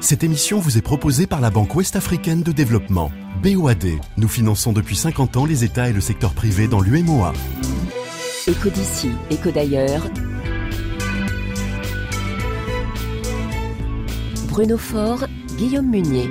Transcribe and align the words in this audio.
Cette 0.00 0.22
émission 0.22 0.60
vous 0.60 0.78
est 0.78 0.82
proposée 0.82 1.26
par 1.26 1.40
la 1.40 1.50
Banque 1.50 1.74
Ouest-Africaine 1.74 2.42
de 2.42 2.52
Développement, 2.52 3.10
BOAD. 3.42 3.98
Nous 4.16 4.28
finançons 4.28 4.72
depuis 4.72 4.94
50 4.94 5.36
ans 5.36 5.44
les 5.44 5.64
États 5.64 5.88
et 5.88 5.92
le 5.92 6.00
secteur 6.00 6.34
privé 6.34 6.68
dans 6.68 6.80
l'UMOA. 6.80 7.32
Éco 8.46 8.70
d'ici, 8.70 9.10
éco 9.28 9.50
d'ailleurs. 9.50 10.02
Bruno 14.48 14.78
Faure, 14.78 15.26
Guillaume 15.56 15.90
Munier. 15.90 16.30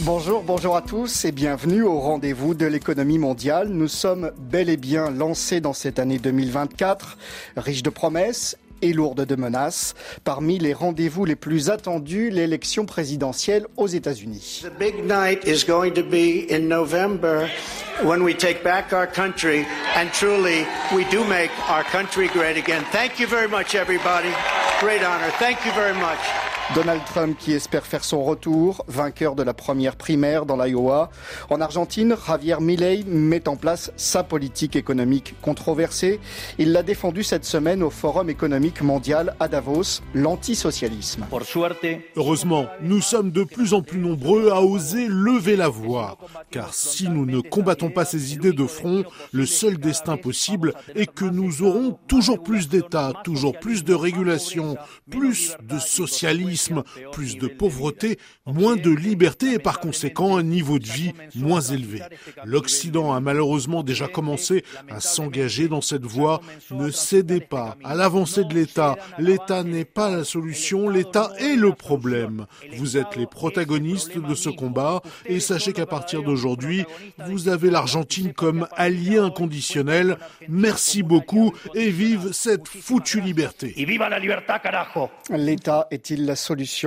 Bonjour, 0.00 0.44
bonjour 0.44 0.76
à 0.76 0.82
tous 0.82 1.24
et 1.24 1.32
bienvenue 1.32 1.82
au 1.82 1.98
rendez-vous 1.98 2.54
de 2.54 2.64
l'économie 2.64 3.18
mondiale. 3.18 3.70
Nous 3.70 3.88
sommes 3.88 4.30
bel 4.38 4.68
et 4.68 4.76
bien 4.76 5.10
lancés 5.10 5.60
dans 5.60 5.72
cette 5.72 5.98
année 5.98 6.18
2024, 6.18 7.18
riche 7.56 7.82
de 7.82 7.90
promesses 7.90 8.56
et 8.82 8.92
lourde 8.92 9.24
de 9.24 9.36
menaces. 9.36 9.94
Parmi 10.24 10.58
les 10.58 10.72
rendez-vous 10.72 11.24
les 11.24 11.36
plus 11.36 11.70
attendus, 11.70 12.30
l'élection 12.30 12.86
présidentielle 12.86 13.66
aux 13.76 13.86
États-Unis. 13.86 14.64
Thank 22.92 23.18
you 23.18 23.26
very 23.26 23.48
much 23.48 23.74
everybody. 23.74 24.28
Great 24.80 25.02
honor. 25.02 25.30
Thank 25.38 25.64
you 25.64 25.72
very 25.72 25.94
much. 25.94 26.55
Donald 26.74 27.00
Trump 27.06 27.36
qui 27.38 27.52
espère 27.52 27.86
faire 27.86 28.04
son 28.04 28.24
retour, 28.24 28.84
vainqueur 28.88 29.34
de 29.34 29.42
la 29.42 29.54
première 29.54 29.96
primaire 29.96 30.46
dans 30.46 30.62
l'Iowa. 30.62 31.10
En 31.48 31.60
Argentine, 31.60 32.16
Javier 32.26 32.56
Milei 32.60 33.04
met 33.06 33.48
en 33.48 33.56
place 33.56 33.92
sa 33.96 34.24
politique 34.24 34.74
économique 34.74 35.36
controversée. 35.40 36.18
Il 36.58 36.72
l'a 36.72 36.82
défendu 36.82 37.22
cette 37.22 37.44
semaine 37.44 37.82
au 37.82 37.90
Forum 37.90 38.28
économique 38.28 38.82
mondial 38.82 39.36
à 39.38 39.48
Davos, 39.48 40.02
l'antisocialisme. 40.12 41.24
Heureusement, 42.16 42.66
nous 42.82 43.00
sommes 43.00 43.30
de 43.30 43.44
plus 43.44 43.72
en 43.72 43.82
plus 43.82 44.00
nombreux 44.00 44.50
à 44.50 44.60
oser 44.60 45.06
lever 45.08 45.56
la 45.56 45.68
voix. 45.68 46.18
Car 46.50 46.74
si 46.74 47.08
nous 47.08 47.26
ne 47.26 47.40
combattons 47.40 47.90
pas 47.90 48.04
ces 48.04 48.34
idées 48.34 48.52
de 48.52 48.66
front, 48.66 49.04
le 49.32 49.46
seul 49.46 49.78
destin 49.78 50.16
possible 50.16 50.74
est 50.94 51.06
que 51.06 51.24
nous 51.24 51.62
aurons 51.62 51.96
toujours 52.08 52.42
plus 52.42 52.68
d'États, 52.68 53.12
toujours 53.24 53.58
plus 53.58 53.84
de 53.84 53.94
régulation, 53.94 54.76
plus 55.08 55.56
de 55.62 55.78
socialisme 55.78 56.55
plus 57.12 57.38
de 57.38 57.46
pauvreté, 57.46 58.18
moins 58.46 58.76
de 58.76 58.90
liberté 58.90 59.54
et 59.54 59.58
par 59.58 59.80
conséquent 59.80 60.36
un 60.36 60.42
niveau 60.42 60.78
de 60.78 60.86
vie 60.86 61.12
moins 61.34 61.60
élevé. 61.60 62.02
L'Occident 62.44 63.12
a 63.12 63.20
malheureusement 63.20 63.82
déjà 63.82 64.08
commencé 64.08 64.64
à 64.88 65.00
s'engager 65.00 65.68
dans 65.68 65.80
cette 65.80 66.04
voie. 66.04 66.40
Ne 66.70 66.90
cédez 66.90 67.40
pas 67.40 67.76
à 67.84 67.94
l'avancée 67.94 68.44
de 68.44 68.54
l'État. 68.54 68.96
L'État 69.18 69.62
n'est 69.62 69.84
pas 69.84 70.10
la 70.10 70.24
solution, 70.24 70.88
l'État 70.88 71.32
est 71.38 71.56
le 71.56 71.72
problème. 71.72 72.46
Vous 72.76 72.96
êtes 72.96 73.16
les 73.16 73.26
protagonistes 73.26 74.18
de 74.18 74.34
ce 74.34 74.50
combat 74.50 75.02
et 75.26 75.40
sachez 75.40 75.72
qu'à 75.72 75.86
partir 75.86 76.22
d'aujourd'hui, 76.22 76.84
vous 77.26 77.48
avez 77.48 77.70
l'Argentine 77.70 78.32
comme 78.32 78.66
allié 78.76 79.18
inconditionnel. 79.18 80.18
Merci 80.48 81.02
beaucoup 81.02 81.52
et 81.74 81.90
vive 81.90 82.32
cette 82.32 82.68
foutue 82.68 83.20
liberté. 83.20 83.74
L'État 85.30 85.86
est-il 85.90 86.26
la 86.26 86.36
solution, 86.36 86.45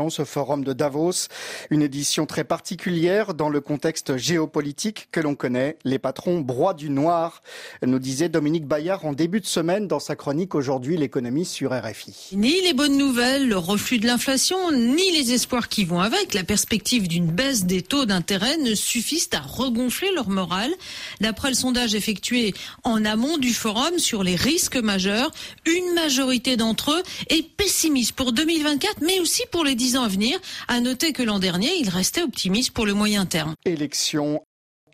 ce 0.10 0.24
forum 0.24 0.64
de 0.64 0.74
Davos, 0.74 1.28
une 1.70 1.82
édition 1.82 2.26
très 2.26 2.44
particulière 2.44 3.34
dans 3.34 3.50
le 3.50 3.60
contexte 3.60 4.16
géopolitique 4.16 5.10
que 5.12 5.20
l'on 5.20 5.36
connaît. 5.36 5.78
Les 5.84 6.00
patrons 6.00 6.40
broient 6.40 6.74
du 6.74 6.90
noir, 6.90 7.42
nous 7.86 8.00
disait 8.00 8.30
Dominique 8.30 8.66
Bayard 8.66 9.06
en 9.06 9.14
début 9.14 9.42
de 9.42 9.46
semaine 9.46 9.88
dans 9.88 10.00
sa 10.00 10.16
chronique 10.16 10.56
aujourd'hui 10.56 10.96
l'économie 10.96 11.46
sur 11.46 11.72
RFI. 11.72 12.30
Ni 12.34 12.62
les 12.62 12.74
bonnes 12.74 12.98
nouvelles, 12.98 13.48
le 13.48 13.58
reflux 13.58 14.00
de 14.00 14.08
l'inflation, 14.08 14.72
ni 14.72 15.12
les 15.12 15.34
espoirs 15.34 15.68
qui 15.68 15.84
vont 15.84 16.00
avec, 16.00 16.34
la 16.34 16.44
perspective 16.44 17.08
d'une 17.08 17.28
baisse 17.28 17.66
des 17.66 17.82
taux 17.82 18.06
d'intérêt 18.06 18.58
ne 18.58 18.76
suffisent 18.76 19.30
à 19.34 19.40
regonfler 19.40 20.10
leur 20.16 20.30
morale. 20.30 20.72
D'après 21.20 21.50
le 21.50 21.56
sondage 21.56 21.96
effectué 21.96 22.54
en 22.84 23.04
amont 23.04 23.38
du 23.38 23.54
forum 23.54 24.00
sur 24.00 24.24
les 24.24 24.36
risques 24.36 24.78
majeurs, 24.78 25.32
une 25.66 25.94
majorité 25.96 26.56
d'entre 26.56 26.92
eux 26.92 27.04
est 27.30 27.44
pessimiste 27.44 28.14
pour 28.14 28.32
2024, 28.32 29.02
mais 29.02 29.20
aussi 29.20 29.44
pour 29.52 29.64
les 29.64 29.76
dix 29.76 29.98
ans 29.98 30.04
à 30.04 30.08
venir. 30.08 30.40
À 30.68 30.80
noter 30.80 31.14
que 31.14 31.24
l'an 31.24 31.40
dernier, 31.40 31.72
il 31.80 31.90
restait 31.90 32.22
optimiste 32.22 32.72
pour 32.72 32.86
le 32.86 32.94
moyen 32.94 33.26
terme. 33.26 33.56
Élections 33.66 34.42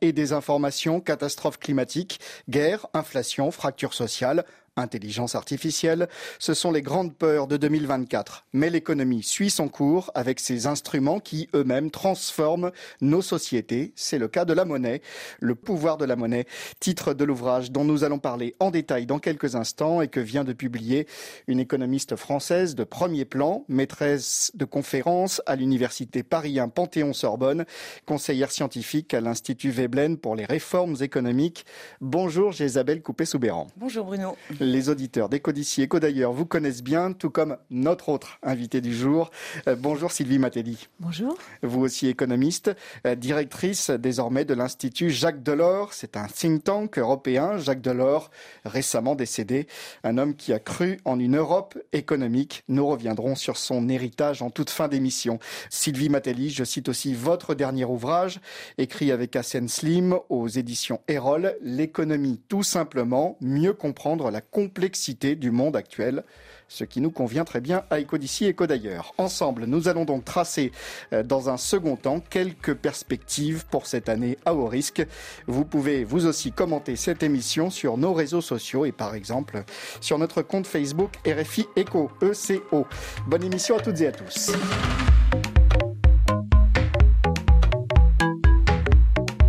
et 0.01 0.13
des 0.13 0.33
informations, 0.33 0.99
catastrophes 0.99 1.59
climatiques, 1.59 2.19
guerre, 2.49 2.87
inflation, 2.93 3.51
fracture 3.51 3.93
sociale, 3.93 4.45
intelligence 4.77 5.35
artificielle, 5.35 6.07
ce 6.39 6.53
sont 6.53 6.71
les 6.71 6.81
grandes 6.81 7.15
peurs 7.15 7.47
de 7.47 7.57
2024. 7.57 8.45
Mais 8.53 8.69
l'économie 8.69 9.23
suit 9.23 9.49
son 9.49 9.67
cours 9.67 10.11
avec 10.15 10.39
ses 10.39 10.67
instruments 10.67 11.19
qui 11.19 11.47
eux-mêmes 11.55 11.91
transforment 11.91 12.71
nos 13.01 13.21
sociétés. 13.21 13.93
C'est 13.95 14.17
le 14.17 14.27
cas 14.27 14.45
de 14.45 14.53
la 14.53 14.65
monnaie, 14.65 15.01
le 15.39 15.55
pouvoir 15.55 15.97
de 15.97 16.05
la 16.05 16.15
monnaie, 16.15 16.45
titre 16.79 17.13
de 17.13 17.23
l'ouvrage 17.23 17.71
dont 17.71 17.85
nous 17.85 18.03
allons 18.03 18.19
parler 18.19 18.55
en 18.59 18.71
détail 18.71 19.05
dans 19.05 19.19
quelques 19.19 19.55
instants 19.55 20.01
et 20.01 20.07
que 20.07 20.19
vient 20.19 20.43
de 20.43 20.53
publier 20.53 21.07
une 21.47 21.59
économiste 21.59 22.15
française 22.15 22.75
de 22.75 22.83
premier 22.83 23.25
plan, 23.25 23.65
maîtresse 23.67 24.51
de 24.55 24.65
conférences 24.65 25.41
à 25.45 25.55
l'université 25.55 26.23
Paris 26.23 26.59
1 26.59 26.69
Panthéon-Sorbonne, 26.69 27.65
conseillère 28.05 28.51
scientifique 28.51 29.13
à 29.13 29.21
l'Institut 29.21 29.71
Veblen 29.71 30.17
pour 30.17 30.35
les 30.35 30.45
réformes 30.45 30.95
économiques. 31.01 31.65
Bonjour 32.01 32.53
Isabelle 32.59 33.01
Coupé-Soubéran. 33.01 33.67
Bonjour 33.77 34.05
Bruno 34.05 34.35
les 34.65 34.89
auditeurs 34.89 35.29
d'Éco 35.29 35.51
d'ici, 35.51 35.81
Éco 35.81 35.99
d'ailleurs 35.99 36.33
vous 36.33 36.45
connaissent 36.45 36.83
bien, 36.83 37.13
tout 37.13 37.29
comme 37.29 37.57
notre 37.69 38.09
autre 38.09 38.39
invité 38.43 38.81
du 38.81 38.95
jour. 38.95 39.31
Euh, 39.67 39.75
bonjour 39.75 40.11
Sylvie 40.11 40.39
Matelli. 40.39 40.87
Bonjour. 40.99 41.37
Vous 41.61 41.81
aussi 41.81 42.07
économiste, 42.07 42.71
euh, 43.05 43.15
directrice 43.15 43.89
désormais 43.89 44.45
de 44.45 44.53
l'Institut 44.53 45.11
Jacques 45.11 45.43
Delors. 45.43 45.93
C'est 45.93 46.17
un 46.17 46.27
think 46.27 46.63
tank 46.63 46.97
européen. 46.97 47.57
Jacques 47.57 47.81
Delors, 47.81 48.31
récemment 48.65 49.15
décédé, 49.15 49.67
un 50.03 50.17
homme 50.17 50.35
qui 50.35 50.51
a 50.51 50.59
cru 50.59 50.99
en 51.05 51.19
une 51.19 51.37
Europe 51.37 51.77
économique. 51.93 52.63
Nous 52.67 52.85
reviendrons 52.85 53.35
sur 53.35 53.57
son 53.57 53.87
héritage 53.89 54.41
en 54.41 54.49
toute 54.49 54.69
fin 54.69 54.87
d'émission. 54.87 55.39
Sylvie 55.69 56.09
Matelli, 56.09 56.49
je 56.49 56.63
cite 56.63 56.89
aussi 56.89 57.13
votre 57.13 57.55
dernier 57.55 57.85
ouvrage, 57.85 58.39
écrit 58.77 59.11
avec 59.11 59.35
Asen 59.35 59.67
Slim 59.67 60.17
aux 60.29 60.47
éditions 60.47 61.01
Erol, 61.07 61.55
L'économie 61.61 62.41
tout 62.47 62.63
simplement, 62.63 63.37
mieux 63.41 63.73
comprendre 63.73 64.31
la 64.31 64.41
complexité 64.55 65.35
du 65.35 65.51
monde 65.51 65.75
actuel 65.75 66.23
ce 66.69 66.85
qui 66.85 67.01
nous 67.01 67.11
convient 67.11 67.43
très 67.43 67.59
bien 67.59 67.83
à 67.89 67.99
Éco 67.99 68.17
d'ici, 68.17 68.45
Éco 68.45 68.65
d'ailleurs. 68.65 69.13
Ensemble, 69.17 69.65
nous 69.65 69.89
allons 69.89 70.05
donc 70.05 70.23
tracer 70.23 70.71
euh, 71.11 71.23
dans 71.23 71.49
un 71.49 71.57
second 71.57 71.97
temps 71.97 72.21
quelques 72.21 72.73
perspectives 72.73 73.65
pour 73.69 73.85
cette 73.85 74.07
année 74.07 74.37
à 74.45 74.55
haut 74.55 74.67
risque. 74.67 75.05
Vous 75.45 75.65
pouvez 75.65 76.05
vous 76.05 76.25
aussi 76.25 76.53
commenter 76.53 76.95
cette 76.95 77.21
émission 77.21 77.69
sur 77.69 77.97
nos 77.97 78.13
réseaux 78.13 78.39
sociaux 78.39 78.85
et 78.85 78.93
par 78.93 79.13
exemple 79.13 79.65
sur 79.99 80.17
notre 80.17 80.41
compte 80.41 80.67
Facebook 80.67 81.11
RFI 81.27 81.67
Eco, 81.77 82.09
ECO. 82.21 82.87
Bonne 83.27 83.43
émission 83.43 83.77
à 83.77 83.81
toutes 83.81 83.99
et 83.99 84.07
à 84.07 84.11
tous. 84.13 84.51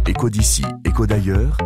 Éco 0.08 0.28
d'ici, 0.30 0.64
d'ailleurs 1.06 1.56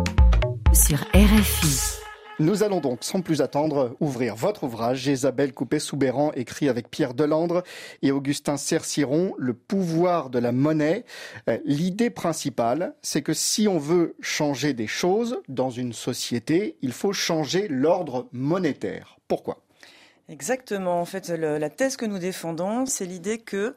sur 0.73 0.99
RFI. 1.13 2.00
Nous 2.41 2.63
allons 2.63 2.79
donc, 2.79 3.03
sans 3.03 3.21
plus 3.21 3.43
attendre, 3.43 3.95
ouvrir 3.99 4.35
votre 4.35 4.63
ouvrage, 4.63 5.05
Isabelle 5.05 5.53
Coupé-Soubéran, 5.53 6.31
écrit 6.33 6.69
avec 6.69 6.89
Pierre 6.89 7.13
Delandre 7.13 7.61
et 8.01 8.11
Augustin 8.11 8.57
Cerciron, 8.57 9.35
Le 9.37 9.53
pouvoir 9.53 10.31
de 10.31 10.39
la 10.39 10.51
monnaie. 10.51 11.05
Euh, 11.49 11.59
l'idée 11.65 12.09
principale, 12.09 12.95
c'est 13.03 13.21
que 13.21 13.33
si 13.33 13.67
on 13.67 13.77
veut 13.77 14.15
changer 14.21 14.73
des 14.73 14.87
choses 14.87 15.39
dans 15.49 15.69
une 15.69 15.93
société, 15.93 16.77
il 16.81 16.93
faut 16.93 17.13
changer 17.13 17.67
l'ordre 17.67 18.27
monétaire. 18.31 19.19
Pourquoi? 19.27 19.61
Exactement. 20.27 20.99
En 20.99 21.05
fait, 21.05 21.29
la 21.29 21.69
thèse 21.69 21.95
que 21.95 22.07
nous 22.07 22.17
défendons, 22.17 22.87
c'est 22.87 23.05
l'idée 23.05 23.37
que 23.37 23.75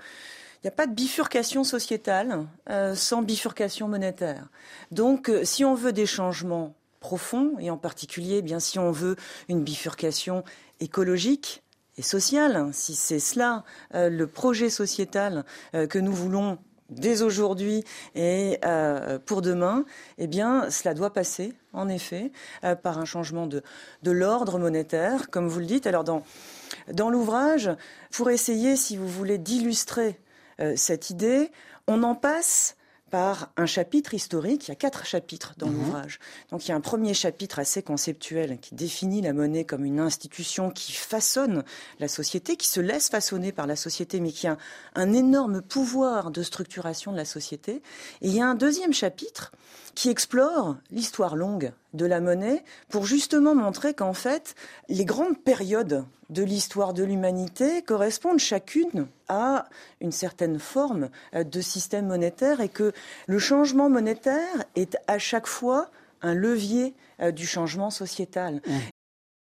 il 0.62 0.69
n'y 0.69 0.69
a 0.69 0.76
pas 0.76 0.87
de 0.87 0.94
bifurcation 0.94 1.64
sociétale 1.64 2.46
euh, 2.70 2.94
sans 2.94 3.20
bifurcation 3.20 3.88
monétaire. 3.88 4.49
Donc, 4.90 5.28
euh, 5.28 5.44
si 5.44 5.67
on 5.67 5.75
veut 5.75 5.93
des 5.93 6.06
changements 6.06 6.75
profond, 7.05 7.59
et 7.61 7.69
en 7.71 7.77
particulier, 7.77 8.41
bien 8.41 8.61
si 8.61 8.79
on 8.79 8.91
veut 8.91 9.17
une 9.51 9.62
bifurcation 9.62 10.43
écologique 10.81 11.62
et 11.99 12.03
sociale, 12.03 12.71
si 12.73 12.95
c'est 12.95 13.19
cela 13.19 13.62
euh, 13.95 14.09
le 14.09 14.27
projet 14.27 14.71
sociétal 14.71 15.45
euh, 15.75 15.87
que 15.87 15.99
nous 15.99 16.15
voulons 16.15 16.56
dès 16.89 17.21
aujourd'hui 17.21 17.85
et 18.15 18.59
euh, 18.65 19.19
pour 19.19 19.43
demain, 19.43 19.85
eh 20.17 20.27
cela 20.71 20.95
doit 20.95 21.12
passer, 21.12 21.53
en 21.75 21.91
effet, 21.91 22.33
par 22.83 22.99
un 22.99 23.05
changement 23.05 23.47
de, 23.47 23.62
l'ordre 24.03 24.59
monétaire, 24.59 25.29
comme 25.29 25.47
vous 25.47 25.61
le 25.61 25.67
dites. 25.67 25.87
Alors, 25.87 26.05
dans, 26.05 26.23
dans 26.91 27.11
l'ouvrage, 27.11 27.71
pour 28.12 28.31
essayer, 28.31 28.77
si 28.77 28.97
vous 28.97 29.09
voulez, 29.09 29.37
d'illustrer 29.37 30.19
cette 30.77 31.11
idée, 31.11 31.51
on 31.87 32.03
en 32.03 32.15
passe 32.15 32.77
par 33.14 33.52
un 33.56 33.66
chapitre 33.66 34.12
historique. 34.12 34.66
Il 34.66 34.70
y 34.70 34.72
a 34.72 34.75
quatre 34.75 35.06
chapitres 35.06 35.55
dans 35.56 35.69
mhm. 35.69 35.75
l'ouvrage. 35.75 36.19
Donc 36.50 36.66
il 36.66 36.70
y 36.70 36.72
a 36.72 36.75
un 36.75 36.81
premier 36.81 37.14
chapitre 37.14 37.61
assez 37.61 37.81
conceptuel 37.81 38.58
qui 38.58 38.75
définit 38.75 39.22
la 39.22 39.32
monnaie 39.32 39.62
comme 39.62 39.84
une 39.84 40.00
institution 40.00 40.72
qui 40.72 40.90
façonne 40.90 41.62
la 42.00 42.08
société, 42.08 42.56
qui 42.56 42.66
se 42.66 42.81
laisse 42.81 43.11
façonner 43.11 43.52
par 43.52 43.69
la 43.69 43.76
société, 43.76 44.19
mais 44.19 44.32
qui 44.32 44.49
a 44.49 44.58
un 44.96 45.12
énorme 45.12 45.62
pouvoir 45.62 46.32
de 46.32 46.43
structuration 46.43 47.12
de 47.12 47.16
la 47.16 47.25
société. 47.25 47.82
Et 48.20 48.26
il 48.26 48.34
y 48.34 48.40
a 48.40 48.49
un 48.49 48.56
deuxième 48.56 48.93
chapitre 48.93 49.52
qui 49.94 50.11
explore 50.11 50.76
l'histoire 50.91 51.37
longue 51.37 51.73
de 51.93 52.06
la 52.06 52.20
monnaie 52.20 52.64
pour 52.88 53.06
justement 53.06 53.55
montrer 53.55 53.94
qu'en 53.94 54.14
fait, 54.14 54.55
les 54.88 55.05
grandes 55.05 55.38
périodes 55.38 56.05
de 56.31 56.43
l'histoire 56.43 56.94
de 56.94 57.05
l'humanité 57.05 57.82
correspondent 57.82 58.38
chacune 58.38 59.06
à 59.29 59.67
une 60.00 60.12
certaine 60.12 60.58
forme 60.58 61.11
euh, 61.35 61.44
de 61.44 61.61
système 61.61 62.06
monétaire 62.06 62.61
et 62.61 62.69
que 62.69 62.93
le 63.26 63.38
changement 63.38 63.88
monétaire 63.88 64.64
est 64.75 64.96
à 65.06 65.19
chaque 65.19 65.46
fois 65.46 65.91
un 66.23 66.35
levier 66.35 66.94
euh, 67.20 67.31
du 67.31 67.46
changement 67.46 67.91
sociétal. 67.91 68.62
Mmh. 68.67 68.79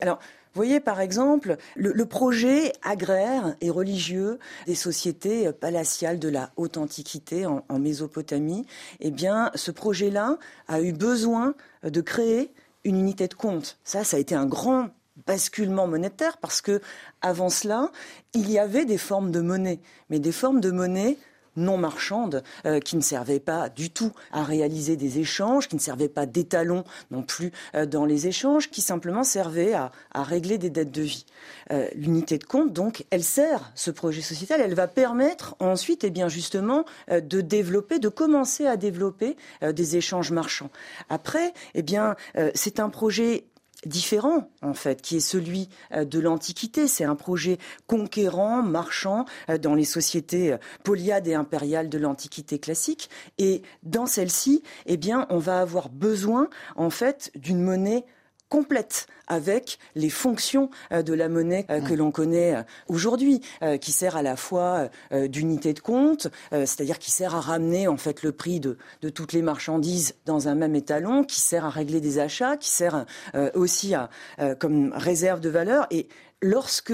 Alors, 0.02 0.18
voyez 0.56 0.80
par 0.80 1.00
exemple 1.00 1.56
le, 1.76 2.04
projet 2.04 2.72
agraire 2.82 3.56
et 3.60 3.70
religieux 3.70 4.38
des 4.66 4.74
sociétés 4.74 5.52
palatiales 5.52 6.18
de 6.18 6.28
la 6.28 6.50
haute 6.56 6.76
antiquité 6.76 7.46
en, 7.46 7.64
en 7.68 7.78
Mésopotamie. 7.78 8.66
Eh 9.00 9.10
bien, 9.10 9.50
ce 9.54 9.70
projet-là 9.70 10.38
a 10.68 10.80
eu 10.80 10.92
besoin 10.92 11.54
de 11.82 12.00
créer 12.00 12.52
une 12.84 12.96
unité 12.96 13.28
de 13.28 13.34
compte. 13.34 13.78
Ça, 13.84 14.04
ça 14.04 14.16
a 14.16 14.20
été 14.20 14.34
un 14.34 14.46
grand 14.46 14.88
basculement 15.26 15.86
monétaire 15.86 16.36
parce 16.38 16.60
que 16.60 16.80
avant 17.22 17.48
cela, 17.48 17.90
il 18.34 18.50
y 18.50 18.58
avait 18.58 18.84
des 18.84 18.98
formes 18.98 19.30
de 19.30 19.40
monnaie, 19.40 19.80
mais 20.10 20.18
des 20.18 20.32
formes 20.32 20.60
de 20.60 20.70
monnaie 20.70 21.16
non 21.56 21.76
marchandes 21.76 22.42
euh, 22.64 22.80
qui 22.80 22.96
ne 22.96 23.00
servaient 23.00 23.40
pas 23.40 23.68
du 23.68 23.90
tout 23.90 24.12
à 24.32 24.44
réaliser 24.44 24.96
des 24.96 25.18
échanges, 25.18 25.68
qui 25.68 25.76
ne 25.76 25.80
servaient 25.80 26.08
pas 26.08 26.26
d'étalon 26.26 26.84
non 27.10 27.22
plus 27.22 27.52
euh, 27.74 27.86
dans 27.86 28.04
les 28.04 28.26
échanges, 28.26 28.70
qui 28.70 28.80
simplement 28.80 29.24
servaient 29.24 29.74
à, 29.74 29.90
régler 30.14 30.58
des 30.58 30.70
dettes 30.70 30.90
de 30.90 31.02
vie. 31.02 31.26
Euh, 31.70 31.88
l'unité 31.94 32.38
de 32.38 32.44
compte, 32.44 32.72
donc, 32.72 33.04
elle 33.10 33.22
sert 33.22 33.70
ce 33.74 33.90
projet 33.90 34.22
sociétal, 34.22 34.60
elle 34.60 34.74
va 34.74 34.88
permettre 34.88 35.56
ensuite, 35.60 36.04
et 36.04 36.08
eh 36.08 36.10
bien 36.10 36.28
justement, 36.28 36.84
de 37.10 37.40
développer, 37.40 37.98
de 37.98 38.08
commencer 38.08 38.66
à 38.66 38.76
développer 38.76 39.36
des 39.62 39.96
échanges 39.96 40.32
marchands. 40.32 40.70
Après, 41.08 41.52
eh 41.74 41.82
bien, 41.82 42.16
c'est 42.54 42.80
un 42.80 42.88
projet 42.88 43.44
différent 43.86 44.50
en 44.62 44.74
fait, 44.74 45.02
qui 45.02 45.16
est 45.16 45.20
celui 45.20 45.68
euh, 45.92 46.04
de 46.04 46.18
l'Antiquité. 46.18 46.86
C'est 46.88 47.04
un 47.04 47.14
projet 47.14 47.58
conquérant, 47.86 48.62
marchand 48.62 49.24
euh, 49.48 49.58
dans 49.58 49.74
les 49.74 49.84
sociétés 49.84 50.52
euh, 50.52 50.58
polyades 50.84 51.26
et 51.28 51.34
impériales 51.34 51.88
de 51.88 51.98
l'Antiquité 51.98 52.58
classique. 52.58 53.08
Et 53.38 53.62
dans 53.82 54.06
celle-ci, 54.06 54.62
eh 54.86 54.96
bien, 54.96 55.26
on 55.30 55.38
va 55.38 55.60
avoir 55.60 55.88
besoin 55.88 56.48
en 56.76 56.90
fait 56.90 57.30
d'une 57.34 57.62
monnaie 57.62 58.04
complète 58.48 59.06
avec 59.26 59.78
les 59.94 60.10
fonctions 60.10 60.70
euh, 60.92 61.02
de 61.02 61.12
la 61.12 61.28
monnaie 61.28 61.66
euh, 61.70 61.80
que 61.80 61.92
mmh. 61.92 61.96
l'on 61.96 62.10
connaît 62.10 62.56
euh, 62.56 62.62
aujourd'hui, 62.88 63.40
qui 63.80 63.92
sert 63.92 64.16
à 64.16 64.22
la 64.22 64.36
fois 64.36 64.88
d'unité 65.12 65.72
de 65.72 65.80
compte, 65.80 66.28
c'est-à-dire 66.50 66.98
qui 66.98 67.10
sert 67.10 67.34
à 67.34 67.40
ramener 67.40 67.88
en 67.88 67.96
fait 67.96 68.22
le 68.22 68.32
prix 68.32 68.60
de, 68.60 68.78
de, 69.02 69.08
toutes 69.08 69.32
les 69.32 69.42
marchandises 69.42 70.14
dans 70.24 70.48
un 70.48 70.54
même 70.54 70.74
étalon, 70.74 71.24
qui 71.24 71.40
sert 71.40 71.64
à 71.64 71.70
régler 71.70 72.00
des 72.00 72.18
achats, 72.18 72.56
qui 72.56 72.70
sert 72.70 73.06
aussi 73.54 73.94
à, 73.94 74.10
comme 74.58 74.92
réserve 74.94 75.40
de 75.40 75.48
valeur. 75.48 75.86
Et 75.90 76.08
lorsque 76.42 76.92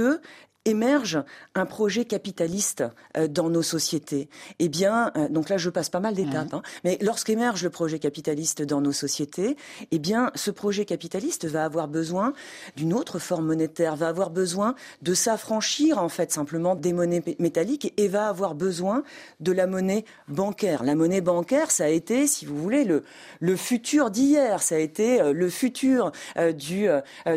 émerge 0.65 1.23
un 1.55 1.67
projet 1.67 2.05
capitaliste 2.05 2.85
euh, 3.17 3.27
dans 3.27 3.51
nos 3.51 3.63
sociétés, 3.63 4.29
eh 4.59 4.69
bien, 4.69 5.11
euh, 5.17 5.29
donc 5.29 5.49
là 5.49 5.57
je 5.57 5.71
passe 5.71 5.89
pas 5.89 6.01
mal 6.01 6.15
d'étapes, 6.15 6.55
hein, 6.55 6.63
mais 6.85 6.99
lorsqu'émerge 7.01 7.65
le 7.65 7.71
projet 7.71 7.99
capitaliste 7.99 8.63
dans 8.63 8.81
nos 8.81 8.93
sociétés, 8.93 9.57
eh 9.91 9.99
bien, 9.99 10.31
ce 10.35 10.51
projet 10.51 10.85
capitaliste 10.85 11.47
va 11.47 11.65
avoir 11.65 11.89
besoin 11.89 12.33
d'une 12.77 12.95
autre 12.95 13.19
forme 13.19 13.47
monétaire, 13.47 13.97
va 13.97 14.09
avoir 14.09 14.31
besoin 14.31 14.75
de 15.03 15.15
s'affranchir 15.15 15.99
en 15.99 16.09
fait 16.09 16.33
simplement 16.33 16.77
des 16.77 16.93
monnaies 16.93 17.23
métalliques 17.39 17.93
et 17.97 18.09
va 18.09 18.29
avoir 18.29 18.55
besoin 18.55 19.03
de 19.41 19.53
la 19.53 19.67
monnaie 19.67 20.05
bancaire. 20.29 20.85
La 20.85 20.95
monnaie 20.95 21.21
bancaire, 21.21 21.71
ça 21.71 21.85
a 21.85 21.89
été, 21.89 22.27
si 22.27 22.47
vous 22.47 22.57
voulez, 22.57 22.85
le, 22.85 23.03
le 23.41 23.57
futur 23.57 24.11
d'hier, 24.11 24.63
ça 24.63 24.77
a 24.77 24.79
été 24.79 25.21
euh, 25.21 25.33
le 25.33 25.49
futur 25.51 26.13
du, 26.37 26.87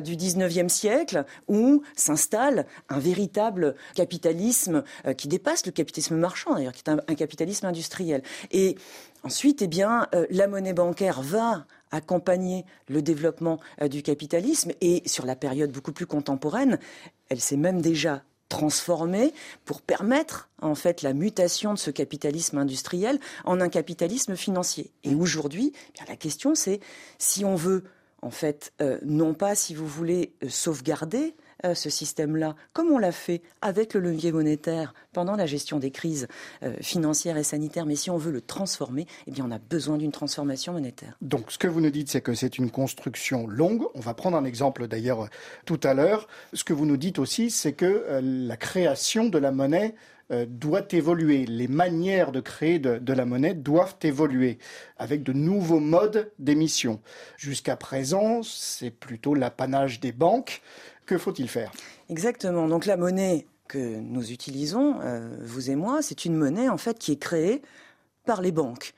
du 0.02 0.16
19e 0.16 0.70
siècle 0.70 1.26
où 1.48 1.82
s'installe 1.96 2.66
un 2.90 3.00
véritable 3.00 3.15
véritable 3.16 3.76
capitalisme 3.94 4.84
euh, 5.06 5.14
qui 5.14 5.28
dépasse 5.28 5.66
le 5.66 5.72
capitalisme 5.72 6.18
marchand, 6.18 6.56
d'ailleurs, 6.56 6.74
qui 6.74 6.84
est 6.86 6.90
un, 6.90 7.16
capitalisme 7.16 7.66
industriel. 7.66 8.22
Et 8.52 8.76
ensuite, 9.24 9.62
eh 9.62 9.68
bien, 9.68 10.08
euh, 10.14 10.26
la 10.30 10.48
monnaie 10.48 10.74
bancaire 10.74 11.22
va 11.22 11.66
accompagner 11.92 12.66
le 12.90 13.02
développement 13.02 13.60
euh, 13.82 13.88
du 13.88 14.04
capitalisme 14.04 14.72
et 14.82 15.02
sur 15.06 15.26
la 15.26 15.38
période 15.38 15.72
beaucoup 15.72 15.94
plus 15.94 16.06
contemporaine, 16.06 16.78
elle 17.30 17.40
s'est 17.40 17.58
même 17.58 17.82
déjà 17.82 18.24
transformée 18.50 19.34
pour 19.64 19.82
permettre 19.82 20.50
en 20.62 20.76
fait 20.76 21.02
la 21.02 21.14
mutation 21.14 21.74
de 21.74 21.80
ce 21.80 21.90
capitalisme 21.90 22.58
industriel 22.58 23.20
en 23.46 23.62
un 23.62 23.70
capitalisme 23.70 24.36
financier. 24.36 24.92
Et 25.04 25.16
aujourd'hui, 25.16 25.74
eh 25.96 26.10
la 26.10 26.16
question 26.16 26.54
c'est 26.54 26.80
si 27.18 27.44
on 27.44 27.56
veut 27.56 27.86
en 28.22 28.30
fait 28.30 28.72
non 29.04 29.34
pas 29.34 29.56
si 29.56 29.74
vous 29.74 29.88
voulez 29.88 30.36
sauvegarder 30.48 31.36
ce 31.74 31.90
système-là, 31.90 32.56
comme 32.74 32.92
on 32.92 32.98
l'a 32.98 33.12
fait 33.12 33.42
avec 33.62 33.94
le 33.94 34.00
levier 34.02 34.32
monétaire 34.32 34.94
pendant 35.14 35.36
la 35.36 35.46
gestion 35.46 35.80
des 35.80 35.92
crises 35.92 36.28
euh, 36.64 36.76
financières 36.82 37.38
et 37.38 37.44
sanitaires, 37.44 37.86
mais 37.86 37.96
si 37.96 38.10
on 38.10 38.18
veut 38.18 38.32
le 38.32 38.42
transformer, 38.42 39.08
eh 39.28 39.32
bien, 39.32 39.46
on 39.48 39.52
a 39.52 39.60
besoin 39.60 39.98
d'une 39.98 40.12
transformation 40.12 40.74
monétaire. 40.74 41.18
Donc, 41.22 41.52
ce 41.52 41.58
que 41.58 41.68
vous 41.68 41.82
nous 41.82 41.90
dites, 41.90 42.10
c'est 42.10 42.22
que 42.22 42.34
c'est 42.34 42.58
une 42.58 42.70
construction 42.70 43.48
longue. 43.48 43.84
On 43.96 44.02
va 44.02 44.14
prendre 44.14 44.38
un 44.38 44.46
exemple 44.46 44.88
d'ailleurs 44.88 45.30
tout 45.66 45.80
à 45.84 45.94
l'heure. 45.94 46.28
Ce 46.54 46.64
que 46.64 46.74
vous 46.74 46.86
nous 46.86 46.98
dites 46.98 47.18
aussi, 47.18 47.50
c'est 47.50 47.74
que 47.74 47.86
euh, 47.86 48.22
la 48.22 48.58
création 48.58 49.26
de 49.26 49.38
la 49.38 49.52
monnaie 49.52 49.96
doit 50.48 50.88
évoluer. 50.90 51.46
Les 51.46 51.68
manières 51.68 52.32
de 52.32 52.40
créer 52.40 52.80
de, 52.80 53.14
la 53.14 53.26
monnaie 53.26 53.54
doivent 53.54 53.98
évoluer 54.02 54.58
avec 54.98 55.22
de 55.22 55.34
nouveaux 55.34 55.80
modes 55.80 56.32
d'émission. 56.40 57.00
Jusqu'à 57.38 57.76
présent, 57.76 58.42
c'est 58.42 58.90
plutôt 58.90 59.36
l'apanage 59.36 60.00
des 60.00 60.12
banques. 60.12 60.64
Que 61.06 61.18
faut-il 61.18 61.50
faire? 61.50 61.72
Exactement. 62.10 62.68
Donc 62.68 62.86
la 62.86 62.98
monnaie 62.98 63.46
que 63.68 63.78
nous 63.78 64.32
utilisons, 64.32 65.00
euh, 65.02 65.38
vous 65.42 65.70
et 65.70 65.76
moi, 65.76 66.02
c'est 66.02 66.26
une 66.26 66.36
monnaie 66.36 66.70
en 66.70 66.78
fait 66.78 67.00
qui 67.00 67.12
est 67.12 67.20
créée 67.20 67.62
par 68.26 68.42
les 68.42 68.52
banques 68.52 68.94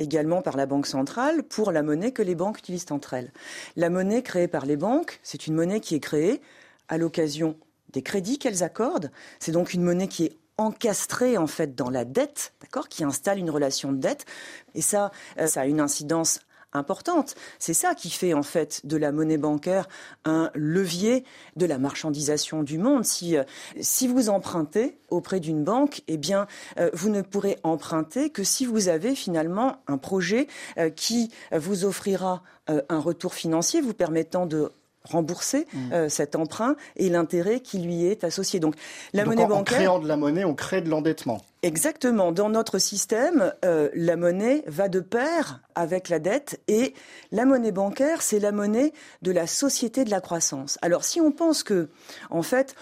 également 0.00 0.42
par 0.42 0.56
la 0.56 0.66
Banque 0.66 0.86
centrale 0.86 1.42
pour 1.44 1.70
la 1.70 1.82
monnaie 1.82 2.10
que 2.10 2.22
les 2.22 2.34
banques 2.34 2.58
utilisent 2.58 2.86
entre 2.90 3.14
elles. 3.14 3.32
La 3.76 3.90
monnaie 3.90 4.22
créée 4.22 4.48
par 4.48 4.66
les 4.66 4.76
banques, 4.76 5.20
c'est 5.22 5.46
une 5.46 5.54
monnaie 5.54 5.80
qui 5.80 5.94
est 5.94 6.00
créée 6.00 6.40
à 6.88 6.98
l'occasion 6.98 7.56
des 7.92 8.02
crédits 8.02 8.38
qu'elles 8.38 8.62
accordent. 8.62 9.10
C'est 9.38 9.52
donc 9.52 9.74
une 9.74 9.82
monnaie 9.82 10.08
qui 10.08 10.24
est 10.24 10.36
encastrée 10.56 11.38
en 11.38 11.46
fait 11.46 11.74
dans 11.74 11.90
la 11.90 12.04
dette, 12.04 12.54
d'accord, 12.60 12.88
qui 12.88 13.04
installe 13.04 13.38
une 13.38 13.50
relation 13.50 13.92
de 13.92 13.98
dette. 13.98 14.26
Et 14.74 14.82
ça, 14.82 15.10
euh, 15.38 15.46
ça 15.46 15.62
a 15.62 15.66
une 15.66 15.80
incidence 15.80 16.40
importante. 16.72 17.34
C'est 17.58 17.74
ça 17.74 17.94
qui 17.94 18.10
fait 18.10 18.34
en 18.34 18.42
fait 18.42 18.84
de 18.84 18.96
la 18.96 19.12
monnaie 19.12 19.38
bancaire 19.38 19.88
un 20.24 20.50
levier 20.54 21.24
de 21.56 21.66
la 21.66 21.78
marchandisation 21.78 22.62
du 22.62 22.78
monde. 22.78 23.04
Si, 23.04 23.36
euh, 23.36 23.44
si 23.80 24.06
vous 24.06 24.28
empruntez 24.28 24.98
auprès 25.08 25.40
d'une 25.40 25.64
banque, 25.64 26.02
eh 26.08 26.16
bien, 26.16 26.46
euh, 26.78 26.90
vous 26.92 27.10
ne 27.10 27.22
pourrez 27.22 27.58
emprunter 27.62 28.30
que 28.30 28.44
si 28.44 28.64
vous 28.66 28.88
avez 28.88 29.14
finalement 29.14 29.78
un 29.86 29.98
projet 29.98 30.46
euh, 30.78 30.90
qui 30.90 31.30
vous 31.52 31.84
offrira 31.84 32.42
un 32.88 33.00
retour 33.00 33.34
financier 33.34 33.80
vous 33.80 33.94
permettant 33.94 34.46
de 34.46 34.70
rembourser 35.10 35.66
mm. 35.72 35.92
euh, 35.92 36.08
cet 36.08 36.36
emprunt 36.36 36.76
et 36.96 37.08
l'intérêt 37.08 37.60
qui 37.60 37.78
lui 37.78 38.06
est 38.06 38.24
associé. 38.24 38.60
Donc 38.60 38.74
la 39.12 39.24
monnaie 39.24 39.46
bancaire. 39.46 39.60
En 39.60 39.78
créant 39.80 39.98
de 39.98 40.08
la 40.08 40.16
monnaie, 40.16 40.44
on 40.44 40.54
crée 40.54 40.80
de 40.80 40.88
l'endettement. 40.88 41.40
Exactement. 41.62 42.32
Dans 42.32 42.48
notre 42.48 42.78
système, 42.78 43.52
euh, 43.64 43.90
la 43.94 44.16
monnaie 44.16 44.64
va 44.66 44.88
de 44.88 45.00
pair 45.00 45.60
avec 45.74 46.08
la 46.08 46.18
dette 46.18 46.60
et 46.68 46.94
la 47.32 47.44
monnaie 47.44 47.72
bancaire, 47.72 48.22
c'est 48.22 48.40
la 48.40 48.52
monnaie 48.52 48.92
de 49.22 49.30
la 49.30 49.46
société 49.46 50.04
de 50.04 50.10
la 50.10 50.20
croissance. 50.20 50.78
Alors 50.80 51.04
si 51.04 51.20
on 51.20 51.32
pense 51.32 51.62
que, 51.62 51.88
en 52.30 52.42
fait, 52.42 52.74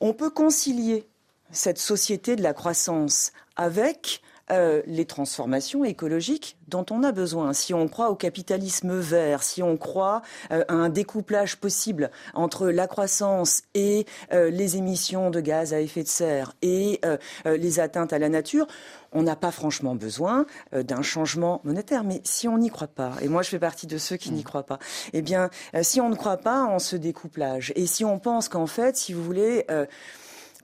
on 0.00 0.12
peut 0.12 0.30
concilier 0.30 1.06
cette 1.50 1.78
société 1.78 2.36
de 2.36 2.42
la 2.42 2.52
croissance 2.52 3.32
avec 3.56 4.20
euh, 4.52 4.80
les 4.86 5.06
transformations 5.06 5.84
écologiques 5.84 6.56
dont 6.68 6.86
on 6.90 7.02
a 7.02 7.10
besoin. 7.10 7.52
Si 7.52 7.74
on 7.74 7.88
croit 7.88 8.10
au 8.10 8.14
capitalisme 8.14 8.96
vert, 8.96 9.42
si 9.42 9.60
on 9.60 9.76
croit 9.76 10.22
euh, 10.52 10.64
à 10.68 10.72
un 10.72 10.88
découplage 10.88 11.56
possible 11.56 12.12
entre 12.32 12.68
la 12.68 12.86
croissance 12.86 13.62
et 13.74 14.06
euh, 14.32 14.48
les 14.50 14.76
émissions 14.76 15.30
de 15.30 15.40
gaz 15.40 15.74
à 15.74 15.80
effet 15.80 16.04
de 16.04 16.08
serre 16.08 16.52
et 16.62 17.00
les 17.44 17.80
atteintes 17.80 18.12
à 18.12 18.18
la 18.18 18.28
nature, 18.28 18.66
on 19.12 19.22
n'a 19.22 19.36
pas 19.36 19.50
franchement 19.50 19.94
besoin 19.94 20.46
d'un 20.72 21.02
changement 21.02 21.60
monétaire. 21.64 22.04
Mais 22.04 22.20
si 22.24 22.46
on 22.46 22.58
n'y 22.58 22.70
croit 22.70 22.86
pas, 22.86 23.12
et 23.22 23.28
moi 23.28 23.42
je 23.42 23.50
fais 23.50 23.58
partie 23.58 23.86
de 23.86 23.98
ceux 23.98 24.16
qui 24.16 24.30
n'y 24.30 24.40
mmh. 24.40 24.44
croient 24.44 24.66
pas, 24.66 24.78
eh 25.12 25.22
bien, 25.22 25.50
si 25.82 26.00
on 26.00 26.08
ne 26.08 26.14
croit 26.14 26.36
pas 26.36 26.64
en 26.64 26.78
ce 26.78 26.96
découplage, 26.96 27.72
et 27.76 27.86
si 27.86 28.04
on 28.04 28.18
pense 28.18 28.48
qu'en 28.48 28.66
fait, 28.66 28.96
si 28.96 29.12
vous 29.12 29.22
voulez, 29.22 29.66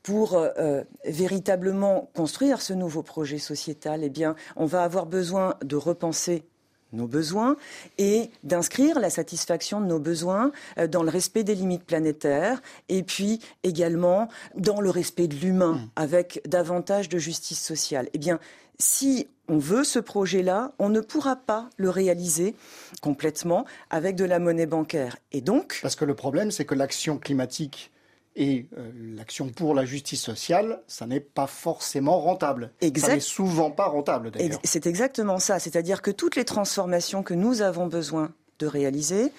pour 0.02 0.35
euh, 0.35 0.82
véritablement 1.04 2.11
construire 2.14 2.61
ce 2.61 2.73
nouveau 2.73 3.02
projet 3.02 3.38
sociétal, 3.38 4.02
eh 4.02 4.11
bien, 4.11 4.35
on 4.56 4.66
va 4.66 4.82
avoir 4.82 5.06
besoin 5.06 5.54
de 5.62 5.76
repenser 5.76 6.44
nos 6.92 7.06
besoins 7.06 7.56
et 7.99 8.30
d'inscrire 8.44 9.00
la 9.00 9.11
satisfaction 9.11 9.80
de 9.80 9.87
nos 9.87 9.99
besoins 9.99 10.52
euh, 10.78 10.87
dans 10.87 11.02
le 11.02 11.11
respect 11.11 11.44
des 11.44 11.54
limites 11.54 11.85
planétaires 11.85 12.61
et 12.88 13.02
puis 13.02 13.40
également 13.62 14.28
dans 14.56 14.80
le 14.80 14.90
respect 14.90 15.26
de 15.26 15.37
l'humain 15.37 15.75
mmh. 15.75 15.90
avec 15.97 16.42
davantage 16.47 17.09
de 17.09 17.18
justice 17.18 17.61
sociale. 17.61 18.09
Eh 18.12 18.18
bien, 18.18 18.38
si 18.78 19.28
on 19.49 19.59
veut 19.59 19.85
ce 19.85 19.99
projet-là, 19.99 20.73
on 20.78 20.88
ne 20.88 21.00
pourra 21.00 21.37
pas 21.37 21.68
le 21.76 21.90
réaliser 21.90 22.54
complètement 23.00 23.64
avec 23.90 24.16
de 24.16 24.25
la 24.25 24.38
monnaie 24.38 24.66
bancaire. 24.66 25.16
Et 25.30 25.40
donc 25.40 25.78
Parce 25.82 25.97
que 25.97 26.04
le 26.04 26.14
problème, 26.14 26.50
c'est 26.50 26.64
que 26.64 26.75
l'action 26.75 27.18
climatique 27.18 27.92
et 28.35 28.67
euh, 28.77 28.91
l'action 29.17 29.49
pour 29.49 29.75
la 29.75 29.85
justice 29.85 30.23
sociale, 30.23 30.83
ça 30.87 31.07
n'est 31.07 31.21
pas 31.21 31.47
forcément 31.47 32.21
rentable. 32.21 32.73
Exact. 32.81 33.07
Ça 33.07 33.15
n'est 33.15 33.21
souvent 33.21 33.71
pas 33.71 33.87
rentable 33.87 34.31
d'ailleurs. 34.31 34.59
C'est 34.65 34.87
exactement 34.87 35.39
ça. 35.39 35.59
C'est-à-dire 35.59 36.03
que 36.03 36.11
toutes 36.11 36.37
les 36.37 36.45
transformations 36.45 37.23
que 37.23 37.35
nous 37.35 37.62
avons 37.62 37.87
besoin 37.87 38.33
de 38.59 38.67
réaliser 38.67 39.33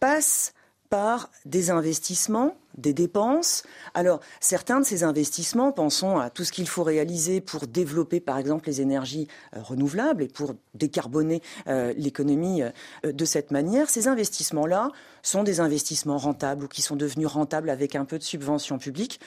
passent 0.00 0.52
par 0.90 1.30
des 1.46 1.70
investissements, 1.70 2.56
des 2.76 2.92
dépenses. 2.92 3.62
Alors, 3.94 4.20
certains 4.40 4.80
de 4.80 4.84
ces 4.84 5.04
investissements, 5.04 5.70
pensons 5.70 6.18
à 6.18 6.30
tout 6.30 6.44
ce 6.44 6.50
qu'il 6.50 6.68
faut 6.68 6.82
réaliser 6.82 7.40
pour 7.40 7.68
développer, 7.68 8.18
par 8.18 8.38
exemple, 8.38 8.66
les 8.66 8.80
énergies 8.80 9.28
euh, 9.56 9.62
renouvelables 9.62 10.24
et 10.24 10.28
pour 10.28 10.54
décarboner 10.74 11.42
euh, 11.68 11.94
l'économie 11.96 12.62
euh, 12.62 12.70
de 13.04 13.24
cette 13.24 13.52
manière. 13.52 13.88
Ces 13.88 14.08
investissements-là 14.08 14.90
sont 15.22 15.44
des 15.44 15.60
investissements 15.60 16.18
rentables 16.18 16.64
ou 16.64 16.68
qui 16.68 16.82
sont 16.82 16.96
devenus 16.96 17.28
rentables 17.28 17.70
avec 17.70 17.94
un 17.94 18.04
peu 18.04 18.18
de 18.18 18.24
subvention 18.24 18.78
publique. 18.78 19.20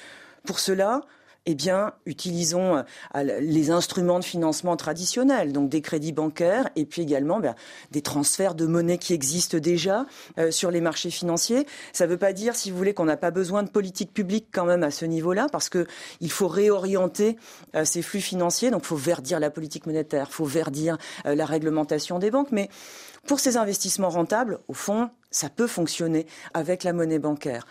Pour 0.46 0.60
cela, 0.60 1.02
eh 1.46 1.56
bien, 1.56 1.94
utilisons 2.06 2.84
euh, 3.16 3.40
les 3.42 3.70
instruments 3.70 4.20
de 4.20 4.24
financement 4.24 4.78
traditionnels, 4.78 5.52
donc 5.52 5.70
des 5.70 5.82
crédits 5.82 6.14
bancaires 6.14 6.70
et 6.76 6.86
puis 6.86 7.02
également 7.02 7.40
ben, 7.40 7.54
des 7.92 8.02
transferts 8.02 8.56
de 8.56 8.66
monnaie 8.66 8.98
qui 8.98 9.14
existent 9.14 9.58
déjà 9.58 10.06
euh, 10.38 10.52
sur 10.52 10.72
les 10.72 10.80
marchés 10.80 11.10
financiers. 11.10 11.68
Ça 11.92 12.06
ne 12.06 12.12
veut 12.12 12.18
pas 12.18 12.32
dire, 12.32 12.56
si 12.56 12.72
vous 12.72 12.78
voulez, 12.78 12.94
qu'on 12.94 13.06
n'a 13.06 13.18
pas 13.18 13.32
besoin 13.32 13.64
de 13.64 13.70
politique 13.70 14.14
publique 14.14 14.48
quand 14.54 14.66
même 14.66 14.84
à 14.84 14.92
ce 14.92 15.04
niveau-là, 15.04 15.48
parce 15.52 15.70
qu'il 15.70 16.32
faut 16.32 16.48
réorienter 16.48 17.38
euh, 17.76 17.84
ces 17.84 18.02
flux 18.02 18.22
financiers. 18.22 18.72
Donc, 18.72 18.84
il 18.84 18.88
faut 18.88 18.96
verdir 18.96 19.40
la 19.42 19.50
politique 19.50 19.86
monétaire, 19.86 20.28
il 20.30 20.34
faut 20.34 20.46
verdir 20.46 20.98
la 21.26 21.46
réglementation 21.46 22.20
des 22.20 22.32
banques, 22.32 22.52
mais 22.52 22.70
pour 23.28 23.40
ces 23.40 23.58
investissements 23.58 24.10
rentables, 24.10 24.60
au 24.68 24.74
fond, 24.74 25.10
ça 25.32 25.50
peut 25.50 25.68
fonctionner 25.68 26.28
avec 26.54 26.84
la 26.84 26.94
monnaie 26.94 27.20
bancaire. 27.20 27.66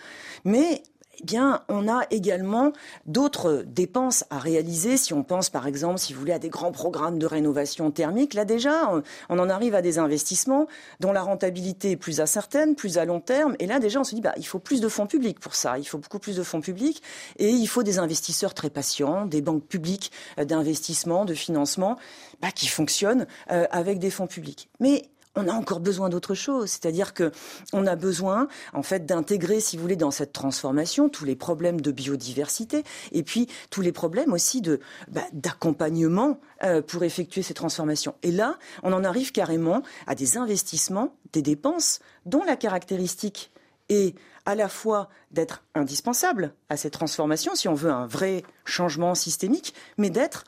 Mais 0.45 0.83
eh 1.23 1.27
bien, 1.27 1.63
on 1.69 1.89
a 1.89 2.03
également 2.11 2.73
d'autres 3.07 3.65
dépenses 3.67 4.25
à 4.31 4.39
réaliser. 4.39 4.97
Si 4.97 5.15
on 5.15 5.23
pense, 5.23 5.51
par 5.51 5.67
exemple, 5.67 5.99
si 5.99 6.13
vous 6.13 6.21
voulez, 6.21 6.33
à 6.33 6.39
des 6.39 6.49
grands 6.49 6.73
programmes 6.73 7.19
de 7.19 7.27
rénovation 7.27 7.91
thermique, 7.91 8.35
là 8.35 8.45
déjà, 8.45 8.93
on 9.29 9.39
en 9.39 9.49
arrive 9.49 9.75
à 9.75 9.83
des 9.83 9.99
investissements 9.99 10.67
dont 11.01 11.13
la 11.13 11.23
rentabilité 11.23 11.93
est 11.93 11.97
plus 11.97 12.21
incertaine, 12.21 12.75
plus 12.75 12.99
à 12.99 13.05
long 13.05 13.21
terme. 13.21 13.55
Et 13.61 13.67
là, 13.67 13.79
déjà, 13.79 14.01
on 14.01 14.05
se 14.05 14.15
dit, 14.15 14.21
bah, 14.21 14.35
il 14.37 14.47
faut 14.47 14.59
plus 14.59 14.81
de 14.81 14.89
fonds 14.89 15.07
publics 15.07 15.39
pour 15.39 15.55
ça. 15.55 15.79
Il 15.79 15.85
faut 15.85 15.99
beaucoup 15.99 16.19
plus 16.19 16.37
de 16.37 16.43
fonds 16.43 16.61
publics 16.61 17.03
et 17.39 17.51
il 17.51 17.67
faut 17.67 17.83
des 17.83 17.99
investisseurs 17.99 18.55
très 18.55 18.71
patients, 18.71 19.27
des 19.27 19.43
banques 19.43 19.67
publiques 19.67 20.11
euh, 20.39 20.45
d'investissement, 20.45 21.25
de 21.25 21.35
financement, 21.35 21.97
bah, 22.41 22.51
qui 22.51 22.67
fonctionnent 22.67 23.27
euh, 23.51 23.67
avec 23.71 23.99
des 23.99 24.11
fonds 24.11 24.27
publics. 24.27 24.69
Mais 24.81 25.12
on 25.37 25.49
a 25.49 25.53
encore 25.53 25.81
besoin 25.81 26.09
d'autre 26.09 26.35
chose. 26.35 26.71
C'est-à-dire 26.71 27.15
que 27.15 27.33
on 27.73 27.87
a 27.87 27.97
besoin, 27.97 28.49
en 28.73 28.83
fait, 28.83 29.07
d'intégrer, 29.07 29.61
si 29.61 29.77
vous 29.77 29.83
voulez, 29.83 29.97
dans 29.97 30.11
cette 30.11 30.33
transformation 30.33 31.09
tous 31.09 31.25
les 31.25 31.37
problèmes 31.37 31.81
de 31.81 31.91
biodiversité 31.91 32.85
et 33.13 33.23
puis 33.23 33.49
tous 33.71 33.81
les 33.81 33.93
problèmes 33.93 34.33
aussi 34.33 34.63
bah, 35.09 35.23
d'accompagnement 35.33 36.41
euh, 36.63 36.83
pour 36.83 37.05
effectuer 37.05 37.43
ces 37.43 37.55
transformations. 37.55 38.15
Et 38.23 38.31
là, 38.31 38.59
on 38.83 38.93
en 38.93 39.05
arrive 39.05 39.33
carrément 39.33 39.83
à 40.07 40.15
des 40.15 40.37
investissements, 40.37 41.15
des 41.33 41.43
dépenses 41.43 42.01
dont 42.27 42.45
la 42.45 42.57
caractéristique 42.57 43.51
est 43.89 44.15
à 44.45 44.55
la 44.55 44.69
fois 44.69 45.09
d'être 45.31 45.63
indispensable 45.75 46.55
à 46.69 46.77
ces 46.77 46.91
transformations, 46.91 47.55
si 47.55 47.69
on 47.69 47.75
veut 47.75 47.91
un 47.91 48.07
vrai 48.07 48.43
changement 48.65 49.15
systémique, 49.15 49.75
mais 49.99 50.11
d'être 50.11 50.45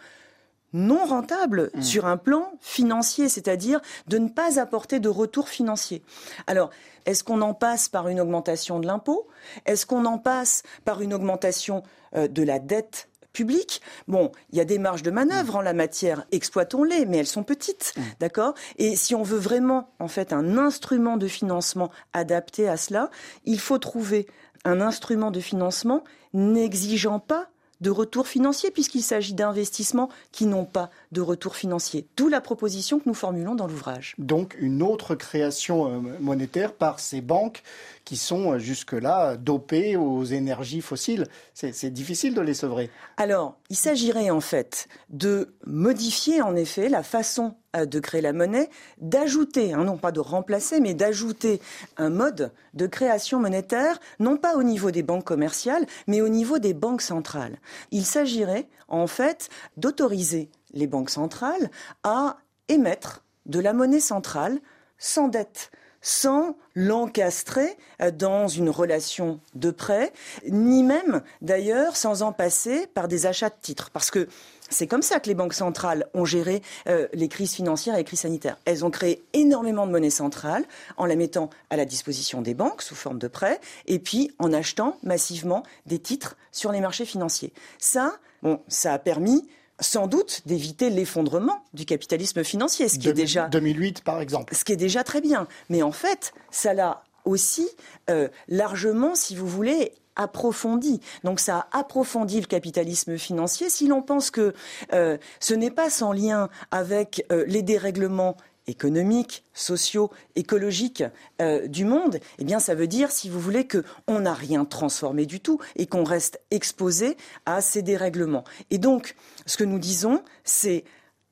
non 0.74 1.06
rentable 1.06 1.70
mmh. 1.72 1.82
sur 1.82 2.04
un 2.04 2.18
plan 2.18 2.52
financier, 2.60 3.30
c'est-à-dire 3.30 3.80
de 4.08 4.18
ne 4.18 4.28
pas 4.28 4.60
apporter 4.60 5.00
de 5.00 5.08
retour 5.08 5.48
financier. 5.48 6.02
Alors, 6.46 6.68
est-ce 7.06 7.24
qu'on 7.24 7.40
en 7.40 7.54
passe 7.54 7.88
par 7.88 8.08
une 8.08 8.20
augmentation 8.20 8.80
de 8.80 8.86
l'impôt? 8.86 9.28
Est-ce 9.64 9.86
qu'on 9.86 10.04
en 10.04 10.18
passe 10.18 10.62
par 10.84 11.00
une 11.00 11.14
augmentation 11.14 11.82
euh, 12.16 12.28
de 12.28 12.42
la 12.42 12.58
dette 12.58 13.08
publique? 13.32 13.80
Bon, 14.08 14.32
il 14.50 14.58
y 14.58 14.60
a 14.60 14.64
des 14.64 14.78
marges 14.78 15.02
de 15.02 15.10
manœuvre 15.10 15.56
en 15.56 15.62
la 15.62 15.74
matière, 15.74 16.26
exploitons-les, 16.32 17.06
mais 17.06 17.18
elles 17.18 17.26
sont 17.26 17.44
petites, 17.44 17.94
mmh. 17.96 18.02
d'accord? 18.20 18.54
Et 18.78 18.96
si 18.96 19.14
on 19.14 19.22
veut 19.22 19.38
vraiment, 19.38 19.90
en 20.00 20.08
fait, 20.08 20.32
un 20.32 20.58
instrument 20.58 21.16
de 21.16 21.28
financement 21.28 21.90
adapté 22.12 22.68
à 22.68 22.76
cela, 22.76 23.10
il 23.44 23.60
faut 23.60 23.78
trouver 23.78 24.26
un 24.64 24.80
instrument 24.80 25.30
de 25.30 25.40
financement 25.40 26.02
n'exigeant 26.32 27.20
pas 27.20 27.48
de 27.80 27.90
retour 27.90 28.26
financier, 28.26 28.70
puisqu'il 28.70 29.02
s'agit 29.02 29.34
d'investissements 29.34 30.08
qui 30.32 30.46
n'ont 30.46 30.64
pas 30.64 30.90
de 31.12 31.20
retour 31.20 31.56
financier. 31.56 32.06
D'où 32.16 32.28
la 32.28 32.40
proposition 32.40 32.98
que 32.98 33.04
nous 33.06 33.14
formulons 33.14 33.54
dans 33.54 33.66
l'ouvrage. 33.66 34.14
Donc 34.18 34.56
une 34.58 34.82
autre 34.82 35.14
création 35.14 35.86
euh, 35.88 36.00
monétaire 36.20 36.72
par 36.72 37.00
ces 37.00 37.20
banques 37.20 37.62
qui 38.04 38.16
sont 38.16 38.52
euh, 38.52 38.58
jusque-là 38.58 39.36
dopées 39.36 39.96
aux 39.96 40.24
énergies 40.24 40.80
fossiles. 40.80 41.26
C'est 41.54 41.90
difficile 41.90 42.34
de 42.34 42.40
les 42.40 42.54
sevrer. 42.54 42.90
Alors, 43.16 43.56
il 43.70 43.76
s'agirait 43.76 44.30
en 44.30 44.40
fait 44.40 44.88
de 45.08 45.54
modifier 45.66 46.42
en 46.42 46.56
effet 46.56 46.88
la 46.88 47.02
façon 47.02 47.54
euh, 47.76 47.86
de 47.86 48.00
créer 48.00 48.20
la 48.20 48.32
monnaie, 48.32 48.70
d'ajouter, 49.00 49.72
hein, 49.72 49.84
non 49.84 49.96
pas 49.96 50.12
de 50.12 50.20
remplacer, 50.20 50.80
mais 50.80 50.94
d'ajouter 50.94 51.60
un 51.96 52.10
mode 52.10 52.52
de 52.74 52.86
création 52.86 53.40
monétaire, 53.40 53.98
non 54.20 54.36
pas 54.36 54.56
au 54.56 54.62
niveau 54.62 54.90
des 54.90 55.02
banques 55.02 55.24
commerciales, 55.24 55.86
mais 56.06 56.20
au 56.20 56.28
niveau 56.28 56.58
des 56.58 56.74
banques 56.74 57.02
centrales. 57.02 57.58
Il 57.90 58.04
s'agirait 58.04 58.68
en 58.88 59.06
fait 59.06 59.48
d'autoriser 59.76 60.50
les 60.72 60.86
banques 60.86 61.10
centrales 61.10 61.70
à 62.02 62.38
émettre 62.68 63.24
de 63.46 63.60
la 63.60 63.72
monnaie 63.72 64.00
centrale 64.00 64.58
sans 64.98 65.28
dette 65.28 65.70
sans 66.04 66.54
l'encastrer 66.76 67.76
euh, 68.02 68.12
dans 68.12 68.46
une 68.46 68.68
relation 68.68 69.40
de 69.54 69.70
prêt, 69.70 70.12
ni 70.46 70.84
même 70.84 71.22
d'ailleurs 71.40 71.96
sans 71.96 72.22
en 72.22 72.32
passer 72.32 72.86
par 72.86 73.08
des 73.08 73.26
achats 73.26 73.48
de 73.48 73.54
titres. 73.60 73.90
Parce 73.90 74.10
que 74.10 74.28
c'est 74.68 74.86
comme 74.86 75.02
ça 75.02 75.18
que 75.18 75.28
les 75.28 75.34
banques 75.34 75.54
centrales 75.54 76.06
ont 76.14 76.26
géré 76.26 76.62
euh, 76.88 77.08
les 77.14 77.28
crises 77.28 77.54
financières 77.54 77.94
et 77.94 77.98
les 77.98 78.04
crises 78.04 78.20
sanitaires. 78.20 78.58
Elles 78.66 78.84
ont 78.84 78.90
créé 78.90 79.24
énormément 79.32 79.86
de 79.86 79.92
monnaie 79.92 80.10
centrale 80.10 80.64
en 80.98 81.06
la 81.06 81.16
mettant 81.16 81.48
à 81.70 81.76
la 81.76 81.86
disposition 81.86 82.42
des 82.42 82.54
banques 82.54 82.82
sous 82.82 82.94
forme 82.94 83.18
de 83.18 83.28
prêts 83.28 83.60
et 83.86 83.98
puis 83.98 84.30
en 84.38 84.52
achetant 84.52 84.98
massivement 85.02 85.62
des 85.86 85.98
titres 85.98 86.36
sur 86.52 86.70
les 86.70 86.80
marchés 86.80 87.06
financiers. 87.06 87.52
Ça, 87.78 88.18
bon, 88.42 88.60
ça 88.68 88.92
a 88.92 88.98
permis 88.98 89.48
sans 89.84 90.06
doute 90.06 90.42
d'éviter 90.46 90.90
l'effondrement 90.90 91.62
du 91.74 91.84
capitalisme 91.84 92.42
financier, 92.42 92.88
ce 92.88 92.98
qui 92.98 93.08
est 93.08 93.12
déjà 93.12 93.48
2008 93.48 94.02
par 94.02 94.20
exemple. 94.20 94.54
Ce 94.54 94.64
qui 94.64 94.72
est 94.72 94.76
déjà 94.76 95.04
très 95.04 95.20
bien, 95.20 95.46
mais 95.68 95.82
en 95.82 95.92
fait, 95.92 96.32
ça 96.50 96.74
l'a 96.74 97.04
aussi 97.24 97.68
euh, 98.10 98.28
largement, 98.48 99.14
si 99.14 99.36
vous 99.36 99.46
voulez, 99.46 99.92
approfondi. 100.16 101.00
Donc 101.24 101.40
ça 101.40 101.66
a 101.70 101.80
approfondi 101.80 102.40
le 102.40 102.46
capitalisme 102.46 103.18
financier. 103.18 103.68
Si 103.68 103.86
l'on 103.86 104.02
pense 104.02 104.30
que 104.30 104.54
euh, 104.92 105.18
ce 105.40 105.54
n'est 105.54 105.70
pas 105.70 105.90
sans 105.90 106.12
lien 106.12 106.48
avec 106.70 107.24
euh, 107.32 107.44
les 107.46 107.62
dérèglements 107.62 108.36
économiques, 108.66 109.44
sociaux, 109.52 110.10
écologiques 110.36 111.04
euh, 111.40 111.66
du 111.66 111.84
monde, 111.84 112.18
eh 112.38 112.44
bien 112.44 112.60
ça 112.60 112.74
veut 112.74 112.86
dire, 112.86 113.10
si 113.10 113.28
vous 113.28 113.40
voulez, 113.40 113.66
qu'on 113.68 114.20
n'a 114.20 114.34
rien 114.34 114.64
transformé 114.64 115.26
du 115.26 115.40
tout 115.40 115.58
et 115.76 115.86
qu'on 115.86 116.04
reste 116.04 116.40
exposé 116.50 117.16
à 117.46 117.60
ces 117.60 117.82
dérèglements. 117.82 118.44
Et 118.70 118.78
donc, 118.78 119.16
ce 119.46 119.56
que 119.56 119.64
nous 119.64 119.78
disons, 119.78 120.22
c'est 120.44 120.84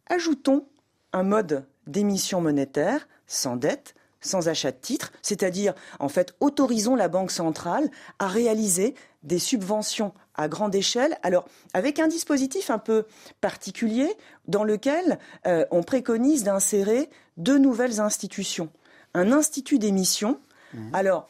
ajoutons 0.09 0.67
un 1.12 1.23
mode 1.23 1.67
d'émission 1.87 2.41
monétaire 2.41 3.09
sans 3.27 3.57
dette, 3.57 3.95
sans 4.21 4.49
achat 4.49 4.71
de 4.71 4.77
titres, 4.77 5.12
c'est-à-dire 5.23 5.75
en 5.99 6.09
fait 6.09 6.35
autorisons 6.41 6.95
la 6.95 7.09
Banque 7.09 7.31
centrale 7.31 7.91
à 8.19 8.29
réaliser 8.29 8.95
des 9.23 9.39
subventions 9.39 10.12
à 10.35 10.49
grande 10.49 10.75
échelle, 10.75 11.17
alors 11.23 11.47
avec 11.75 11.99
un 11.99 12.09
dispositif 12.09 12.71
un 12.71 12.79
peu 12.79 13.05
particulier 13.41 14.09
dans 14.47 14.65
lequel 14.65 15.19
euh, 15.47 15.65
on 15.71 15.83
préconise 15.83 16.45
d'insérer 16.45 17.11
deux 17.37 17.59
nouvelles 17.59 18.01
institutions. 18.01 18.71
Un 19.15 19.33
institut 19.33 19.79
d'émission, 19.79 20.41
mmh. 20.75 20.95
alors 20.95 21.29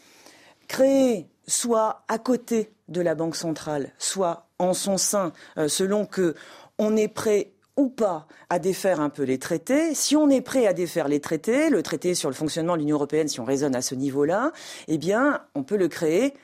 créé 0.69 1.29
soit 1.47 2.05
à 2.09 2.19
côté 2.19 2.73
de 2.89 3.01
la 3.01 3.15
Banque 3.15 3.37
centrale, 3.37 3.93
soit 3.99 4.47
en 4.59 4.75
son 4.75 4.99
sein, 4.99 5.33
euh, 5.59 5.69
selon 5.69 6.07
que 6.07 6.35
on 6.79 6.97
est 6.97 7.09
prêt 7.09 7.53
ou 7.77 7.89
pas 7.89 8.27
à 8.51 8.59
défaire 8.59 9.01
un 9.01 9.09
peu 9.09 9.23
les 9.23 9.39
traités. 9.39 9.95
Si 9.95 10.15
on 10.15 10.29
est 10.29 10.41
prêt 10.41 10.67
à 10.67 10.73
défaire 10.73 11.09
les 11.09 11.21
traités, 11.21 11.71
le 11.71 11.83
traité 11.83 12.15
sur 12.15 12.29
le 12.29 12.35
fonctionnement 12.35 12.75
de 12.75 12.81
l'Union 12.81 12.97
européenne, 12.97 13.29
si 13.29 13.41
on 13.41 13.45
raisonne 13.45 13.75
à 13.75 13.83
ce 13.83 13.95
niveau-là, 13.95 14.53
eh 14.89 14.99
bien, 14.99 15.43
on 15.55 15.63
peut 15.63 15.77
le 15.77 15.89
créer 15.89 16.35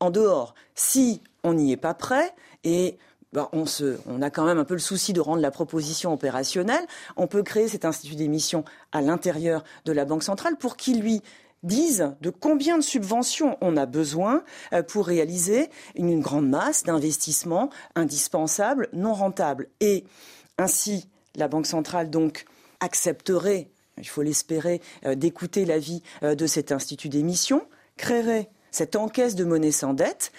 en 0.00 0.10
dehors. 0.10 0.54
Si 0.74 1.22
on 1.48 1.54
n'y 1.54 1.72
est 1.72 1.76
pas 1.76 1.94
prêt, 1.94 2.34
et 2.64 2.98
ben, 3.32 3.48
on, 3.52 4.22
a 4.22 4.30
quand 4.30 4.46
même 4.46 4.58
un 4.58 4.64
peu 4.64 4.74
le 4.74 4.80
souci 4.80 5.12
de 5.12 5.20
rendre 5.20 5.42
la 5.42 5.50
proposition 5.50 6.12
opérationnelle. 6.12 6.86
On 7.16 7.26
peut 7.26 7.42
créer 7.42 7.68
cet 7.68 7.84
institut 7.84 8.14
d'émission 8.14 8.64
à 8.90 9.02
l'intérieur 9.02 9.64
de 9.84 9.92
la 9.92 10.06
Banque 10.06 10.22
centrale 10.22 10.56
pour 10.56 10.76
qu'il 10.76 11.00
lui 11.00 11.22
dise 11.62 12.14
de 12.22 12.30
combien 12.30 12.78
de 12.78 12.82
subventions 12.82 13.58
on 13.60 13.76
a 13.76 13.84
besoin 13.84 14.44
euh, 14.72 14.82
pour 14.82 15.06
réaliser 15.06 15.68
une 15.94 16.20
grande 16.20 16.48
masse 16.48 16.84
d'investissements 16.84 17.68
indispensables, 17.96 18.88
non 18.92 19.12
rentables. 19.12 19.68
Et 19.80 20.04
ainsi, 20.56 21.08
la 21.34 21.48
Banque 21.48 21.66
centrale 21.66 22.10
accepterait, 22.80 23.70
il 23.98 24.08
faut 24.08 24.22
l'espérer, 24.22 24.80
euh, 25.04 25.14
d'écouter 25.14 25.64
l'avis 25.64 26.02
euh, 26.22 26.34
de 26.34 26.46
cet 26.46 26.72
institut 26.72 27.08
d'émission, 27.08 27.66
créerait 27.96 28.48
cette 28.70 28.96
encaisse 28.96 29.34
de 29.34 29.44
monnaie 29.44 29.72
sans 29.72 29.92
dette 29.92 30.32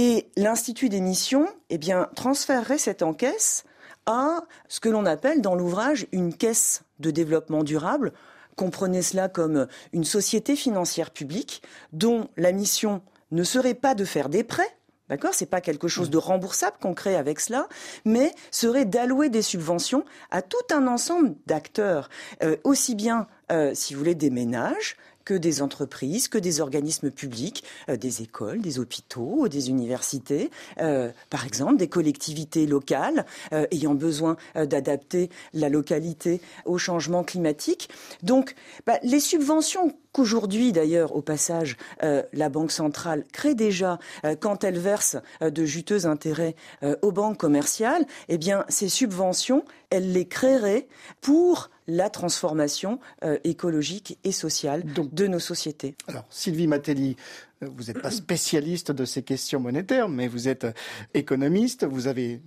et 0.00 0.30
l'institut 0.34 0.88
d'émission 0.88 1.46
eh 1.68 1.76
bien 1.76 2.08
transférerait 2.16 2.78
cette 2.78 3.02
encaisse 3.02 3.64
à 4.06 4.44
ce 4.66 4.80
que 4.80 4.88
l'on 4.88 5.04
appelle 5.04 5.42
dans 5.42 5.54
l'ouvrage 5.54 6.06
une 6.10 6.32
caisse 6.32 6.84
de 7.00 7.10
développement 7.10 7.64
durable. 7.64 8.14
Comprenez 8.56 9.02
cela 9.02 9.28
comme 9.28 9.66
une 9.92 10.04
société 10.04 10.56
financière 10.56 11.10
publique 11.10 11.62
dont 11.92 12.28
la 12.38 12.52
mission 12.52 13.02
ne 13.30 13.44
serait 13.44 13.74
pas 13.74 13.94
de 13.94 14.06
faire 14.06 14.30
des 14.30 14.42
prêts, 14.42 14.74
D'accord 15.10 15.34
C'est 15.34 15.46
pas 15.46 15.60
quelque 15.60 15.88
chose 15.88 16.08
de 16.08 16.18
remboursable 16.18 16.76
qu'on 16.80 16.94
crée 16.94 17.16
avec 17.16 17.40
cela, 17.40 17.66
mais 18.04 18.32
serait 18.52 18.84
d'allouer 18.84 19.28
des 19.28 19.42
subventions 19.42 20.04
à 20.30 20.40
tout 20.40 20.56
un 20.70 20.86
ensemble 20.86 21.34
d'acteurs, 21.46 22.08
euh, 22.44 22.56
aussi 22.62 22.94
bien, 22.94 23.26
euh, 23.50 23.72
si 23.74 23.92
vous 23.92 23.98
voulez, 23.98 24.14
des 24.14 24.30
ménages 24.30 24.96
que 25.24 25.34
des 25.34 25.62
entreprises, 25.62 26.28
que 26.28 26.38
des 26.38 26.60
organismes 26.60 27.10
publics, 27.10 27.64
euh, 27.88 27.96
des 27.96 28.22
écoles, 28.22 28.60
des 28.60 28.78
hôpitaux, 28.78 29.48
des 29.48 29.70
universités, 29.70 30.50
euh, 30.80 31.10
par 31.28 31.46
exemple 31.46 31.76
des 31.76 31.88
collectivités 31.88 32.66
locales 32.66 33.26
euh, 33.52 33.66
ayant 33.70 33.94
besoin 33.94 34.36
d'adapter 34.54 35.30
la 35.52 35.68
localité 35.68 36.40
au 36.64 36.78
changement 36.78 37.24
climatique. 37.24 37.88
Donc, 38.22 38.54
bah, 38.86 38.98
les 39.02 39.20
subventions 39.20 39.94
qu'aujourd'hui, 40.12 40.72
d'ailleurs, 40.72 41.14
au 41.14 41.22
passage, 41.22 41.76
la 42.00 42.48
Banque 42.48 42.72
centrale 42.72 43.24
crée 43.32 43.54
déjà 43.54 43.98
quand 44.40 44.64
elle 44.64 44.78
verse 44.78 45.16
de 45.40 45.64
juteux 45.64 46.06
intérêts 46.06 46.54
aux 47.02 47.12
banques 47.12 47.38
commerciales, 47.38 48.04
eh 48.28 48.38
bien, 48.38 48.64
ces 48.68 48.88
subventions, 48.88 49.64
elle 49.90 50.12
les 50.12 50.26
créerait 50.26 50.88
pour 51.20 51.70
la 51.86 52.08
transformation 52.08 53.00
euh, 53.24 53.38
écologique 53.44 54.18
et 54.24 54.32
sociale 54.32 54.84
de 54.84 55.26
nos 55.26 55.38
sociétés. 55.38 55.96
Alors, 56.06 56.24
Sylvie 56.30 56.68
Matelli, 56.68 57.16
euh, 57.62 57.68
vous 57.76 57.84
n'êtes 57.84 58.00
pas 58.00 58.10
spécialiste 58.10 58.92
de 58.92 59.04
ces 59.04 59.22
questions 59.22 59.60
monétaires, 59.60 60.08
mais 60.08 60.28
vous 60.28 60.48
êtes 60.48 60.64
euh, 60.64 60.72
économiste, 61.14 61.84
vous 61.84 62.06
avez 62.06 62.40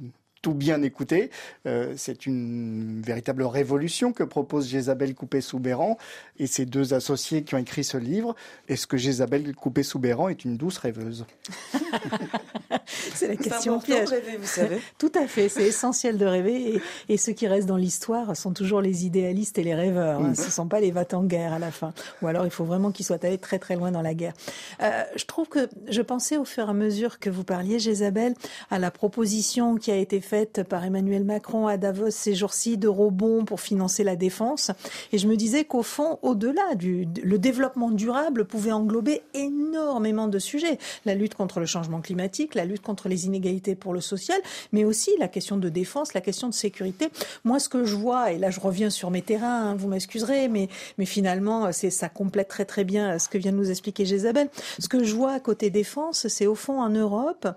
tout 0.44 0.54
bien 0.54 0.84
écouté. 0.84 1.32
Euh, 1.66 1.94
c'est 1.98 2.28
une 2.28 3.02
véritable 3.02 3.42
révolution 3.44 4.14
que 4.14 4.24
propose 4.24 4.68
Jésabelle 4.68 5.16
Coupé-Soubéran 5.16 5.98
et 6.38 6.46
ses 6.46 6.66
deux 6.66 6.94
associés 6.94 7.44
qui 7.44 7.56
ont 7.56 7.60
écrit 7.60 7.84
ce 7.84 7.98
livre. 7.98 8.36
Est-ce 8.68 8.86
que 8.86 8.98
Jésabelle 8.98 9.56
Coupé-Soubéran 9.56 10.30
est 10.30 10.46
une 10.46 10.58
douce 10.58 10.78
rêveuse? 10.78 11.26
C'est 13.14 13.28
la 13.28 13.36
question 13.36 13.80
piège. 13.80 14.10
Rêver, 14.10 14.38
vous 14.38 14.48
savez. 14.48 14.80
Tout 14.98 15.12
à 15.16 15.28
fait, 15.28 15.50
c'est 15.50 15.64
essentiel 15.64 16.18
de 16.18 16.26
rêver. 16.26 16.82
Et, 17.10 17.18
ceux 17.18 17.32
qui 17.32 17.48
restent 17.48 17.68
dans 17.68 17.78
l'histoire 17.78 18.36
sont 18.36 18.52
toujours 18.52 18.82
les 18.82 19.06
idéalistes 19.06 19.58
et 19.58 19.64
les 19.64 19.76
rêveurs. 19.76 20.20
Hein. 20.20 20.30
Mm. 20.30 20.36
Ce 20.36 20.46
ne 20.46 20.52
sont 20.52 20.68
pas 20.68 20.80
les 20.80 20.92
va 20.92 21.06
en 21.14 21.24
guerre 21.24 21.54
à 21.54 21.60
la 21.60 21.72
fin. 21.72 21.94
Ou 22.22 22.28
alors 22.28 22.46
il 22.46 22.52
faut 22.52 22.64
vraiment 22.64 22.92
qu'ils 22.92 23.06
soient 23.06 23.24
allés 23.24 23.38
très 23.38 23.60
très 23.60 23.76
loin 23.76 23.92
dans 23.92 24.02
la 24.02 24.14
guerre. 24.14 24.34
Euh, 24.82 25.04
je 25.16 25.26
trouve 25.26 25.48
que 25.48 25.70
je 25.88 26.02
pensais 26.02 26.38
au 26.38 26.46
fur 26.46 26.68
et 26.68 26.70
à 26.70 26.74
mesure 26.74 27.20
que 27.20 27.30
vous 27.30 27.44
parliez, 27.44 27.80
Jésabelle, 27.80 28.34
à 28.72 28.80
la 28.80 28.92
proposition 28.92 29.76
qui 29.76 29.92
a 29.92 29.96
été 29.96 30.22
faite 30.22 30.64
par 30.64 30.84
Emmanuel 30.84 31.24
Macron 31.24 31.68
à 31.68 31.78
Davos 31.78 32.12
ces 32.12 32.36
jours-ci 32.36 32.78
d'eurobonds 32.78 33.46
pour 33.46 33.62
financer 33.62 34.04
la 34.04 34.16
défense. 34.16 34.72
Et 35.12 35.18
je 35.18 35.28
me 35.28 35.36
disais 35.36 35.66
qu'au 35.66 35.84
fond, 35.84 36.20
au-delà 36.22 36.76
du 36.76 37.08
le 37.24 37.38
développement 37.38 37.92
durable 37.92 38.46
pouvait 38.46 38.72
englober 38.72 39.22
énormément 39.34 40.28
de 40.28 40.40
sujets. 40.40 40.78
La 41.06 41.16
lutte 41.16 41.36
contre 41.36 41.60
le 41.60 41.66
changement 41.66 42.02
climatique, 42.02 42.56
la 42.56 42.66
lutte 42.66 42.73
contre 42.82 43.10
les 43.10 43.26
inégalités 43.26 43.76
pour 43.76 43.94
le 43.94 44.02
social, 44.02 44.40
mais 44.72 44.86
aussi 44.86 45.12
la 45.20 45.28
question 45.28 45.58
de 45.58 45.70
défense, 45.70 46.14
la 46.14 46.22
question 46.22 46.48
de 46.48 46.54
sécurité. 46.54 47.10
Moi, 47.44 47.60
ce 47.60 47.70
que 47.70 47.86
je 47.86 47.96
vois, 47.96 48.32
et 48.32 48.38
là 48.38 48.50
je 48.52 48.60
reviens 48.60 48.90
sur 48.90 49.12
mes 49.12 49.22
terrains, 49.22 49.72
hein, 49.72 49.76
vous 49.76 49.88
m'excuserez, 49.88 50.48
mais, 50.48 50.70
mais 50.98 51.06
finalement, 51.06 51.72
c'est 51.72 51.90
ça 51.90 52.10
complète 52.10 52.48
très 52.48 52.66
très 52.66 52.84
bien 52.84 53.20
ce 53.20 53.30
que 53.30 53.38
vient 53.38 53.52
de 53.52 53.58
nous 53.58 53.72
expliquer 53.72 54.06
Jésabelle. 54.06 54.50
Ce 54.80 54.88
que 54.88 55.04
je 55.04 55.16
vois 55.16 55.40
côté 55.40 55.70
défense, 55.70 56.28
c'est 56.28 56.48
au 56.48 56.56
fond 56.56 56.82
en 56.82 56.90
Europe, 56.90 57.48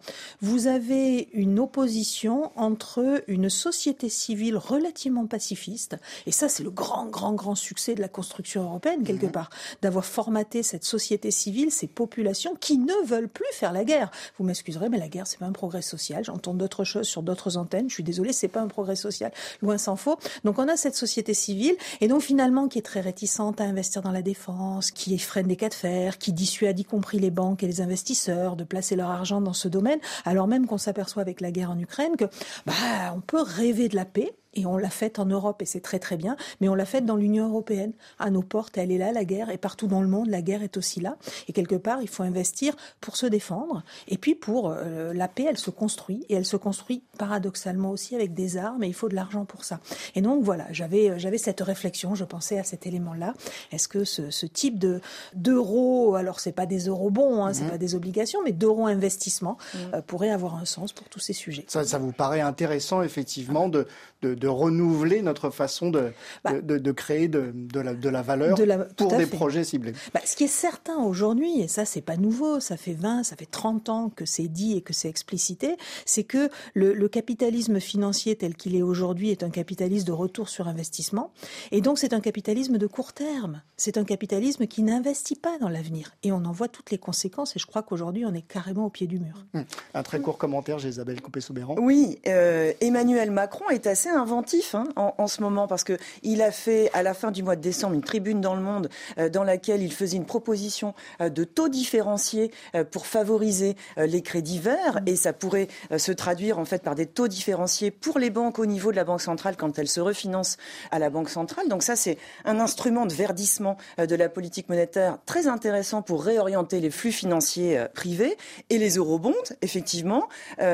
vous 0.40 0.66
avez 0.66 1.29
une 1.33 1.59
opposition 1.59 2.52
entre 2.57 3.22
une 3.26 3.50
société 3.50 4.09
civile 4.09 4.57
relativement 4.57 5.26
pacifiste, 5.26 5.96
et 6.26 6.33
ça 6.33 6.48
c'est 6.48 6.62
le 6.62 6.70
grand, 6.70 7.07
grand, 7.07 7.33
grand 7.33 7.55
succès 7.55 7.94
de 7.94 8.00
la 8.00 8.09
construction 8.09 8.64
européenne 8.64 9.05
quelque 9.05 9.26
mhm. 9.26 9.33
part, 9.33 9.50
d'avoir 9.83 10.05
formaté 10.05 10.62
cette 10.62 10.85
société 10.85 11.31
civile, 11.31 11.70
ces 11.70 11.87
populations 11.87 12.55
qui 12.61 12.79
ne 12.79 13.07
veulent 13.07 13.29
plus 13.29 13.46
faire 13.52 13.72
la 13.72 13.85
guerre. 13.85 14.11
Vous 14.38 14.44
m'excuserez, 14.44 14.88
mais 14.88 14.98
la 14.98 15.05
guerre 15.08 15.26
c'est 15.26 15.38
pas 15.38 15.46
un 15.46 15.52
progrès 15.52 15.82
social. 15.82 16.24
J'entends 16.24 16.54
d'autres 16.54 16.84
choses 16.84 17.06
sur 17.06 17.22
d'autres 17.22 17.56
antennes. 17.56 17.88
Je 17.88 17.94
suis 17.94 18.02
désolée, 18.02 18.32
c'est 18.32 18.48
pas 18.48 18.60
un 18.60 18.68
progrès 18.68 18.96
social, 18.96 19.32
loin 19.62 19.78
s'en 19.78 19.96
faut. 19.96 20.16
Donc 20.44 20.58
on 20.58 20.68
a 20.68 20.76
cette 20.76 20.96
société 20.96 21.34
civile, 21.34 21.76
et 22.00 22.08
donc 22.08 22.22
finalement 22.22 22.68
qui 22.68 22.78
est 22.78 22.82
très 22.82 23.00
réticente 23.00 23.60
à 23.60 23.64
investir 23.64 24.02
dans 24.02 24.12
la 24.12 24.22
défense, 24.22 24.90
qui 24.90 25.18
freine 25.18 25.46
des 25.46 25.56
cas 25.56 25.68
de 25.68 25.74
fer, 25.74 26.18
qui 26.18 26.32
dissuade 26.32 26.78
y 26.78 26.84
compris 26.84 27.18
les 27.18 27.30
banques 27.30 27.62
et 27.62 27.66
les 27.66 27.80
investisseurs 27.80 28.56
de 28.56 28.64
placer 28.64 28.96
leur 28.96 29.10
argent 29.10 29.40
dans 29.40 29.52
ce 29.52 29.68
domaine, 29.68 29.98
alors 30.24 30.46
même 30.46 30.66
qu'on 30.66 30.78
s'aperçoit 30.78 31.22
avec 31.22 31.40
la 31.40 31.50
guerre 31.50 31.70
en 31.70 31.78
Ukraine 31.78 32.16
que 32.16 32.26
bah, 32.64 32.72
on 33.14 33.20
peut 33.20 33.42
rêver 33.42 33.88
de 33.88 33.96
la 33.96 34.04
paix, 34.04 34.32
et 34.56 34.66
on 34.66 34.76
l'a 34.76 34.90
faite 34.90 35.18
en 35.18 35.26
Europe 35.26 35.62
et 35.62 35.66
c'est 35.66 35.80
très 35.80 35.98
très 35.98 36.16
bien, 36.16 36.36
mais 36.60 36.68
on 36.68 36.74
l'a 36.74 36.86
faite 36.86 37.04
dans 37.04 37.16
l'Union 37.16 37.48
européenne. 37.48 37.92
À 38.18 38.30
nos 38.30 38.42
portes, 38.42 38.76
elle 38.78 38.90
est 38.90 38.98
là, 38.98 39.12
la 39.12 39.24
guerre, 39.24 39.50
et 39.50 39.58
partout 39.58 39.86
dans 39.86 40.00
le 40.00 40.08
monde, 40.08 40.28
la 40.28 40.42
guerre 40.42 40.62
est 40.62 40.76
aussi 40.76 41.00
là. 41.00 41.16
Et 41.48 41.52
quelque 41.52 41.76
part, 41.76 42.02
il 42.02 42.08
faut 42.08 42.22
investir 42.22 42.74
pour 43.00 43.16
se 43.16 43.26
défendre. 43.26 43.84
Et 44.08 44.16
puis 44.16 44.34
pour 44.34 44.70
euh, 44.70 45.12
la 45.12 45.28
paix, 45.28 45.46
elle 45.48 45.58
se 45.58 45.70
construit, 45.70 46.24
et 46.28 46.34
elle 46.34 46.46
se 46.46 46.56
construit 46.56 47.02
paradoxalement 47.18 47.90
aussi 47.90 48.14
avec 48.14 48.34
des 48.34 48.56
armes, 48.56 48.82
et 48.82 48.88
il 48.88 48.94
faut 48.94 49.08
de 49.08 49.14
l'argent 49.14 49.44
pour 49.44 49.64
ça. 49.64 49.80
Et 50.14 50.22
donc 50.22 50.42
voilà, 50.42 50.66
j'avais 50.70 51.10
euh, 51.10 51.18
j'avais 51.18 51.38
cette 51.38 51.60
réflexion, 51.60 52.14
je 52.14 52.24
pensais 52.24 52.58
à 52.58 52.64
cet 52.64 52.86
élément-là. 52.86 53.34
Est-ce 53.72 53.88
que 53.88 54.04
ce, 54.04 54.30
ce, 54.30 54.46
type 54.46 54.78
de 54.78 55.00
d'euros, 55.34 56.14
alors 56.14 56.40
c'est 56.40 56.52
pas 56.52 56.66
des 56.66 56.86
euros 56.86 57.10
bons, 57.10 57.44
hein, 57.44 57.52
c'est 57.52 57.64
mhm. 57.64 57.70
pas 57.70 57.78
des 57.78 57.94
obligations, 57.94 58.40
mais 58.42 58.52
d'euros 58.52 58.86
investissement 58.86 59.58
mhm. 59.74 59.80
euh, 59.94 60.02
pourrait 60.02 60.30
avoir 60.30 60.54
un 60.56 60.64
sens 60.64 60.92
pour 60.92 61.08
tous 61.08 61.20
ces 61.20 61.34
sujets. 61.34 61.64
Ça, 61.68 61.84
ça 61.84 61.98
vous 61.98 62.12
paraît 62.12 62.40
intéressant 62.40 63.02
effectivement 63.02 63.68
de, 63.68 63.86
de, 64.22 64.35
de 64.35 64.48
renouveler 64.48 65.22
notre 65.22 65.50
façon 65.50 65.90
de, 65.90 66.12
bah, 66.44 66.61
de, 66.61 66.92
créer 66.92 67.29
de, 67.29 67.52
la, 67.74 67.94
de 67.94 68.09
la 68.09 68.22
valeur 68.22 68.57
pour 68.96 69.16
des 69.16 69.26
projets 69.26 69.64
ciblés. 69.64 69.92
Bah, 70.14 70.20
ce 70.24 70.37
qui 70.37 70.44
est 70.44 70.48
certain 70.48 70.96
aujourd'hui, 70.98 71.61
et 71.61 71.68
ça 71.68 71.85
c'est 71.85 72.00
pas 72.00 72.16
nouveau, 72.16 72.61
ça 72.61 72.76
fait 72.76 72.94
20, 72.94 73.24
ça 73.24 73.37
fait 73.37 73.46
30 73.46 73.88
ans 73.88 74.09
que 74.14 74.24
c'est 74.24 74.48
dit 74.48 74.76
et 74.76 74.81
que 74.81 74.92
c'est 74.92 75.09
explicité, 75.09 75.76
c'est 76.05 76.24
que 76.24 76.48
le, 76.74 77.07
capitalisme 77.07 77.79
financier 77.79 78.35
tel 78.35 78.57
qu'il 78.57 78.74
est 78.74 78.83
aujourd'hui 78.83 79.31
est 79.31 79.44
un 79.44 79.50
capitalisme 79.50 80.07
de 80.07 80.12
retour 80.12 80.48
sur 80.48 80.66
investissement, 80.66 81.33
et 81.70 81.81
donc 81.81 81.98
c'est 81.98 82.12
un 82.12 82.20
capitalisme 82.20 82.79
de 82.79 82.87
court 82.87 83.12
terme. 83.12 83.62
C'est 83.76 83.96
un 83.96 84.05
capitalisme 84.05 84.66
qui 84.66 84.83
n'investit 84.83 85.37
pas 85.37 85.57
dans 85.59 85.68
l'avenir, 85.68 86.14
et 86.24 86.33
on 86.33 86.44
en 86.44 86.52
voit 86.52 86.68
toutes 86.68 86.90
les 86.90 86.98
conséquences, 86.98 87.55
et 87.55 87.59
je 87.61 87.66
crois 87.66 87.83
qu'aujourd'hui 87.83 88.24
on 88.24 88.35
est 88.35 88.42
carrément 88.42 88.87
au 88.87 88.90
pied 88.90 89.07
du 89.07 89.20
mur. 89.20 89.46
Hum. 89.55 89.64
Un 89.94 90.02
très 90.02 90.20
court 90.20 90.37
commentaire, 90.37 90.85
Isabelle 90.85 91.20
Coupé-Soubéran. 91.20 91.76
Oui, 91.79 92.18
euh, 92.26 92.72
Emmanuel 92.81 93.31
Macron 93.31 93.68
est 93.70 93.87
assez 93.87 94.11
inventif 94.16 94.66
Hein, 94.74 94.85
en, 94.96 95.26
ce 95.26 95.40
moment 95.40 95.66
parce 95.66 95.85
que 95.85 95.98
il 96.22 96.42
a 96.42 96.50
fait 96.50 96.90
à 96.92 97.02
la 97.02 97.14
fin 97.14 97.31
du 97.31 97.42
mois 97.42 97.57
de 97.57 97.61
décembre 97.61 97.94
une 97.94 98.02
tribune 98.02 98.40
dans 98.40 98.55
le 98.55 98.61
Monde 98.61 98.88
euh, 99.18 99.29
dans 99.29 99.44
laquelle 99.44 99.83
il 99.83 99.92
faisait 99.92 100.16
une 100.16 100.24
proposition 100.24 100.94
euh, 101.20 101.29
de 101.29 101.44
taux 101.44 101.68
différenciés 101.68 102.50
euh, 102.74 102.85
pour 102.85 103.07
favoriser 103.07 103.76
les 103.96 104.22
crédits 104.22 104.59
verts 104.59 105.00
et 105.07 105.16
ça 105.16 105.33
pourrait 105.33 105.68
se 105.96 106.12
traduire 106.12 106.59
en 106.59 106.64
fait 106.64 106.83
par 106.83 106.94
des 106.94 107.07
taux 107.07 107.29
différenciés 107.29 107.90
pour 107.90 108.18
les 108.18 108.31
banques 108.31 108.59
au 108.59 108.66
niveau 108.66 108.90
de 108.90 108.96
la 108.96 109.05
banque 109.05 109.20
centrale 109.20 109.57
quand 109.57 109.79
elles 109.79 109.88
se 109.88 110.00
refinancent 110.00 110.57
à 110.90 110.98
la 110.98 111.11
banque 111.11 111.29
centrale. 111.29 111.68
Donc 111.68 111.83
ça 111.83 111.96
c'est 111.96 112.18
un 112.44 112.61
instrument 112.61 113.07
de 113.07 113.12
verdissement 113.12 113.76
de 113.98 114.14
la 114.14 114.29
politique 114.29 114.68
monétaire 114.68 115.18
très 115.26 115.46
intéressant 115.46 116.02
pour 116.02 116.24
réorienter 116.24 116.81
les 116.81 116.90
flux 116.90 117.12
financiers 117.12 117.85
privés 117.94 118.37
et 118.70 118.79
les 118.79 118.96
eurobonds 118.96 119.35
effectivement 119.62 120.29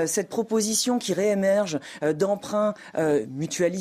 cette 0.07 0.28
proposition 0.28 0.98
qui 0.98 1.12
réémerge 1.12 1.78
d'emprunts 2.14 2.74
mutuels 3.30 3.72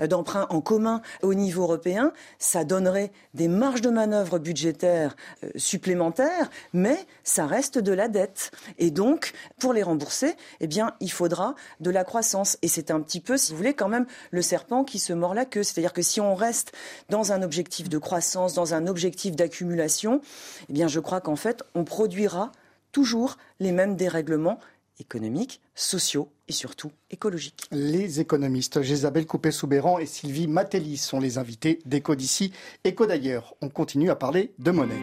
euh, 0.00 0.06
d'emprunt 0.06 0.46
en 0.50 0.60
commun 0.60 1.02
au 1.22 1.34
niveau 1.34 1.62
européen, 1.62 2.12
ça 2.38 2.64
donnerait 2.64 3.12
des 3.34 3.48
marges 3.48 3.80
de 3.80 3.90
manœuvre 3.90 4.38
budgétaires 4.38 5.16
euh, 5.44 5.50
supplémentaires, 5.56 6.50
mais 6.72 6.96
ça 7.24 7.46
reste 7.46 7.78
de 7.78 7.92
la 7.92 8.08
dette. 8.08 8.50
Et 8.78 8.90
donc, 8.90 9.32
pour 9.58 9.72
les 9.72 9.82
rembourser, 9.82 10.34
eh 10.60 10.66
bien, 10.66 10.94
il 11.00 11.10
faudra 11.10 11.54
de 11.80 11.90
la 11.90 12.04
croissance. 12.04 12.58
Et 12.62 12.68
c'est 12.68 12.90
un 12.90 13.00
petit 13.00 13.20
peu, 13.20 13.36
si 13.36 13.52
vous 13.52 13.58
voulez, 13.58 13.74
quand 13.74 13.88
même 13.88 14.06
le 14.30 14.42
serpent 14.42 14.84
qui 14.84 14.98
se 14.98 15.12
mord 15.12 15.34
la 15.34 15.44
queue. 15.44 15.62
C'est-à-dire 15.62 15.92
que 15.92 16.02
si 16.02 16.20
on 16.20 16.34
reste 16.34 16.72
dans 17.10 17.32
un 17.32 17.42
objectif 17.42 17.88
de 17.88 17.98
croissance, 17.98 18.54
dans 18.54 18.74
un 18.74 18.86
objectif 18.86 19.36
d'accumulation, 19.36 20.20
eh 20.68 20.72
bien, 20.72 20.88
je 20.88 21.00
crois 21.00 21.20
qu'en 21.20 21.36
fait, 21.36 21.62
on 21.74 21.84
produira 21.84 22.52
toujours 22.92 23.36
les 23.60 23.72
mêmes 23.72 23.96
dérèglements 23.96 24.58
économiques, 24.98 25.60
sociaux 25.74 26.30
et 26.48 26.52
surtout 26.52 26.90
écologiques. 27.10 27.64
Les 27.70 28.20
économistes 28.20 28.78
Isabelle 28.82 29.26
Coupé-Soubéran 29.26 29.98
et 29.98 30.06
Sylvie 30.06 30.46
Matelli 30.46 30.96
sont 30.96 31.20
les 31.20 31.38
invités 31.38 31.80
d'Éco 31.84 32.14
d'ici, 32.14 32.52
Éco 32.84 33.06
d'ailleurs. 33.06 33.54
On 33.60 33.68
continue 33.68 34.10
à 34.10 34.16
parler 34.16 34.52
de 34.58 34.70
monnaie 34.70 35.02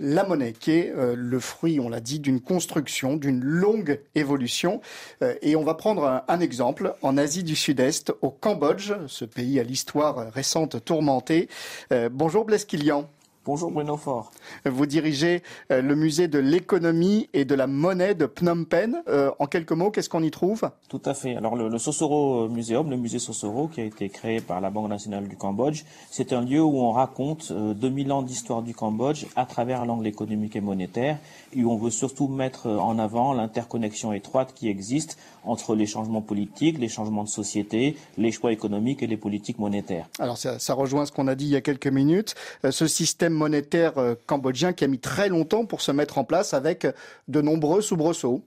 la 0.00 0.24
monnaie, 0.24 0.52
qui 0.52 0.72
est 0.72 0.92
euh, 0.96 1.14
le 1.16 1.38
fruit, 1.38 1.78
on 1.78 1.88
l'a 1.88 2.00
dit, 2.00 2.18
d'une 2.18 2.40
construction, 2.40 3.16
d'une 3.16 3.44
longue 3.44 4.00
évolution. 4.14 4.80
Euh, 5.22 5.34
et 5.42 5.56
on 5.56 5.62
va 5.62 5.74
prendre 5.74 6.22
un, 6.26 6.40
exemple 6.40 6.94
en 7.02 7.18
Asie 7.18 7.44
du 7.44 7.54
Sud-Est, 7.54 8.12
au 8.22 8.30
Cambodge, 8.30 8.92
ce 9.06 9.24
pays 9.26 9.60
à 9.60 9.62
l'histoire 9.62 10.32
récente 10.32 10.82
tourmentée. 10.84 11.48
Euh, 11.92 12.08
bonjour 12.10 12.44
Blaise 12.44 12.64
Kilian. 12.64 13.08
Bonjour 13.46 13.70
Bruno 13.70 13.96
Fort. 13.96 14.32
Vous 14.66 14.84
dirigez 14.84 15.42
euh, 15.72 15.80
le 15.80 15.96
musée 15.96 16.28
de 16.28 16.38
l'économie 16.38 17.30
et 17.32 17.46
de 17.46 17.54
la 17.54 17.66
monnaie 17.66 18.14
de 18.14 18.26
Phnom 18.26 18.64
Penh. 18.64 19.02
Euh, 19.08 19.30
en 19.38 19.46
quelques 19.46 19.72
mots, 19.72 19.90
qu'est-ce 19.90 20.10
qu'on 20.10 20.22
y 20.22 20.30
trouve? 20.30 20.68
Tout 20.90 21.00
à 21.06 21.14
fait. 21.14 21.36
Alors 21.36 21.56
le, 21.56 21.70
le 21.70 21.78
Sosoro 21.78 22.50
Museum, 22.50 22.90
le 22.90 22.98
musée 22.98 23.18
Sosoro, 23.18 23.68
qui 23.68 23.80
a 23.80 23.84
été 23.84 24.10
créé 24.10 24.42
par 24.42 24.60
la 24.60 24.68
Banque 24.68 24.90
nationale 24.90 25.26
du 25.26 25.36
Cambodge, 25.36 25.84
c'est 26.10 26.34
un 26.34 26.42
lieu 26.42 26.62
où 26.62 26.80
on 26.80 26.92
raconte 26.92 27.50
2000 27.50 28.10
euh, 28.10 28.14
ans 28.14 28.22
d'histoire 28.22 28.60
du 28.60 28.74
Cambodge 28.74 29.24
à 29.36 29.46
travers 29.46 29.86
l'angle 29.86 30.06
économique 30.06 30.54
et 30.54 30.60
monétaire, 30.60 31.16
et 31.54 31.64
où 31.64 31.72
on 31.72 31.78
veut 31.78 31.90
surtout 31.90 32.28
mettre 32.28 32.66
en 32.66 32.98
avant 32.98 33.32
l'interconnexion 33.32 34.12
étroite 34.12 34.52
qui 34.54 34.68
existe 34.68 35.16
entre 35.44 35.74
les 35.74 35.86
changements 35.86 36.22
politiques, 36.22 36.78
les 36.78 36.88
changements 36.88 37.24
de 37.24 37.28
société, 37.28 37.96
les 38.18 38.32
choix 38.32 38.52
économiques 38.52 39.02
et 39.02 39.06
les 39.06 39.16
politiques 39.16 39.58
monétaires. 39.58 40.06
Alors 40.18 40.38
ça, 40.38 40.74
rejoint 40.74 41.06
ce 41.06 41.12
qu'on 41.12 41.28
a 41.28 41.34
dit 41.34 41.46
il 41.46 41.50
y 41.50 41.56
a 41.56 41.60
quelques 41.60 41.86
minutes. 41.86 42.34
ce 42.68 42.86
système 42.86 43.32
monétaire 43.32 43.98
euh, 43.98 44.14
cambodgien 44.26 44.72
qui 44.72 44.84
a 44.84 44.88
mis 44.88 44.98
très 44.98 45.28
longtemps 45.28 45.64
pour 45.64 45.80
se 45.80 45.92
mettre 45.92 46.18
en 46.18 46.24
place 46.24 46.54
avec 46.54 46.86
de 47.28 47.40
nombreux 47.40 47.80
soubresauts. 47.80 48.42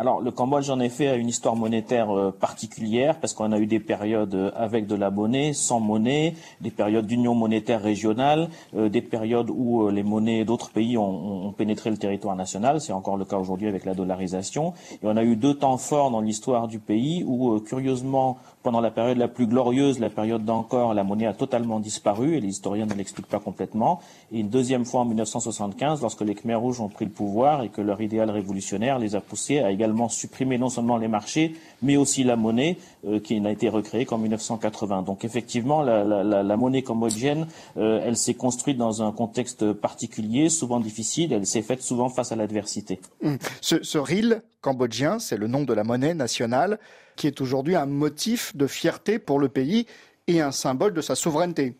Alors 0.00 0.22
le 0.22 0.30
Cambodge 0.30 0.70
en 0.70 0.80
effet 0.80 1.08
a 1.08 1.14
une 1.16 1.28
histoire 1.28 1.56
monétaire 1.56 2.10
euh, 2.10 2.30
particulière 2.30 3.20
parce 3.20 3.34
qu'on 3.34 3.52
a 3.52 3.58
eu 3.58 3.66
des 3.66 3.80
périodes 3.80 4.34
euh, 4.34 4.50
avec 4.56 4.86
de 4.86 4.94
la 4.94 5.10
monnaie, 5.10 5.52
sans 5.52 5.78
monnaie, 5.78 6.32
des 6.62 6.70
périodes 6.70 7.06
d'union 7.06 7.34
monétaire 7.34 7.82
régionale, 7.82 8.48
des 8.72 9.02
périodes 9.02 9.50
où 9.50 9.90
les 9.90 10.02
monnaies 10.02 10.46
d'autres 10.46 10.70
pays 10.70 10.96
ont, 10.96 11.52
pénétré 11.52 11.90
le 11.90 11.98
territoire 11.98 12.34
national. 12.34 12.80
C'est 12.80 12.94
encore 12.94 13.18
le 13.18 13.26
cas 13.26 13.36
aujourd'hui 13.36 13.68
avec 13.68 13.84
la 13.84 13.92
dollarisation. 13.92 14.72
Et 14.92 14.98
on 15.06 15.18
a 15.18 15.22
eu 15.22 15.36
deux 15.36 15.52
temps 15.52 15.76
forts 15.76 16.10
dans 16.10 16.22
l'histoire 16.22 16.66
du 16.66 16.78
pays 16.78 17.22
où 17.26 17.60
curieusement 17.60 18.38
pendant 18.62 18.80
la 18.80 18.90
période 18.90 19.16
la 19.16 19.28
plus 19.28 19.46
glorieuse, 19.46 19.98
la 19.98 20.10
période 20.10 20.44
d'encore, 20.44 20.92
la 20.92 21.02
monnaie 21.02 21.26
a 21.26 21.32
totalement 21.32 21.80
disparu 21.80 22.36
et 22.36 22.40
les 22.40 22.48
historiens 22.48 22.86
ne 22.86 22.94
l'expliquent 22.94 23.28
pas 23.28 23.38
complètement. 23.38 24.00
Et 24.32 24.40
une 24.40 24.50
deuxième 24.50 24.84
fois 24.84 25.00
en 25.00 25.04
1975, 25.06 26.02
lorsque 26.02 26.20
les 26.20 26.34
Khmers 26.34 26.60
rouges 26.60 26.80
ont 26.80 26.88
pris 26.88 27.06
le 27.06 27.10
pouvoir 27.10 27.62
et 27.62 27.70
que 27.70 27.80
leur 27.80 28.00
idéal 28.00 28.30
révolutionnaire 28.30 28.98
les 28.98 29.14
a 29.16 29.20
poussés 29.20 29.60
à 29.60 29.70
également 29.70 30.08
supprimer 30.08 30.58
non 30.58 30.68
seulement 30.68 30.98
les 30.98 31.08
marchés, 31.08 31.54
mais 31.82 31.96
aussi 31.96 32.22
la 32.22 32.36
monnaie 32.36 32.76
euh, 33.06 33.18
qui 33.18 33.40
n'a 33.40 33.50
été 33.50 33.68
recréée 33.68 34.04
qu'en 34.04 34.18
1980. 34.18 35.02
Donc 35.02 35.24
effectivement, 35.24 35.82
la, 35.82 36.56
monnaie 36.56 36.82
cambodgienne, 36.82 37.46
euh, 37.78 38.02
elle 38.04 38.16
s'est 38.16 38.34
construite 38.34 38.76
dans 38.76 39.02
un 39.02 39.12
contexte 39.12 39.72
particulier, 39.72 40.50
souvent 40.50 40.80
difficile. 40.80 41.32
Elle 41.32 41.46
s'est 41.46 41.62
faite 41.62 41.82
souvent 41.82 42.10
face 42.10 42.32
à 42.32 42.36
l'adversité. 42.36 43.00
Hum. 43.24 43.38
Ce, 43.60 43.82
ce 43.82 43.98
RIL 43.98 44.42
cambodgien, 44.60 45.18
c'est 45.18 45.36
le 45.36 45.46
nom 45.46 45.62
de 45.62 45.72
la 45.72 45.84
monnaie 45.84 46.14
nationale 46.14 46.78
qui 47.20 47.26
est 47.26 47.42
aujourd'hui 47.42 47.76
un 47.76 47.84
motif 47.84 48.56
de 48.56 48.66
fierté 48.66 49.18
pour 49.18 49.38
le 49.38 49.50
pays 49.50 49.84
et 50.26 50.40
un 50.40 50.52
symbole 50.52 50.94
de 50.94 51.02
sa 51.02 51.14
souveraineté. 51.14 51.76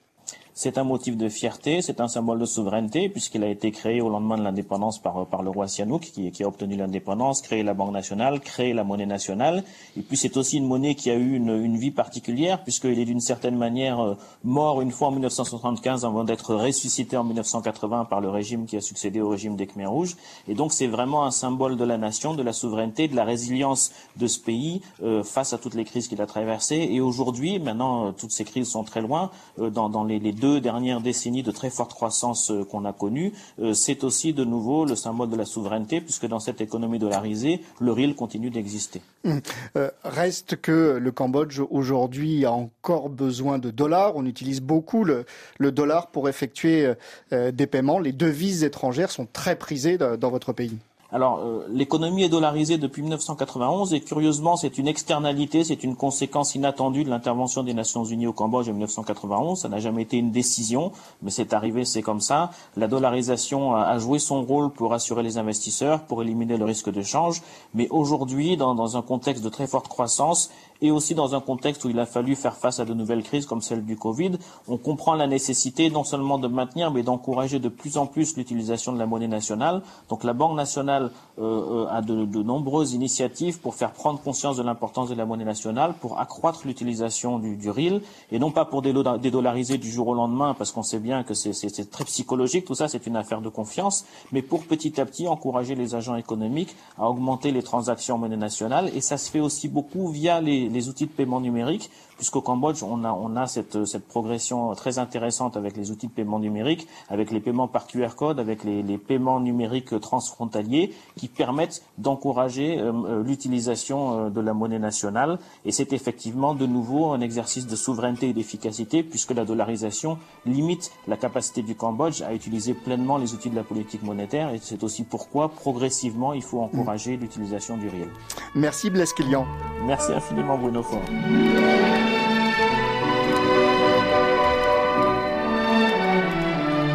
C'est 0.55 0.79
un 0.79 0.85
motif 0.85 1.17
de 1.17 1.29
fierté, 1.29 1.81
c'est 1.81 2.01
un 2.01 2.09
symbole 2.09 2.39
de 2.39 2.45
souveraineté, 2.45 3.09
puisqu'il 3.09 3.45
a 3.45 3.49
été 3.49 3.71
créé 3.71 4.01
au 4.01 4.09
lendemain 4.09 4.37
de 4.37 4.43
l'indépendance 4.43 5.01
par, 5.01 5.43
le 5.43 5.51
roi 5.51 5.69
Sihanouk, 5.69 6.03
qui, 6.03 6.43
a 6.43 6.47
obtenu 6.47 6.77
l'indépendance, 6.77 7.41
créé 7.41 7.63
la 7.63 7.73
Banque 7.73 7.93
nationale, 7.93 8.41
créé 8.41 8.73
la 8.73 8.85
monnaie 8.85 9.07
nationale. 9.07 9.63
Et 9.97 10.03
puis 10.03 10.17
c'est 10.17 10.37
aussi 10.37 10.59
une 10.59 10.67
monnaie 10.67 10.95
qui 10.95 11.11
a 11.11 11.15
eu 11.15 11.35
une, 11.35 11.77
vie 11.77 11.93
particulière, 11.93 12.63
puisqu'il 12.63 12.99
est 12.99 13.05
d'une 13.05 13.21
certaine 13.21 13.57
manière 13.57 14.01
euh, 14.01 14.17
mort 14.45 14.81
une 14.81 14.91
fois 14.91 15.09
en 15.09 15.13
1975 15.13 16.05
avant 16.05 16.25
d'être 16.25 16.55
ressuscité 16.55 17.17
en 17.17 17.25
1980 17.25 18.07
par 18.07 18.21
le 18.21 18.29
régime 18.29 18.67
qui 18.67 18.77
a 18.77 18.81
succédé 18.81 19.21
au 19.21 19.29
régime 19.29 19.57
des 19.57 19.67
Khmers 19.67 19.91
rouges. 19.91 20.17
Et 20.49 20.55
donc 20.55 20.73
c'est 20.73 20.89
vraiment 20.89 21.25
un 21.25 21.31
symbole 21.31 21.77
de 21.77 21.85
la 21.85 21.97
nation, 21.97 22.35
de 22.35 22.43
la 22.43 22.53
souveraineté, 22.53 23.09
de 23.09 23.17
la 23.17 23.25
résilience 23.25 23.93
de 24.17 24.27
ce 24.27 24.39
pays 24.39 24.83
euh, 25.03 25.23
face 25.23 25.53
à 25.53 25.59
toutes 25.59 25.75
les 25.75 25.85
crises 25.85 26.09
qu'il 26.09 26.21
a 26.21 26.27
traversées. 26.27 26.89
Et 26.91 27.01
aujourd'hui, 27.01 27.59
maintenant, 27.59 28.09
euh, 28.09 28.13
toutes 28.13 28.33
ces 28.33 28.45
crises 28.45 28.69
sont 28.69 28.85
très 28.85 29.01
loin. 29.01 29.31
dans, 29.59 30.05
les 30.05 30.33
deux 30.33 30.50
dernières 30.59 31.01
décennies 31.01 31.43
de 31.43 31.51
très 31.51 31.71
forte 31.71 31.95
croissance 31.95 32.51
euh, 32.51 32.65
qu'on 32.65 32.85
a 32.85 32.93
connues, 32.93 33.33
euh, 33.61 33.75
c'est 33.75 34.03
aussi 34.05 34.33
de 34.33 34.45
nouveau 34.45 34.85
le 34.85 34.97
symbole 34.97 35.31
de 35.31 35.37
la 35.37 35.45
souveraineté, 35.45 36.01
puisque 36.01 36.27
dans 36.27 36.41
cette 36.41 36.61
économie 36.61 36.99
dollarisée, 36.99 37.61
le 37.79 37.93
riel 37.93 38.15
continue 38.15 38.51
d'exister. 38.51 39.03
Hum. 39.25 39.41
Euh, 39.77 39.91
reste 40.03 40.57
que 40.57 40.99
le 41.01 41.13
Cambodge 41.13 41.61
aujourd'hui 41.71 42.45
a 42.45 42.53
encore 42.53 43.09
besoin 43.11 43.59
de 43.59 43.71
dollars. 43.71 44.17
On 44.17 44.27
utilise 44.27 44.61
beaucoup 44.61 45.05
le, 45.05 45.25
dollar 45.61 46.09
pour 46.09 46.29
effectuer 46.29 46.95
des 47.31 47.67
paiements. 47.67 47.99
Les 47.99 48.13
devises 48.13 48.65
étrangères 48.65 49.11
sont 49.11 49.29
très 49.31 49.57
prisées 49.57 49.99
dans 49.99 50.31
votre 50.31 50.53
pays. 50.53 50.79
Alors, 51.13 51.41
euh, 51.41 51.67
l'économie 51.73 52.23
est 52.23 52.29
dollarisée 52.29 52.79
depuis 52.79 53.03
1991 53.03 53.95
et 53.95 54.01
curieusement, 54.01 54.57
c'est 54.57 54.79
une 54.79 54.87
externalité, 54.87 55.65
c'est 55.65 55.83
une 55.83 55.97
conséquence 55.97 56.55
inattendue 56.55 57.03
de 57.03 57.11
l'intervention 57.11 57.65
des 57.65 57.75
Nations 57.75 58.05
Unies 58.05 58.29
au 58.29 58.33
Cambodge 58.33 58.69
en 58.69 58.73
1991. 58.73 59.59
Ça 59.59 59.69
n'a 59.69 59.81
jamais 59.81 60.03
été 60.03 60.19
une 60.19 60.31
décision, 60.31 60.93
mais 61.21 61.33
c'est 61.33 61.53
arrivé, 61.53 61.85
c'est 61.85 62.03
comme 62.03 62.21
ça. 62.21 62.53
La 62.77 62.87
dollarisation 62.87 63.75
a, 63.75 63.99
joué 63.99 64.21
son 64.21 64.45
rôle 64.45 64.71
pour 64.71 64.95
assurer 64.95 65.25
les 65.25 65.37
investisseurs, 65.37 66.03
pour 66.03 66.23
éliminer 66.23 66.57
le 66.57 66.65
risque 66.65 66.93
de 66.93 67.03
change. 67.03 67.43
Mais 67.75 67.89
aujourd'hui, 67.91 68.57
dans, 68.57 68.77
dans 68.77 68.97
un 68.97 69.03
contexte 69.03 69.43
de 69.43 69.49
très 69.49 69.67
forte 69.67 69.89
croissance, 69.89 70.51
et 70.83 70.91
aussi 70.91 71.15
dans 71.15 71.35
un 71.35 71.41
contexte 71.41 71.85
où 71.85 71.91
il 71.91 71.99
a 71.99 72.07
fallu 72.07 72.37
faire 72.37 72.57
face 72.57 72.81
à 72.81 72.85
de 72.85 72.95
nouvelles 72.95 73.23
crises 73.23 73.47
comme 73.47 73.61
celle 73.61 73.85
du 73.85 73.97
Covid, 73.97 74.33
on 74.69 74.77
comprend 74.77 75.15
la 75.15 75.27
nécessité 75.27 75.91
non 75.91 76.05
seulement 76.05 76.39
de 76.39 76.49
maintenir, 76.49 76.91
mais 76.91 77.03
d'encourager 77.03 77.59
de 77.59 77.69
plus 77.69 77.97
en 77.97 78.07
plus 78.07 78.37
l'utilisation 78.37 78.93
de 78.93 78.99
la 78.99 79.07
monnaie 79.07 79.29
nationale. 79.29 79.83
Donc 80.09 80.25
la 80.25 80.33
Banque 80.33 80.57
nationale 80.57 81.11
euh, 81.39 81.85
euh, 81.85 81.87
a 81.91 82.03
de, 82.03 82.43
nombreuses 82.43 82.95
initiatives 82.95 83.61
pour 83.61 83.75
faire 83.75 83.93
prendre 83.93 84.21
conscience 84.21 84.57
de 84.57 84.63
l'importance 84.63 85.09
de 85.09 85.15
la 85.15 85.27
monnaie 85.27 85.45
nationale, 85.45 85.95
pour 86.01 86.19
accroître 86.19 86.63
l'utilisation 86.65 87.39
du, 87.39 87.57
du 87.57 87.71
RIL, 87.71 88.03
et 88.33 88.39
non 88.39 88.51
pas 88.51 88.65
pour 88.65 88.83
dédollariser 88.83 89.79
du 89.79 89.91
jour 89.91 90.09
au 90.09 90.15
lendemain, 90.15 90.55
parce 90.55 90.73
qu'on 90.73 90.83
sait 90.83 90.99
bien 90.99 91.23
que 91.23 91.35
c'est 91.35 91.91
très 91.91 92.05
psychologique, 92.05 92.65
tout 92.65 92.75
ça 92.75 92.89
c'est 92.89 93.07
une 93.07 93.17
affaire 93.17 93.41
de 93.41 93.49
confiance, 93.49 94.05
mais 94.33 94.43
pour 94.43 94.65
petit 94.65 95.01
à 95.01 95.07
petit 95.07 95.29
encourager 95.29 95.75
les 95.75 95.95
agents 95.95 96.17
économiques 96.17 96.77
à 96.99 97.09
augmenter 97.09 97.53
les 97.53 97.63
transactions 97.63 98.17
en 98.17 98.19
monnaie 98.19 98.37
nationale, 98.37 98.91
et 98.95 99.01
ça 99.01 99.19
se 99.19 99.31
fait 99.31 99.41
aussi 99.41 99.69
beaucoup 99.69 100.09
via 100.09 100.41
les, 100.41 100.70
les 100.73 100.89
outils 100.89 101.07
de 101.07 101.13
paiement 101.13 101.41
numérique, 101.41 101.91
puisqu'au 102.21 102.43
Cambodge, 102.43 102.83
on 102.83 103.03
a, 103.03 103.13
on 103.15 103.35
a 103.35 103.47
cette, 103.47 103.87
cette, 103.87 104.07
progression 104.07 104.75
très 104.75 104.99
intéressante 104.99 105.57
avec 105.57 105.75
les 105.75 105.91
outils 105.91 106.09
de 106.09 106.13
paiement 106.13 106.39
numérique, 106.39 106.87
avec 107.09 107.31
les 107.31 107.41
paiements 107.41 107.67
par 107.67 107.87
QR 107.87 108.11
code, 108.15 108.39
avec 108.39 108.63
les, 108.63 108.83
les 108.83 108.99
paiements 108.99 109.41
numériques 109.41 109.99
transfrontaliers, 109.99 110.93
qui 111.17 111.29
permettent 111.29 111.83
d'encourager 111.97 112.79
euh, 112.79 112.93
euh, 112.93 113.23
l'utilisation 113.23 114.27
euh, 114.27 114.29
de 114.29 114.43
la 114.43 114.53
monnaie 114.53 114.79
nationale. 114.79 115.39
Et 115.65 115.73
c'est 115.73 115.95
effectivement 115.95 116.53
de 116.53 116.67
nouveau 116.67 117.07
un 117.13 117.23
exercice 117.23 117.67
de 117.67 117.75
souveraineté 117.75 118.29
et 118.29 118.33
d'efficacité, 118.35 119.03
puisque 119.03 119.31
la 119.31 119.47
dollarisation 119.47 120.19
limite 120.45 120.93
la 121.09 121.17
capacité 121.17 121.63
du 121.63 121.75
Cambodge 121.75 122.21
à 122.21 122.35
utiliser 122.35 122.75
pleinement 122.75 123.17
les 123.17 123.33
outils 123.33 123.49
de 123.49 123.57
la 123.57 123.65
politique 123.65 124.03
monétaire. 124.03 124.53
Et 124.53 124.61
c'est 124.61 124.85
aussi 124.85 125.05
pourquoi, 125.05 125.49
progressivement, 125.49 126.35
il 126.35 126.43
faut 126.43 126.61
encourager 126.61 127.17
l'utilisation 127.17 127.79
du 127.79 127.89
riel. 127.89 128.11
Merci 128.55 128.91
Blaise 128.91 129.15
Kilian. 129.15 129.47
Merci 129.87 130.13
infiniment 130.13 130.59
Bruno 130.59 130.83
Fort. 130.83 131.01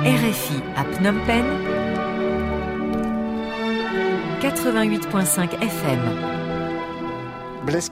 RFI 0.06 0.62
à 0.76 0.84
Phnom 0.84 1.16
Penh 1.26 1.44
88.5 4.40 5.60
FM. 5.64 6.00
Blaise 7.66 7.90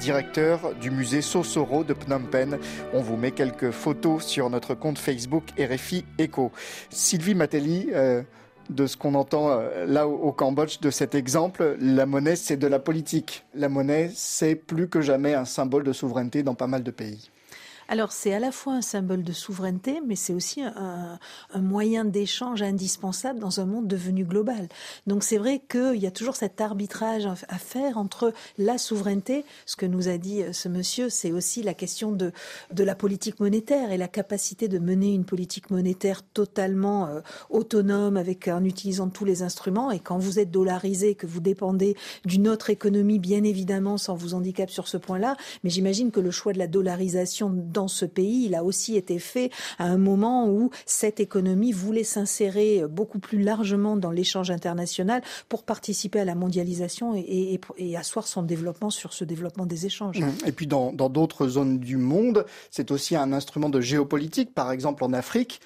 directeur 0.00 0.74
du 0.80 0.90
musée 0.90 1.22
Sosoro 1.22 1.84
de 1.84 1.94
Phnom 1.94 2.22
Penh. 2.32 2.58
On 2.92 3.00
vous 3.00 3.16
met 3.16 3.30
quelques 3.30 3.70
photos 3.70 4.26
sur 4.26 4.50
notre 4.50 4.74
compte 4.74 4.98
Facebook 4.98 5.44
RFI 5.56 6.04
Echo. 6.18 6.50
Sylvie 6.90 7.36
Matelli, 7.36 7.90
euh, 7.92 8.22
de 8.68 8.88
ce 8.88 8.96
qu'on 8.96 9.14
entend 9.14 9.50
euh, 9.50 9.86
là 9.86 10.08
au 10.08 10.32
Cambodge, 10.32 10.80
de 10.80 10.90
cet 10.90 11.14
exemple, 11.14 11.76
la 11.78 12.06
monnaie, 12.06 12.34
c'est 12.34 12.56
de 12.56 12.66
la 12.66 12.80
politique. 12.80 13.44
La 13.54 13.68
monnaie, 13.68 14.10
c'est 14.12 14.56
plus 14.56 14.88
que 14.88 15.00
jamais 15.00 15.34
un 15.34 15.44
symbole 15.44 15.84
de 15.84 15.92
souveraineté 15.92 16.42
dans 16.42 16.56
pas 16.56 16.66
mal 16.66 16.82
de 16.82 16.90
pays. 16.90 17.30
Alors 17.88 18.12
c'est 18.12 18.32
à 18.32 18.38
la 18.38 18.52
fois 18.52 18.74
un 18.74 18.82
symbole 18.82 19.22
de 19.22 19.32
souveraineté, 19.32 20.00
mais 20.06 20.16
c'est 20.16 20.32
aussi 20.32 20.62
un, 20.62 21.18
moyen 21.54 22.04
d'échange 22.04 22.62
indispensable 22.62 23.38
dans 23.38 23.60
un 23.60 23.66
monde 23.66 23.86
devenu 23.86 24.24
global. 24.24 24.68
Donc 25.06 25.22
c'est 25.22 25.38
vrai 25.38 25.62
qu'il 25.68 25.96
y 25.96 26.06
a 26.06 26.10
toujours 26.10 26.36
cet 26.36 26.60
arbitrage 26.60 27.26
à 27.26 27.58
faire 27.58 27.98
entre 27.98 28.32
la 28.58 28.78
souveraineté, 28.78 29.44
ce 29.66 29.76
que 29.76 29.86
nous 29.86 30.08
a 30.08 30.18
dit 30.18 30.42
euh, 30.42 30.52
ce 30.52 30.68
monsieur, 30.68 31.08
c'est 31.08 31.32
aussi 31.32 31.62
la 31.62 31.74
question 31.74 32.12
de, 32.12 32.32
de 32.72 32.84
la 32.84 32.94
politique 32.94 33.40
monétaire 33.40 33.92
et 33.92 33.96
la 33.96 34.08
capacité 34.08 34.68
de 34.68 34.78
mener 34.78 35.12
une 35.12 35.24
politique 35.24 35.70
monétaire 35.70 36.22
totalement 36.22 37.06
euh, 37.06 37.20
autonome 37.50 38.16
avec 38.16 38.48
en 38.48 38.64
utilisant 38.64 39.08
tous 39.08 39.24
les 39.24 39.42
instruments. 39.42 39.90
Et 39.90 39.98
quand 40.00 40.18
vous 40.18 40.38
êtes 40.38 40.50
dollarisé, 40.50 41.14
que 41.14 41.26
vous 41.26 41.40
dépendez 41.40 41.96
d'une 42.24 42.48
autre 42.48 42.70
économie, 42.70 43.18
bien 43.18 43.44
évidemment, 43.44 43.98
sans 43.98 44.14
vous 44.14 44.34
handicap 44.34 44.70
sur 44.70 44.88
ce 44.88 44.96
point-là, 44.96 45.36
mais 45.64 45.70
j'imagine 45.70 46.10
que 46.10 46.20
le 46.20 46.30
choix 46.30 46.52
de 46.52 46.58
la 46.58 46.66
dollarisation 46.66 47.50
dans 47.72 47.88
ce 47.88 48.04
pays, 48.04 48.44
il 48.46 48.54
a 48.54 48.64
aussi 48.64 48.96
été 48.96 49.18
fait 49.18 49.50
à 49.78 49.84
un 49.84 49.98
moment 49.98 50.48
où 50.48 50.70
cette 50.86 51.20
économie 51.20 51.72
voulait 51.72 52.04
s'insérer 52.04 52.84
beaucoup 52.88 53.18
plus 53.18 53.42
largement 53.42 53.96
dans 53.96 54.10
l'échange 54.10 54.50
international 54.50 55.22
pour 55.48 55.64
participer 55.64 56.20
à 56.20 56.24
la 56.24 56.34
mondialisation 56.34 57.14
et, 57.16 57.60
asseoir 57.96 58.26
son 58.26 58.42
développement 58.42 58.90
sur 58.90 59.12
ce 59.12 59.24
développement 59.24 59.66
des 59.66 59.86
échanges. 59.86 60.18
Mmh. 60.18 60.30
Et 60.46 60.52
puis 60.52 60.66
dans 60.66 60.92
d'autres 60.92 61.46
zones 61.48 61.78
du 61.78 61.96
monde, 61.96 62.46
c'est 62.70 62.90
aussi 62.90 63.16
un 63.16 63.32
instrument 63.32 63.68
de 63.68 63.80
géopolitique. 63.80 64.54
Par 64.54 64.72
exemple 64.72 65.04
en 65.04 65.12
Afrique, 65.12 65.60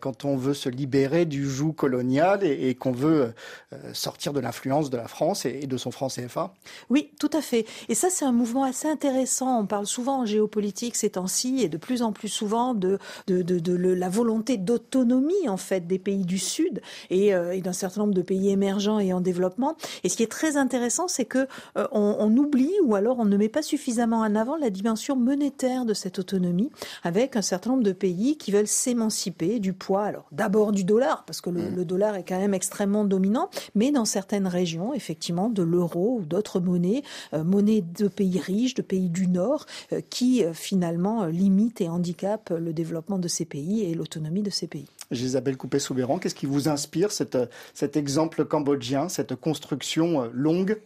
quand 0.00 0.24
on 0.24 0.36
veut 0.36 0.54
se 0.54 0.68
libérer 0.68 1.24
du 1.24 1.48
joug 1.48 1.72
colonial 1.72 2.44
et, 2.44 2.74
qu'on 2.74 2.92
veut 2.92 3.32
euh, 3.72 3.76
sortir 3.92 4.32
de 4.32 4.40
l'influence 4.40 4.90
de 4.90 4.96
la 4.96 5.08
France 5.08 5.44
et, 5.44 5.66
de 5.66 5.76
son 5.76 5.90
franc 5.90 6.08
CFA 6.08 6.52
Oui, 6.90 7.10
tout 7.18 7.30
à 7.32 7.40
fait. 7.40 7.66
Et 7.88 7.94
ça, 7.94 8.08
c'est 8.10 8.24
un 8.24 8.32
mouvement 8.32 8.64
assez 8.64 8.88
intéressant. 8.88 9.60
On 9.60 9.66
parle 9.66 9.86
souvent 9.86 10.20
en 10.20 10.26
géopolitique 10.26 10.96
ces 10.96 11.10
temps-ci 11.10 11.62
et 11.62 11.68
de 11.68 11.76
plus 11.76 12.02
en 12.02 12.12
plus 12.12 12.28
souvent 12.28 12.74
de, 12.74 12.98
la 13.28 14.08
volonté 14.08 14.56
d'autonomie 14.56 15.48
en 15.48 15.56
fait 15.56 15.86
des 15.86 15.98
pays 15.98 16.24
du 16.24 16.38
Sud 16.38 16.82
et, 17.10 17.34
euh, 17.34 17.52
et 17.52 17.60
d'un 17.60 17.72
certain 17.72 18.02
nombre 18.02 18.14
de 18.14 18.22
pays 18.22 18.50
émergents 18.50 18.98
et 18.98 19.12
en 19.12 19.20
développement. 19.20 19.76
Et 20.04 20.08
ce 20.08 20.16
qui 20.16 20.22
est 20.22 20.30
très 20.30 20.56
intéressant, 20.56 21.08
c'est 21.08 21.24
que 21.24 21.46
on 21.92 22.36
oublie 22.36 22.72
ou 22.84 22.94
alors 22.94 23.18
on 23.18 23.24
ne 23.24 23.36
met 23.36 23.48
pas 23.48 23.62
suffisamment 23.62 24.18
en 24.18 24.34
avant 24.34 24.56
la 24.56 24.70
dimension 24.70 25.16
monétaire 25.16 25.84
de 25.84 25.94
cette 25.94 26.18
autonomie, 26.18 26.70
avec 27.02 27.36
un 27.36 27.42
certain 27.42 27.70
nombre 27.70 27.82
de 27.82 27.92
pays 27.92 28.36
qui 28.36 28.52
veulent 28.52 28.66
s'émanciper 28.66 29.58
du 29.58 29.69
poids, 29.74 30.04
alors 30.04 30.26
d'abord 30.32 30.72
du 30.72 30.84
dollar, 30.84 31.24
parce 31.24 31.40
que 31.40 31.50
mm. 31.50 31.74
le, 31.76 31.84
dollar 31.84 32.16
est 32.16 32.24
quand 32.24 32.38
même 32.38 32.54
extrêmement 32.54 33.04
dominant, 33.04 33.50
mais 33.74 33.90
dans 33.90 34.04
certaines 34.04 34.46
régions, 34.46 34.94
effectivement, 34.94 35.48
de 35.48 35.62
l'euro 35.62 36.18
ou 36.20 36.24
d'autres 36.24 36.60
monnaies, 36.60 37.02
euh, 37.34 37.44
monnaies 37.44 37.82
de 37.82 38.08
pays 38.08 38.38
riches, 38.38 38.74
de 38.74 38.82
pays 38.82 39.08
du 39.08 39.26
Nord, 39.28 39.66
euh, 39.92 40.00
qui 40.08 40.44
euh, 40.44 40.52
finalement 40.52 41.26
limitent 41.26 41.80
et 41.80 41.88
handicapent 41.88 42.50
le 42.50 42.72
développement 42.72 43.18
de 43.18 43.28
ces 43.28 43.44
pays 43.44 43.84
et 43.84 43.94
l'autonomie 43.94 44.42
de 44.42 44.50
ces 44.50 44.66
pays. 44.66 44.86
Isabelle 45.10 45.56
Coupé-Soubéran, 45.56 46.18
qu'est-ce 46.18 46.36
qui 46.36 46.46
vous 46.46 46.68
inspire 46.68 47.10
cet 47.10 47.96
exemple 47.96 48.44
cambodgien, 48.44 49.08
cette 49.08 49.34
construction 49.34 50.30
longue 50.32 50.78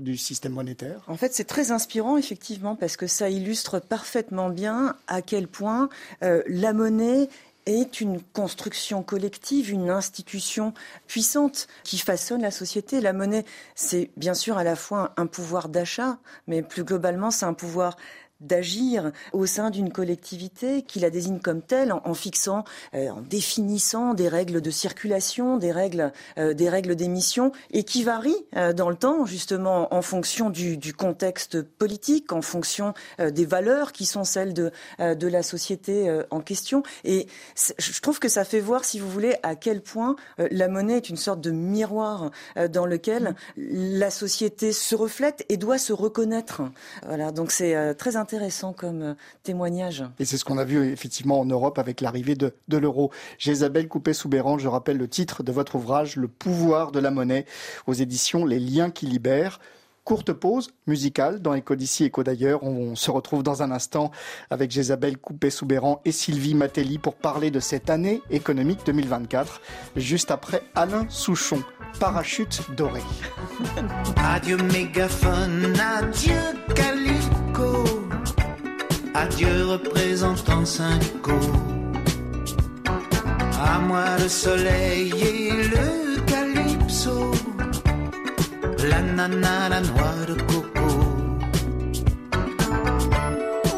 du 0.00 0.18
système 0.18 0.52
monétaire? 0.52 1.00
En 1.08 1.16
fait, 1.16 1.32
c'est 1.32 1.44
très 1.44 1.70
inspirant, 1.70 2.18
effectivement, 2.18 2.76
parce 2.76 2.98
que 2.98 3.06
ça 3.06 3.30
illustre 3.30 3.80
parfaitement 3.80 4.50
bien 4.50 4.96
à 5.06 5.22
quel 5.22 5.48
point 5.48 5.88
la 6.20 6.74
monnaie 6.74 7.30
est 7.66 8.00
une 8.00 8.20
construction 8.20 9.02
collective, 9.02 9.70
une 9.70 9.90
institution 9.90 10.74
puissante 11.06 11.66
qui 11.82 11.98
façonne 11.98 12.42
la 12.42 12.50
société. 12.50 13.00
La 13.00 13.12
monnaie, 13.12 13.44
c'est 13.74 14.10
bien 14.16 14.34
sûr 14.34 14.58
à 14.58 14.64
la 14.64 14.76
fois 14.76 15.12
un 15.16 15.26
pouvoir 15.26 15.68
d'achat, 15.68 16.18
mais 16.46 16.62
plus 16.62 16.84
globalement, 16.84 17.30
c'est 17.30 17.46
un 17.46 17.54
pouvoir 17.54 17.96
d'agir 18.40 19.12
au 19.32 19.46
sein 19.46 19.70
d'une 19.70 19.92
collectivité 19.92 20.82
qui 20.82 21.00
la 21.00 21.10
désigne 21.10 21.38
comme 21.38 21.62
telle 21.62 21.92
en, 21.92 22.14
fixant, 22.14 22.64
euh, 22.94 23.08
en 23.10 23.20
définissant 23.20 24.14
des 24.14 24.28
règles 24.28 24.60
de 24.60 24.70
circulation, 24.70 25.56
des 25.56 25.72
règles, 25.72 26.12
euh, 26.38 26.52
des 26.52 26.68
règles 26.68 26.96
d'émission 26.96 27.52
et 27.70 27.84
qui 27.84 28.02
varient 28.02 28.44
euh, 28.56 28.72
dans 28.72 28.90
le 28.90 28.96
temps 28.96 29.24
justement 29.24 29.94
en 29.94 30.02
fonction 30.02 30.50
du, 30.50 30.76
du 30.76 30.92
contexte 30.92 31.62
politique, 31.62 32.32
en 32.32 32.42
fonction 32.42 32.94
des 33.18 33.46
valeurs 33.46 33.92
qui 33.92 34.06
sont 34.06 34.24
celles 34.24 34.54
de, 34.54 34.70
de 34.98 35.28
la 35.28 35.42
société 35.42 36.22
en 36.30 36.40
question. 36.40 36.82
Et 37.04 37.26
je 37.78 38.00
trouve 38.00 38.18
que 38.18 38.28
ça 38.28 38.44
fait 38.44 38.60
voir, 38.60 38.84
si 38.84 38.98
vous 38.98 39.08
voulez, 39.08 39.36
à 39.42 39.54
quel 39.56 39.80
point 39.80 40.16
la 40.38 40.68
monnaie 40.68 40.96
est 40.96 41.08
une 41.08 41.16
sorte 41.16 41.40
de 41.40 41.50
miroir 41.50 42.30
dans 42.70 42.86
lequel 42.86 43.34
la 43.56 44.10
société 44.10 44.72
se 44.72 44.94
reflète 44.94 45.44
et 45.48 45.56
doit 45.56 45.78
se 45.78 45.92
reconnaître. 45.92 46.62
Voilà, 47.06 47.30
donc 47.32 47.50
c'est 47.50 47.94
très 47.94 48.16
intéressant 48.16 48.33
intéressant 48.34 48.72
comme 48.72 49.02
euh, 49.02 49.14
témoignage. 49.44 50.04
Et 50.18 50.24
c'est 50.24 50.38
ce 50.38 50.44
qu'on 50.44 50.58
a 50.58 50.64
vu 50.64 50.90
effectivement 50.90 51.38
en 51.40 51.44
Europe 51.44 51.78
avec 51.78 52.00
l'arrivée 52.00 52.34
de, 52.34 52.52
de 52.66 52.76
l'euro. 52.76 53.12
Jésabelle 53.38 53.86
Coupé-Soubéran, 53.86 54.58
je 54.58 54.66
rappelle 54.66 54.96
le 54.96 55.06
titre 55.06 55.44
de 55.44 55.52
votre 55.52 55.76
ouvrage, 55.76 56.16
Le 56.16 56.26
pouvoir 56.26 56.90
de 56.90 56.98
la 56.98 57.12
monnaie, 57.12 57.46
aux 57.86 57.92
éditions 57.92 58.44
Les 58.44 58.58
liens 58.58 58.90
qui 58.90 59.06
libèrent. 59.06 59.60
Courte 60.04 60.34
pause 60.34 60.70
musicale 60.86 61.40
dans 61.40 61.54
Éco 61.54 61.76
d'ici, 61.76 62.04
Éco 62.04 62.22
d'ailleurs. 62.22 62.62
On 62.62 62.94
se 62.94 63.10
retrouve 63.10 63.42
dans 63.42 63.62
un 63.62 63.70
instant 63.70 64.10
avec 64.50 64.70
Jésabelle 64.70 65.16
Coupé-Soubéran 65.16 66.02
et 66.04 66.12
Sylvie 66.12 66.54
Matelli 66.54 66.98
pour 66.98 67.14
parler 67.14 67.50
de 67.50 67.60
cette 67.60 67.88
année 67.88 68.20
économique 68.30 68.80
2024, 68.84 69.62
juste 69.96 70.30
après 70.30 70.62
Alain 70.74 71.06
Souchon, 71.08 71.62
Parachute 72.00 72.62
doré. 72.76 73.00
adieu 74.16 74.58
mégaphone, 74.58 75.72
adieu 75.80 76.34
calico. 76.74 77.93
Adieu 79.14 79.66
représentant 79.66 80.64
syndicaux. 80.64 81.52
À 83.64 83.78
moi 83.78 84.04
le 84.18 84.28
soleil 84.28 85.12
et 85.30 85.50
le 85.74 86.20
calypso. 86.26 87.30
La 88.88 89.00
nana, 89.00 89.68
la 89.68 89.80
noix 89.80 90.18
de 90.28 90.34
coco. 90.42 90.90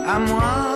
À 0.07 0.19
moi 0.19 0.76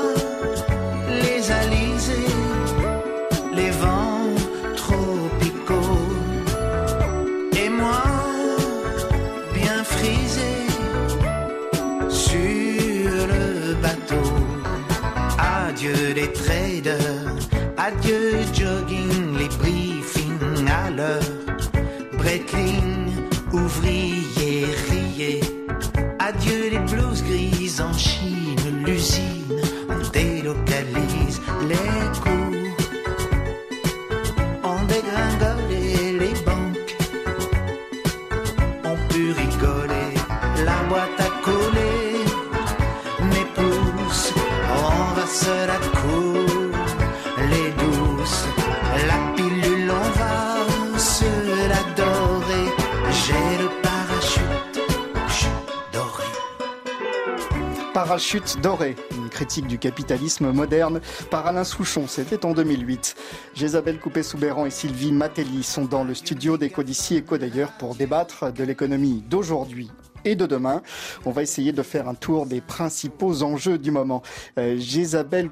les 16.30 16.42
traders, 16.42 17.36
adieu 17.76 18.32
jogging, 18.52 19.38
les 19.38 19.48
briefings 19.58 20.68
à 20.68 20.90
l'heure. 20.90 21.20
Breitling, 22.18 22.89
Parachute 58.10 58.60
doré, 58.60 58.96
une 59.12 59.28
critique 59.28 59.68
du 59.68 59.78
capitalisme 59.78 60.50
moderne 60.50 61.00
par 61.30 61.46
Alain 61.46 61.62
Souchon, 61.62 62.08
c'était 62.08 62.44
en 62.44 62.54
2008. 62.54 63.14
Jésabelle 63.54 64.00
Coupé-Soubéran 64.00 64.66
et 64.66 64.70
Sylvie 64.70 65.12
Matelli 65.12 65.62
sont 65.62 65.84
dans 65.84 66.02
le 66.02 66.14
studio 66.14 66.58
d'Éco 66.58 66.82
d'ici, 66.82 67.14
Éco 67.14 67.38
d'ailleurs, 67.38 67.70
pour 67.78 67.94
débattre 67.94 68.52
de 68.52 68.64
l'économie 68.64 69.22
d'aujourd'hui 69.30 69.92
et 70.24 70.34
de 70.34 70.44
demain. 70.44 70.82
On 71.24 71.30
va 71.30 71.42
essayer 71.42 71.70
de 71.70 71.84
faire 71.84 72.08
un 72.08 72.14
tour 72.14 72.46
des 72.46 72.60
principaux 72.60 73.44
enjeux 73.44 73.78
du 73.78 73.92
moment. 73.92 74.22
Euh, 74.58 74.76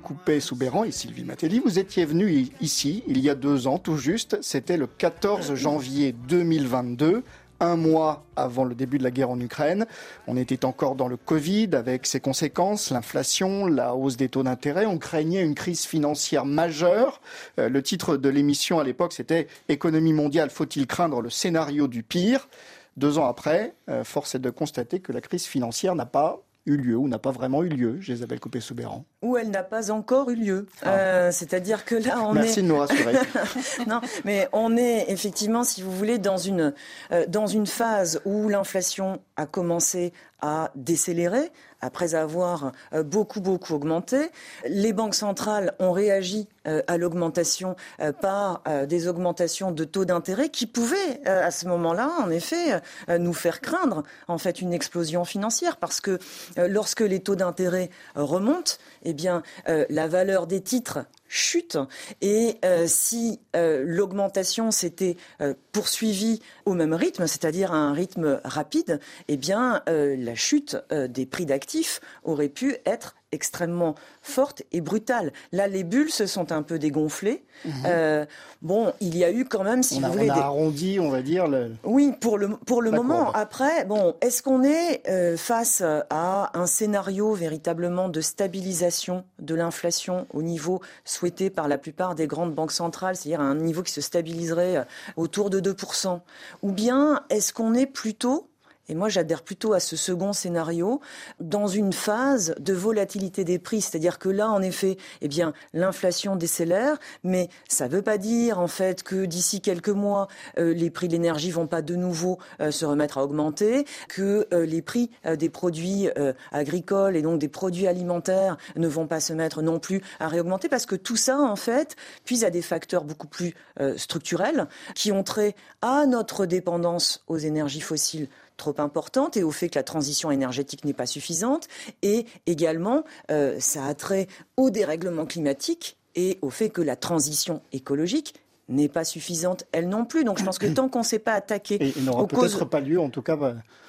Coupé-Soubéran 0.02 0.82
et 0.82 0.90
Sylvie 0.90 1.22
Matelli, 1.22 1.60
vous 1.64 1.78
étiez 1.78 2.06
venus 2.06 2.48
ici 2.60 3.04
il 3.06 3.20
y 3.20 3.30
a 3.30 3.36
deux 3.36 3.68
ans 3.68 3.78
tout 3.78 3.98
juste. 3.98 4.36
C'était 4.40 4.76
le 4.76 4.88
14 4.88 5.54
janvier 5.54 6.10
2022 6.10 7.22
un 7.60 7.76
mois 7.76 8.24
avant 8.36 8.64
le 8.64 8.74
début 8.74 8.98
de 8.98 9.02
la 9.02 9.10
guerre 9.10 9.30
en 9.30 9.40
Ukraine. 9.40 9.86
On 10.26 10.36
était 10.36 10.64
encore 10.64 10.94
dans 10.94 11.08
le 11.08 11.16
Covid 11.16 11.70
avec 11.72 12.06
ses 12.06 12.20
conséquences, 12.20 12.90
l'inflation, 12.90 13.66
la 13.66 13.94
hausse 13.94 14.16
des 14.16 14.28
taux 14.28 14.42
d'intérêt. 14.42 14.86
On 14.86 14.98
craignait 14.98 15.42
une 15.42 15.54
crise 15.54 15.84
financière 15.84 16.44
majeure. 16.44 17.20
Euh, 17.58 17.68
le 17.68 17.82
titre 17.82 18.16
de 18.16 18.28
l'émission 18.28 18.78
à 18.80 18.84
l'époque, 18.84 19.12
c'était 19.12 19.48
Économie 19.68 20.12
mondiale, 20.12 20.50
faut-il 20.50 20.86
craindre 20.86 21.20
le 21.20 21.30
scénario 21.30 21.88
du 21.88 22.02
pire? 22.02 22.48
Deux 22.96 23.18
ans 23.18 23.26
après, 23.26 23.74
euh, 23.88 24.02
force 24.02 24.34
est 24.34 24.40
de 24.40 24.50
constater 24.50 25.00
que 25.00 25.12
la 25.12 25.20
crise 25.20 25.46
financière 25.46 25.94
n'a 25.94 26.06
pas 26.06 26.40
eu 26.68 26.76
lieu 26.76 26.96
ou 26.96 27.08
n'a 27.08 27.18
pas 27.18 27.30
vraiment 27.30 27.62
eu 27.62 27.68
lieu, 27.68 27.98
Isabelle 28.06 28.40
Coupé-Soubéran 28.40 29.04
Ou 29.22 29.36
elle 29.36 29.50
n'a 29.50 29.62
pas 29.62 29.90
encore 29.90 30.30
eu 30.30 30.36
lieu. 30.36 30.66
Ah. 30.82 30.90
Euh, 30.90 31.30
c'est-à-dire 31.32 31.84
que 31.84 31.94
là, 31.94 32.22
on 32.22 32.36
est... 32.36 32.40
Merci 32.40 32.62
de 32.62 32.68
nous 32.68 32.76
rassurer. 32.76 33.14
non, 33.86 34.00
mais 34.24 34.48
on 34.52 34.76
est 34.76 35.06
effectivement, 35.08 35.64
si 35.64 35.82
vous 35.82 35.92
voulez, 35.92 36.18
dans 36.18 36.36
une, 36.36 36.74
euh, 37.12 37.26
dans 37.26 37.46
une 37.46 37.66
phase 37.66 38.20
où 38.24 38.48
l'inflation 38.48 39.20
a 39.36 39.46
commencé 39.46 40.12
à 40.40 40.70
décélérer 40.74 41.50
après 41.80 42.14
avoir 42.14 42.72
euh, 42.92 43.02
beaucoup, 43.02 43.40
beaucoup 43.40 43.74
augmenté. 43.74 44.30
Les 44.68 44.92
banques 44.92 45.14
centrales 45.14 45.74
ont 45.78 45.92
réagi 45.92 46.48
euh, 46.66 46.82
à 46.86 46.96
l'augmentation 46.96 47.76
euh, 48.00 48.12
par 48.12 48.62
des 48.86 49.08
augmentations 49.08 49.70
de 49.70 49.84
taux 49.84 50.04
d'intérêt 50.04 50.48
qui 50.48 50.66
pouvaient, 50.66 51.26
à 51.26 51.50
ce 51.50 51.66
moment-là, 51.66 52.10
en 52.20 52.30
effet, 52.30 52.80
nous 53.08 53.32
faire 53.32 53.60
craindre 53.60 54.02
en 54.26 54.38
fait 54.38 54.60
une 54.60 54.72
explosion 54.72 55.24
financière 55.24 55.76
parce 55.76 56.00
que 56.00 56.18
lorsque 56.56 57.00
les 57.00 57.20
taux 57.20 57.36
d'intérêt 57.36 57.90
remontent, 58.14 58.72
eh 59.04 59.14
bien, 59.14 59.42
la 59.66 60.08
valeur 60.08 60.46
des 60.46 60.60
titres 60.60 61.00
chute. 61.28 61.78
Et 62.20 62.56
euh, 62.64 62.86
si 62.86 63.40
euh, 63.54 63.82
l'augmentation 63.86 64.70
s'était 64.70 65.16
euh, 65.40 65.54
poursuivie 65.72 66.40
au 66.64 66.74
même 66.74 66.94
rythme, 66.94 67.26
c'est-à-dire 67.26 67.72
à 67.72 67.76
un 67.76 67.92
rythme 67.92 68.40
rapide, 68.44 69.00
eh 69.28 69.36
bien 69.36 69.82
la 69.86 70.34
chute 70.34 70.76
des 70.90 71.26
prix 71.26 71.46
d'actifs 71.46 72.00
aurait 72.24 72.48
pu 72.48 72.76
être 72.84 73.14
extrêmement 73.32 73.94
forte 74.22 74.62
et 74.72 74.80
brutale. 74.80 75.32
Là, 75.52 75.68
les 75.68 75.84
bulles 75.84 76.10
se 76.10 76.26
sont 76.26 76.52
un 76.52 76.62
peu 76.62 76.78
dégonflées. 76.78 77.44
Mhm. 77.64 77.72
Euh, 77.86 78.26
bon, 78.62 78.92
il 79.00 79.16
y 79.16 79.24
a 79.24 79.30
eu 79.30 79.44
quand 79.44 79.64
même, 79.64 79.82
si 79.82 80.00
vous 80.00 80.10
voulez, 80.10 80.30
on 80.30 80.34
a 80.34 80.38
arrondi, 80.38 80.98
on 81.00 81.10
va 81.10 81.22
dire. 81.22 81.46
Le... 81.46 81.72
Oui, 81.84 82.12
pour 82.20 82.38
le 82.38 82.48
pour 82.48 82.82
le 82.82 82.90
moment. 82.90 83.32
Après, 83.32 83.84
bon, 83.84 84.14
est-ce 84.20 84.42
qu'on 84.42 84.62
est, 84.62 85.02
euh, 85.08 85.36
face 85.36 85.82
à 86.10 86.50
un 86.58 86.66
scénario 86.66 87.34
véritablement 87.34 88.08
de 88.08 88.20
stabilisation 88.20 89.24
de 89.38 89.54
l'inflation 89.54 90.26
au 90.32 90.42
niveau 90.42 90.80
souhaité 91.04 91.50
par 91.50 91.68
la 91.68 91.78
plupart 91.78 92.14
des 92.14 92.26
grandes 92.26 92.54
banques 92.54 92.72
centrales, 92.72 93.16
c'est-à-dire 93.16 93.40
à 93.40 93.44
un 93.44 93.54
niveau 93.56 93.82
qui 93.82 93.92
se 93.92 94.00
stabiliserait 94.00 94.76
euh, 94.78 94.84
autour 95.16 95.50
de 95.50 95.60
2%, 95.60 96.20
ou 96.62 96.72
bien 96.72 97.22
est-ce 97.30 97.52
qu'on 97.52 97.74
est 97.74 97.86
plutôt 97.86 98.48
et 98.88 98.94
moi, 98.94 99.08
j'adhère 99.08 99.42
plutôt 99.42 99.74
à 99.74 99.80
ce 99.80 99.96
second 99.96 100.32
scénario 100.32 101.00
dans 101.40 101.66
une 101.66 101.92
phase 101.92 102.54
de 102.58 102.72
volatilité 102.72 103.44
des 103.44 103.58
prix. 103.58 103.82
C'est-à-dire 103.82 104.18
que 104.18 104.30
là, 104.30 104.50
en 104.50 104.62
effet, 104.62 104.96
eh 105.20 105.28
bien, 105.28 105.52
l'inflation 105.74 106.36
décélère, 106.36 106.98
mais 107.22 107.48
ça 107.68 107.86
ne 107.86 107.92
veut 107.92 108.02
pas 108.02 108.16
dire, 108.16 108.58
en 108.58 108.66
fait, 108.66 109.02
que 109.02 109.26
d'ici 109.26 109.60
quelques 109.60 109.88
mois, 109.90 110.28
euh, 110.58 110.72
les 110.72 110.90
prix 110.90 111.08
de 111.08 111.12
l'énergie 111.12 111.50
vont 111.50 111.66
pas 111.66 111.82
de 111.82 111.96
nouveau 111.96 112.38
euh, 112.60 112.70
se 112.70 112.86
remettre 112.86 113.18
à 113.18 113.24
augmenter, 113.24 113.84
que 114.08 114.46
euh, 114.54 114.64
les 114.64 114.80
prix 114.80 115.10
des 115.38 115.48
produits 115.48 116.08
agricoles 116.52 117.16
et 117.16 117.22
donc 117.22 117.38
des 117.38 117.48
produits 117.48 117.86
alimentaires 117.86 118.56
ne 118.76 118.88
vont 118.88 119.06
pas 119.06 119.20
se 119.20 119.32
mettre 119.32 119.62
non 119.62 119.78
plus 119.78 120.00
à 120.20 120.28
réaugmenter 120.28 120.68
parce 120.68 120.86
que 120.86 120.94
tout 120.94 121.16
ça, 121.16 121.38
en 121.38 121.56
fait, 121.56 121.96
puise 122.24 122.44
à 122.44 122.50
des 122.50 122.62
facteurs 122.62 123.04
beaucoup 123.04 123.26
plus 123.26 123.54
structurels 123.96 124.66
qui 124.94 125.12
ont 125.12 125.22
trait 125.22 125.54
à 125.82 126.06
notre 126.06 126.46
dépendance 126.46 127.24
aux 127.26 127.38
énergies 127.38 127.80
fossiles 127.80 128.28
trop 128.58 128.74
importante 128.78 129.38
et 129.38 129.42
au 129.42 129.50
fait 129.50 129.70
que 129.70 129.78
la 129.78 129.82
transition 129.82 130.30
énergétique 130.30 130.84
n'est 130.84 130.92
pas 130.92 131.06
suffisante. 131.06 131.68
Et 132.02 132.26
également, 132.46 133.04
euh, 133.30 133.56
ça 133.58 133.86
a 133.86 133.94
trait 133.94 134.26
au 134.58 134.68
dérèglement 134.68 135.24
climatique 135.24 135.96
et 136.14 136.38
au 136.42 136.50
fait 136.50 136.68
que 136.68 136.82
la 136.82 136.96
transition 136.96 137.62
écologique 137.72 138.34
n'est 138.68 138.88
pas 138.88 139.04
suffisante 139.04 139.64
elle 139.72 139.88
non 139.88 140.04
plus. 140.04 140.24
Donc 140.24 140.38
je 140.38 140.44
pense 140.44 140.58
que 140.58 140.66
tant 140.66 140.88
qu'on 140.88 141.00
ne 141.00 141.04
s'est 141.04 141.18
pas 141.18 141.34
attaqué 141.34 141.76
et 141.82 141.92
il 141.96 142.04
n'aura 142.04 142.26
peut-être 142.26 142.64
pas 142.64 142.80
lieu, 142.80 143.00
en 143.00 143.10
tout 143.10 143.22
cas, 143.22 143.36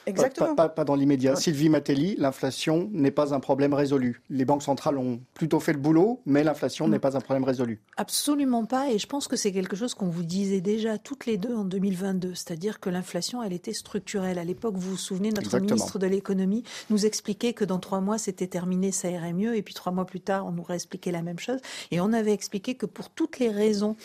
Exactement. 0.09 0.55
Pas, 0.55 0.85
dans 0.85 0.95
l'immédiat. 0.95 1.35
Sylvie 1.35 1.69
Matelli, 1.69 2.15
l'inflation 2.17 2.89
n'est 2.91 3.11
pas 3.11 3.33
un 3.33 3.39
problème 3.39 3.73
résolu. 3.73 4.21
Les 4.29 4.45
banques 4.45 4.63
centrales 4.63 4.97
ont 4.97 5.19
plutôt 5.33 5.59
fait 5.59 5.73
le 5.73 5.79
boulot, 5.79 6.21
mais 6.25 6.43
l'inflation 6.43 6.87
n'est 6.87 6.99
pas 6.99 7.15
un 7.15 7.21
problème 7.21 7.43
résolu. 7.43 7.81
Absolument 7.97 8.65
pas. 8.65 8.89
Et 8.89 8.97
je 8.97 9.07
pense 9.07 9.27
que 9.27 9.35
c'est 9.35 9.51
quelque 9.51 9.75
chose 9.75 9.93
qu'on 9.93 10.07
vous 10.07 10.23
disait 10.23 10.61
déjà 10.61 10.97
toutes 10.97 11.25
les 11.25 11.37
deux 11.37 11.53
en 11.53 11.65
2022. 11.65 12.33
C'est-à-dire 12.33 12.79
que 12.79 12.89
l'inflation, 12.89 13.43
elle 13.43 13.53
était 13.53 13.73
structurelle. 13.73 14.39
À 14.39 14.43
l'époque, 14.43 14.75
vous 14.75 14.91
vous 14.91 14.97
souvenez, 14.97 15.31
notre 15.31 15.59
ministre 15.59 15.99
de 15.99 16.07
l'économie 16.07 16.63
nous 16.89 17.05
expliquait 17.05 17.53
que 17.53 17.65
dans 17.65 17.79
trois 17.79 18.01
mois, 18.01 18.17
c'était 18.17 18.47
terminé, 18.47 18.91
ça 18.91 19.09
irait 19.09 19.33
mieux. 19.33 19.55
Et 19.55 19.61
puis 19.61 19.73
trois 19.73 19.91
mois 19.91 20.05
plus 20.05 20.21
tard, 20.21 20.45
on 20.45 20.51
nous 20.51 20.63
réexpliquait 20.63 21.11
la 21.11 21.21
même 21.21 21.39
chose. 21.39 21.59
Et 21.91 22.01
on 22.01 22.13
avait 22.13 22.33
expliqué 22.33 22.75
que 22.75 22.85
pour 22.85 23.09
toutes 23.09 23.39
les 23.39 23.49
raisons 23.49 23.95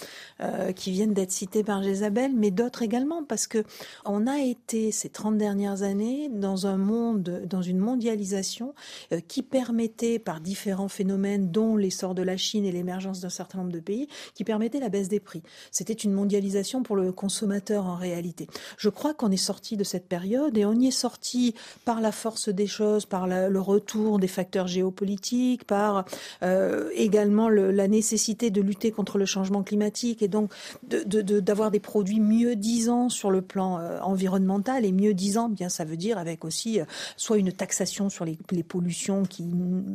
euh, 0.41 0.64
qui 0.73 0.91
viennent 0.91 1.15
d'être 1.15 1.33
citées 1.33 1.65
par 1.65 1.83
Jésabelle, 1.83 2.33
mais 2.35 2.51
d'autres 2.51 2.83
également, 2.83 3.25
parce 3.25 3.47
que 3.47 3.65
on 4.05 4.27
a 4.27 4.41
été 4.41 4.93
ces 4.93 5.09
30 5.09 5.37
dernières 5.37 5.83
années 5.83 6.29
dans 6.29 6.67
un 6.67 6.77
monde, 6.77 7.43
dans 7.47 7.63
une 7.63 7.79
mondialisation 7.79 8.75
euh, 9.13 9.21
qui 9.27 9.43
permettait, 9.43 10.19
par 10.19 10.41
différents 10.41 10.89
phénomènes, 10.89 11.51
dont 11.51 11.77
l'essor 11.77 12.15
de 12.15 12.23
la 12.23 12.37
Chine 12.37 12.65
et 12.65 12.73
l'émergence 12.73 13.21
d'un 13.21 13.29
certain 13.29 13.59
nombre 13.59 13.73
de 13.73 13.81
pays, 13.81 14.09
qui 14.35 14.45
permettait 14.45 14.81
la 14.81 14.89
baisse 14.89 15.09
des 15.09 15.21
prix. 15.21 15.43
C'était 15.71 15.93
une 15.93 16.13
mondialisation 16.13 16.83
pour 16.83 16.97
le 16.97 17.13
consommateur 17.13 17.87
en 17.87 17.97
réalité. 17.97 18.47
Je 18.77 18.89
crois 18.89 19.15
qu'on 19.15 19.31
est 19.31 19.37
sorti 19.37 19.77
de 19.77 19.85
cette 19.85 20.09
période 20.09 20.57
et 20.57 20.65
on 20.65 20.75
y 20.75 20.89
est 20.89 20.91
sorti 20.91 21.55
par 21.85 22.01
la 22.01 22.13
force 22.13 22.49
des 22.49 22.67
choses, 22.67 23.07
par 23.07 23.27
le 23.27 23.61
retour 23.61 24.19
des 24.19 24.29
facteurs 24.29 24.67
géopolitiques, 24.67 25.65
par 25.65 26.05
euh, 26.43 26.91
également 26.95 27.49
la 27.49 27.89
nécessité 27.89 28.51
de 28.51 28.61
lutter 28.61 28.91
contre 28.91 29.19
le 29.19 29.27
changement 29.27 29.63
climatique 29.63 30.23
et 30.23 30.29
donc 30.29 30.53
d'avoir 30.83 31.71
de, 31.71 31.75
des 31.75 31.81
produits 31.81 32.21
mieux 32.21 32.57
disants 32.57 33.09
sur 33.09 33.31
le 33.31 33.43
plan 33.43 33.79
euh, 33.79 34.01
environnemental 34.01 34.85
et 34.85 34.93
mieux 34.93 35.15
disants, 35.15 35.49
bien 35.49 35.69
ça 35.69 35.85
veut 35.85 35.97
dire 35.97 36.19
avec 36.19 36.45
aussi 36.45 36.81
euh, 36.81 36.85
soit 37.17 37.39
une 37.39 37.53
taxation 37.53 38.09
sur 38.09 38.25
les, 38.25 38.39
pollutions 38.67 39.25
qui 39.25 39.45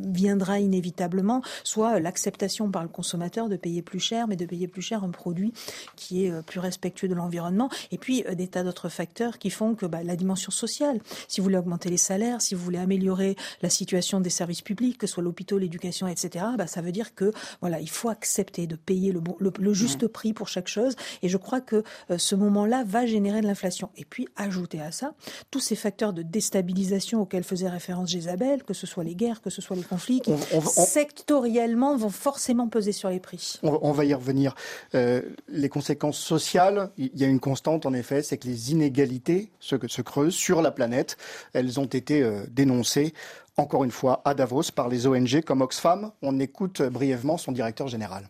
viendra 0.06 0.60
inévitablement, 0.60 1.42
soit 1.64 1.98
l'acceptation 1.98 2.70
par 2.70 2.82
le 2.82 2.88
consommateur 2.88 3.48
de 3.48 3.56
payer 3.56 3.82
plus 3.82 4.00
cher, 4.00 4.28
mais 4.28 4.36
de 4.36 4.46
payer 4.46 4.68
plus 4.68 4.82
cher 4.82 5.02
un 5.02 5.10
produit 5.10 5.52
qui 5.96 6.24
est 6.24 6.30
euh, 6.30 6.42
plus 6.42 6.60
respectueux 6.60 7.08
de 7.08 7.14
l'environnement. 7.14 7.70
Et 7.90 7.98
puis 7.98 8.24
euh, 8.28 8.34
des 8.34 8.48
tas 8.48 8.62
d'autres 8.62 8.88
facteurs 8.88 9.38
qui 9.38 9.50
font 9.50 9.74
que 9.74 9.86
bah, 9.86 10.02
la 10.02 10.16
dimension 10.16 10.50
sociale, 10.50 11.00
si 11.28 11.40
vous 11.40 11.44
voulez 11.44 11.58
augmenter 11.58 11.88
les 11.88 11.96
salaires, 11.96 12.40
si 12.42 12.54
vous 12.54 12.62
voulez 12.62 12.78
améliorer 12.78 13.36
la 13.62 13.70
situation 13.70 14.20
des 14.20 14.30
services 14.30 14.62
publics, 14.62 14.98
que 14.98 15.06
ce 15.06 15.14
soit 15.14 15.22
l'hôpital, 15.22 15.58
l'éducation, 15.58 16.06
etc., 16.06 16.44
bah, 16.56 16.66
ça 16.66 16.80
veut 16.80 16.92
dire 16.92 17.14
que 17.14 17.32
voilà, 17.60 17.80
il 17.80 17.90
faut 17.90 18.08
accepter 18.08 18.66
de 18.66 18.76
payer 18.76 19.12
le, 19.12 19.20
le, 19.38 19.72
juste 19.72 20.06
prix 20.06 20.32
pour 20.32 20.48
chaque 20.50 20.68
chose. 20.68 20.96
Et 21.22 21.28
je 21.28 21.36
crois 21.36 21.60
que 21.60 21.82
ce 22.16 22.34
moment-là 22.34 22.84
va 22.84 23.06
générer 23.06 23.40
de 23.40 23.46
l'inflation. 23.46 23.90
Et 23.96 24.04
puis 24.04 24.28
ajouter 24.36 24.80
à 24.80 24.92
ça 24.92 25.14
tous 25.50 25.60
ces 25.60 25.76
facteurs 25.76 26.12
de 26.12 26.22
déstabilisation 26.22 27.20
auxquels 27.22 27.44
faisait 27.44 27.68
référence 27.68 28.10
Jézabel, 28.10 28.62
que 28.64 28.74
ce 28.74 28.86
soit 28.86 29.04
les 29.04 29.14
guerres, 29.14 29.40
que 29.40 29.50
ce 29.50 29.62
soit 29.62 29.76
les 29.76 29.82
conflits, 29.82 30.20
qui 30.20 30.32
sectoriellement 30.62 31.96
vont 31.96 32.10
forcément 32.10 32.68
peser 32.68 32.92
sur 32.92 33.08
les 33.08 33.20
prix. 33.20 33.60
On, 33.62 33.92
va 33.92 34.04
y 34.04 34.14
revenir. 34.14 34.54
Euh, 34.94 35.22
les 35.48 35.68
conséquences 35.68 36.18
sociales, 36.18 36.90
il 36.96 37.10
y 37.14 37.24
a 37.24 37.26
une 37.26 37.40
constante 37.40 37.86
en 37.86 37.92
effet, 37.92 38.22
c'est 38.22 38.38
que 38.38 38.48
les 38.48 38.72
inégalités 38.72 39.50
se, 39.60 39.76
se, 39.86 40.02
creusent 40.02 40.34
sur 40.34 40.62
la 40.62 40.70
planète. 40.70 41.16
Elles 41.52 41.78
ont 41.80 41.86
été 41.86 42.22
euh, 42.22 42.44
dénoncées 42.50 43.14
encore 43.56 43.84
une 43.84 43.90
fois 43.90 44.22
à 44.24 44.34
Davos 44.34 44.70
par 44.74 44.88
les 44.88 45.06
ONG 45.06 45.42
comme 45.42 45.60
Oxfam. 45.60 46.12
On 46.22 46.38
écoute 46.40 46.82
brièvement 46.82 47.36
son 47.36 47.52
directeur 47.52 47.88
général. 47.88 48.28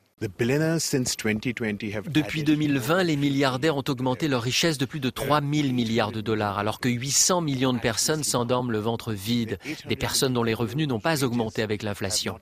Depuis 2.11 2.43
2020, 2.43 3.05
les 3.05 3.17
milliardaires 3.17 3.77
ont 3.77 3.85
augmenté 3.89 4.29
leur 4.29 4.43
richesse 4.43 4.77
de 4.77 4.85
plus 4.85 5.01
de 5.01 5.09
3 5.09 5.41
000 5.41 5.69
milliards 5.73 6.13
de 6.13 6.21
dollars, 6.21 6.59
alors 6.59 6.79
que 6.79 6.91
800 6.91 7.41
millions 7.41 7.73
de 7.73 7.79
personnes 7.79 8.23
s'endorment 8.23 8.71
le 8.71 8.79
ventre 8.79 9.15
vide, 9.15 9.59
des 9.89 9.97
personnes 9.97 10.35
dont 10.35 10.43
les 10.43 10.53
revenus 10.53 10.89
n'ont 10.89 11.01
pas 11.01 11.25
augmenté 11.25 11.63
avec 11.63 11.83
l'inflation. 11.83 12.39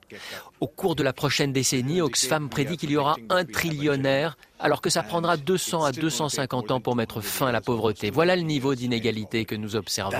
Au 0.59 0.67
cours 0.67 0.95
de 0.95 1.03
la 1.03 1.13
prochaine 1.13 1.53
décennie, 1.53 2.01
Oxfam 2.01 2.49
prédit 2.49 2.75
qu'il 2.75 2.91
y 2.91 2.97
aura 2.97 3.15
un 3.29 3.45
trillionnaire 3.45 4.35
alors 4.59 4.81
que 4.81 4.89
ça 4.89 5.03
prendra 5.03 5.37
200 5.37 5.83
à 5.85 5.91
250 5.91 6.71
ans 6.71 6.81
pour 6.81 6.95
mettre 6.95 7.21
fin 7.21 7.47
à 7.47 7.51
la 7.51 7.61
pauvreté. 7.61 8.11
Voilà 8.11 8.35
le 8.35 8.41
niveau 8.43 8.75
d'inégalité 8.75 9.45
que 9.45 9.55
nous 9.55 9.75
observons. 9.75 10.11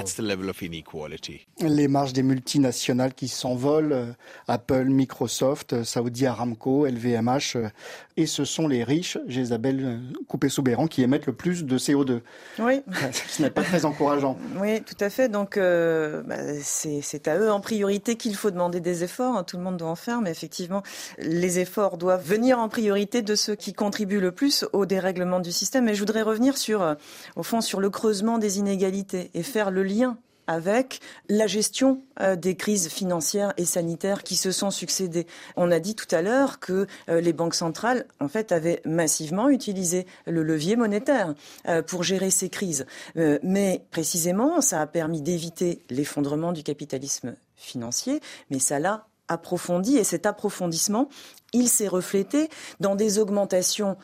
Les 1.62 1.88
marges 1.88 2.13
des 2.13 2.23
multinationales 2.23 3.13
qui 3.13 3.28
s'envolent, 3.28 3.91
euh, 3.91 4.13
Apple, 4.47 4.86
Microsoft, 4.86 5.73
euh, 5.73 5.84
Saudi 5.84 6.25
Aramco, 6.25 6.86
LVMH, 6.86 7.56
euh, 7.56 7.69
et 8.19 8.25
ce 8.25 8.45
sont 8.45 8.67
les 8.67 8.84
riches, 8.84 9.17
Isabelle 9.27 9.99
Coupé-Soubéran, 10.27 10.88
qui 10.88 11.01
émettent 11.03 11.25
le 11.25 11.34
plus 11.34 11.63
de 11.63 11.77
CO2. 11.77 12.19
Oui. 12.60 12.82
Ce 13.29 13.41
n'est 13.41 13.49
pas 13.49 13.63
très 13.63 13.86
encourageant. 13.86 14.38
Oui, 14.60 14.82
tout 14.82 14.97
à 14.99 15.10
fait. 15.10 15.29
Donc, 15.29 15.58
bah, 15.58 16.36
c'est 16.62 17.27
à 17.27 17.38
eux 17.38 17.51
en 17.51 17.62
priorité 17.62 18.15
qu'il 18.15 18.36
faut 18.36 18.51
demander 18.51 18.82
des 18.82 19.03
efforts. 19.03 19.38
Hein. 19.38 19.43
Tout 19.43 19.58
le 19.58 19.63
monde 19.63 19.77
doit 19.77 19.89
en 19.89 19.95
faire, 19.95 20.21
mais 20.21 20.32
effectivement, 20.32 20.84
les 21.17 21.60
efforts 21.60 21.97
doivent 21.97 22.25
venir 22.25 22.60
en 22.60 22.69
priorité 22.69 23.21
de 23.21 23.36
ceux 23.36 23.55
qui 23.55 23.73
contribuent 23.73 24.19
le 24.19 24.32
plus 24.32 24.65
au 24.73 24.86
dérèglement 24.86 25.39
du 25.39 25.51
système. 25.51 25.86
Mais 25.86 25.93
je 25.93 25.99
voudrais 25.99 26.21
revenir 26.21 26.58
sur, 26.58 26.82
euh, 26.82 26.95
au 27.36 27.43
fond, 27.43 27.62
sur 27.62 27.79
le 27.79 27.89
creusement 27.89 28.38
des 28.38 28.60
inégalités 28.60 29.32
et 29.34 29.43
faire 29.43 29.71
le 29.71 29.84
lien 29.84 30.17
avec 30.49 30.99
la 31.29 31.45
gestion 31.45 32.01
euh, 32.19 32.35
des 32.35 32.55
crises 32.55 32.89
financières 32.89 33.53
et 33.57 33.65
sanitaires 33.65 34.23
qui 34.23 34.35
se 34.35 34.51
sont 34.51 34.71
succédées. 34.71 35.27
On 35.55 35.69
a 35.69 35.79
dit 35.79 35.93
tout 35.93 36.07
à 36.09 36.23
l'heure 36.23 36.59
que 36.59 36.88
euh, 37.07 37.21
les 37.21 37.33
banques 37.33 37.53
centrales, 37.53 38.07
en 38.19 38.27
fait, 38.27 38.51
avaient 38.51 38.81
massivement 38.83 39.50
utilisé 39.50 40.08
le 40.25 40.41
levier 40.41 40.75
monétaire 40.75 41.35
euh, 41.67 41.83
pour 41.83 42.02
gérer 42.02 42.31
ces 42.31 42.50
crises. 42.50 42.87
mais 43.43 43.85
précisément, 43.91 44.60
ça 44.62 44.81
a 44.81 44.87
permis 44.87 45.21
d'éviter 45.21 45.83
l'effondrement 45.91 46.52
du 46.52 46.63
capitalisme 46.63 47.35
financier, 47.56 48.19
mais 48.50 48.58
ça 48.60 48.79
l'a 48.79 49.06
approfondi 49.27 49.97
et 49.97 50.04
cet 50.04 50.25
approfondissement, 50.25 51.08
il 51.54 51.69
s'est 51.69 51.87
reflété 51.87 52.50
dans 52.79 52.95
des 52.95 53.19
augmentations 53.19 53.97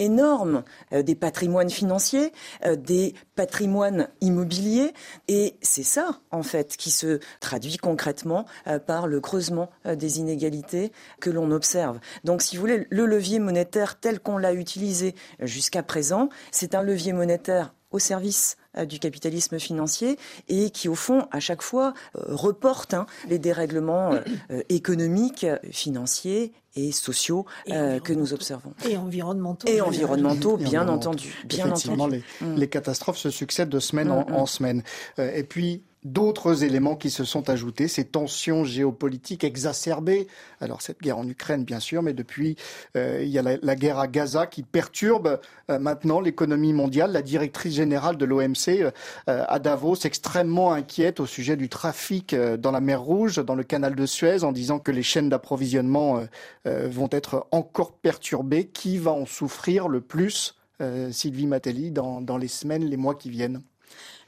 énorme 0.00 0.64
euh, 0.92 1.02
des 1.02 1.14
patrimoines 1.14 1.70
financiers, 1.70 2.32
euh, 2.64 2.74
des 2.74 3.14
patrimoines 3.36 4.08
immobiliers. 4.20 4.92
Et 5.28 5.56
c'est 5.62 5.84
ça, 5.84 6.20
en 6.32 6.42
fait, 6.42 6.76
qui 6.76 6.90
se 6.90 7.20
traduit 7.38 7.76
concrètement 7.76 8.46
euh, 8.66 8.78
par 8.78 9.06
le 9.06 9.20
creusement 9.20 9.70
des 9.84 10.18
inégalités 10.18 10.90
que 11.20 11.30
l'on 11.30 11.50
observe. 11.50 12.00
Donc, 12.24 12.42
si 12.42 12.56
vous 12.56 12.60
voulez, 12.60 12.86
le 12.90 13.06
levier 13.06 13.38
monétaire 13.38 14.00
tel 14.00 14.20
qu'on 14.20 14.38
l'a 14.38 14.54
utilisé 14.54 15.14
jusqu'à 15.40 15.82
présent, 15.82 16.28
c'est 16.50 16.74
un 16.74 16.82
levier 16.82 17.12
monétaire 17.12 17.74
au 17.90 17.98
service 17.98 18.56
du 18.86 18.98
capitalisme 18.98 19.58
financier 19.58 20.18
et 20.48 20.70
qui, 20.70 20.88
au 20.88 20.94
fond, 20.94 21.26
à 21.30 21.40
chaque 21.40 21.62
fois, 21.62 21.94
reporte 22.14 22.94
hein, 22.94 23.06
les 23.28 23.38
dérèglements 23.38 24.12
économiques, 24.68 25.46
financiers 25.70 26.52
et 26.76 26.92
sociaux 26.92 27.46
euh, 27.70 27.98
que 27.98 28.12
nous 28.12 28.32
observons. 28.32 28.72
Et 28.88 28.96
environnementaux. 28.96 29.68
Et 29.68 29.80
environnementaux, 29.80 30.56
bien 30.56 30.88
entendu. 30.88 31.34
Bien 31.44 31.66
Effectivement, 31.66 32.06
Les, 32.06 32.22
mm. 32.40 32.54
les, 32.56 32.68
catastrophes 32.68 33.18
se 33.18 33.30
succèdent 33.30 33.68
de 33.68 33.80
semaine 33.80 34.10
en, 34.10 34.24
mm, 34.28 34.34
en, 34.34 34.42
mm. 34.44 34.46
semaine. 34.46 34.82
Euh, 35.18 35.32
et 35.34 35.42
puis, 35.42 35.82
d'autres 36.04 36.64
éléments 36.64 36.96
qui 36.96 37.10
se 37.10 37.24
sont 37.24 37.50
ajoutés, 37.50 37.88
ces 37.88 38.04
tensions 38.04 38.64
géopolitiques 38.64 39.44
exacerbées. 39.44 40.28
Alors 40.60 40.80
cette 40.80 41.00
guerre 41.00 41.18
en 41.18 41.28
Ukraine, 41.28 41.64
bien 41.64 41.80
sûr, 41.80 42.02
mais 42.02 42.14
depuis, 42.14 42.56
euh, 42.96 43.20
il 43.22 43.28
y 43.28 43.38
a 43.38 43.42
la, 43.42 43.76
guerre 43.76 43.98
à 43.98 44.08
Gaza 44.08 44.46
qui 44.46 44.62
perturbe 44.62 45.40
euh, 45.70 45.78
maintenant 45.78 46.20
l'économie 46.20 46.72
mondiale. 46.72 47.12
La 47.12 47.22
directrice 47.22 47.74
générale 47.74 48.16
de 48.16 48.24
l'OMC 48.24 48.68
euh, 48.68 48.90
à 49.26 49.58
Davos, 49.58 49.96
extrêmement 50.04 50.72
inquiète 50.72 51.20
au 51.20 51.26
sujet 51.26 51.56
du 51.56 51.68
trafic 51.68 52.34
dans 52.34 52.70
la 52.70 52.80
mer 52.80 53.02
Rouge, 53.02 53.36
dans 53.36 53.54
le 53.54 53.64
canal 53.64 53.94
de 53.94 54.06
Suez, 54.06 54.44
en 54.44 54.52
disant 54.52 54.78
que 54.78 54.90
les 54.90 55.02
chaînes 55.02 55.28
d'approvisionnement 55.28 56.22
vont 56.64 57.08
être 57.10 57.46
encore 57.50 57.92
perturbées. 57.92 58.66
Qui 58.66 58.98
va 58.98 59.12
en 59.12 59.26
souffrir 59.26 59.88
le 59.88 60.00
plus 60.00 60.56
Sylvie 61.10 61.46
Matelli 61.46 61.90
dans, 61.90 62.20
dans 62.20 62.36
les 62.36 62.48
semaines, 62.48 62.84
les 62.84 62.96
mois 62.96 63.14
qui 63.14 63.30
viennent? 63.30 63.62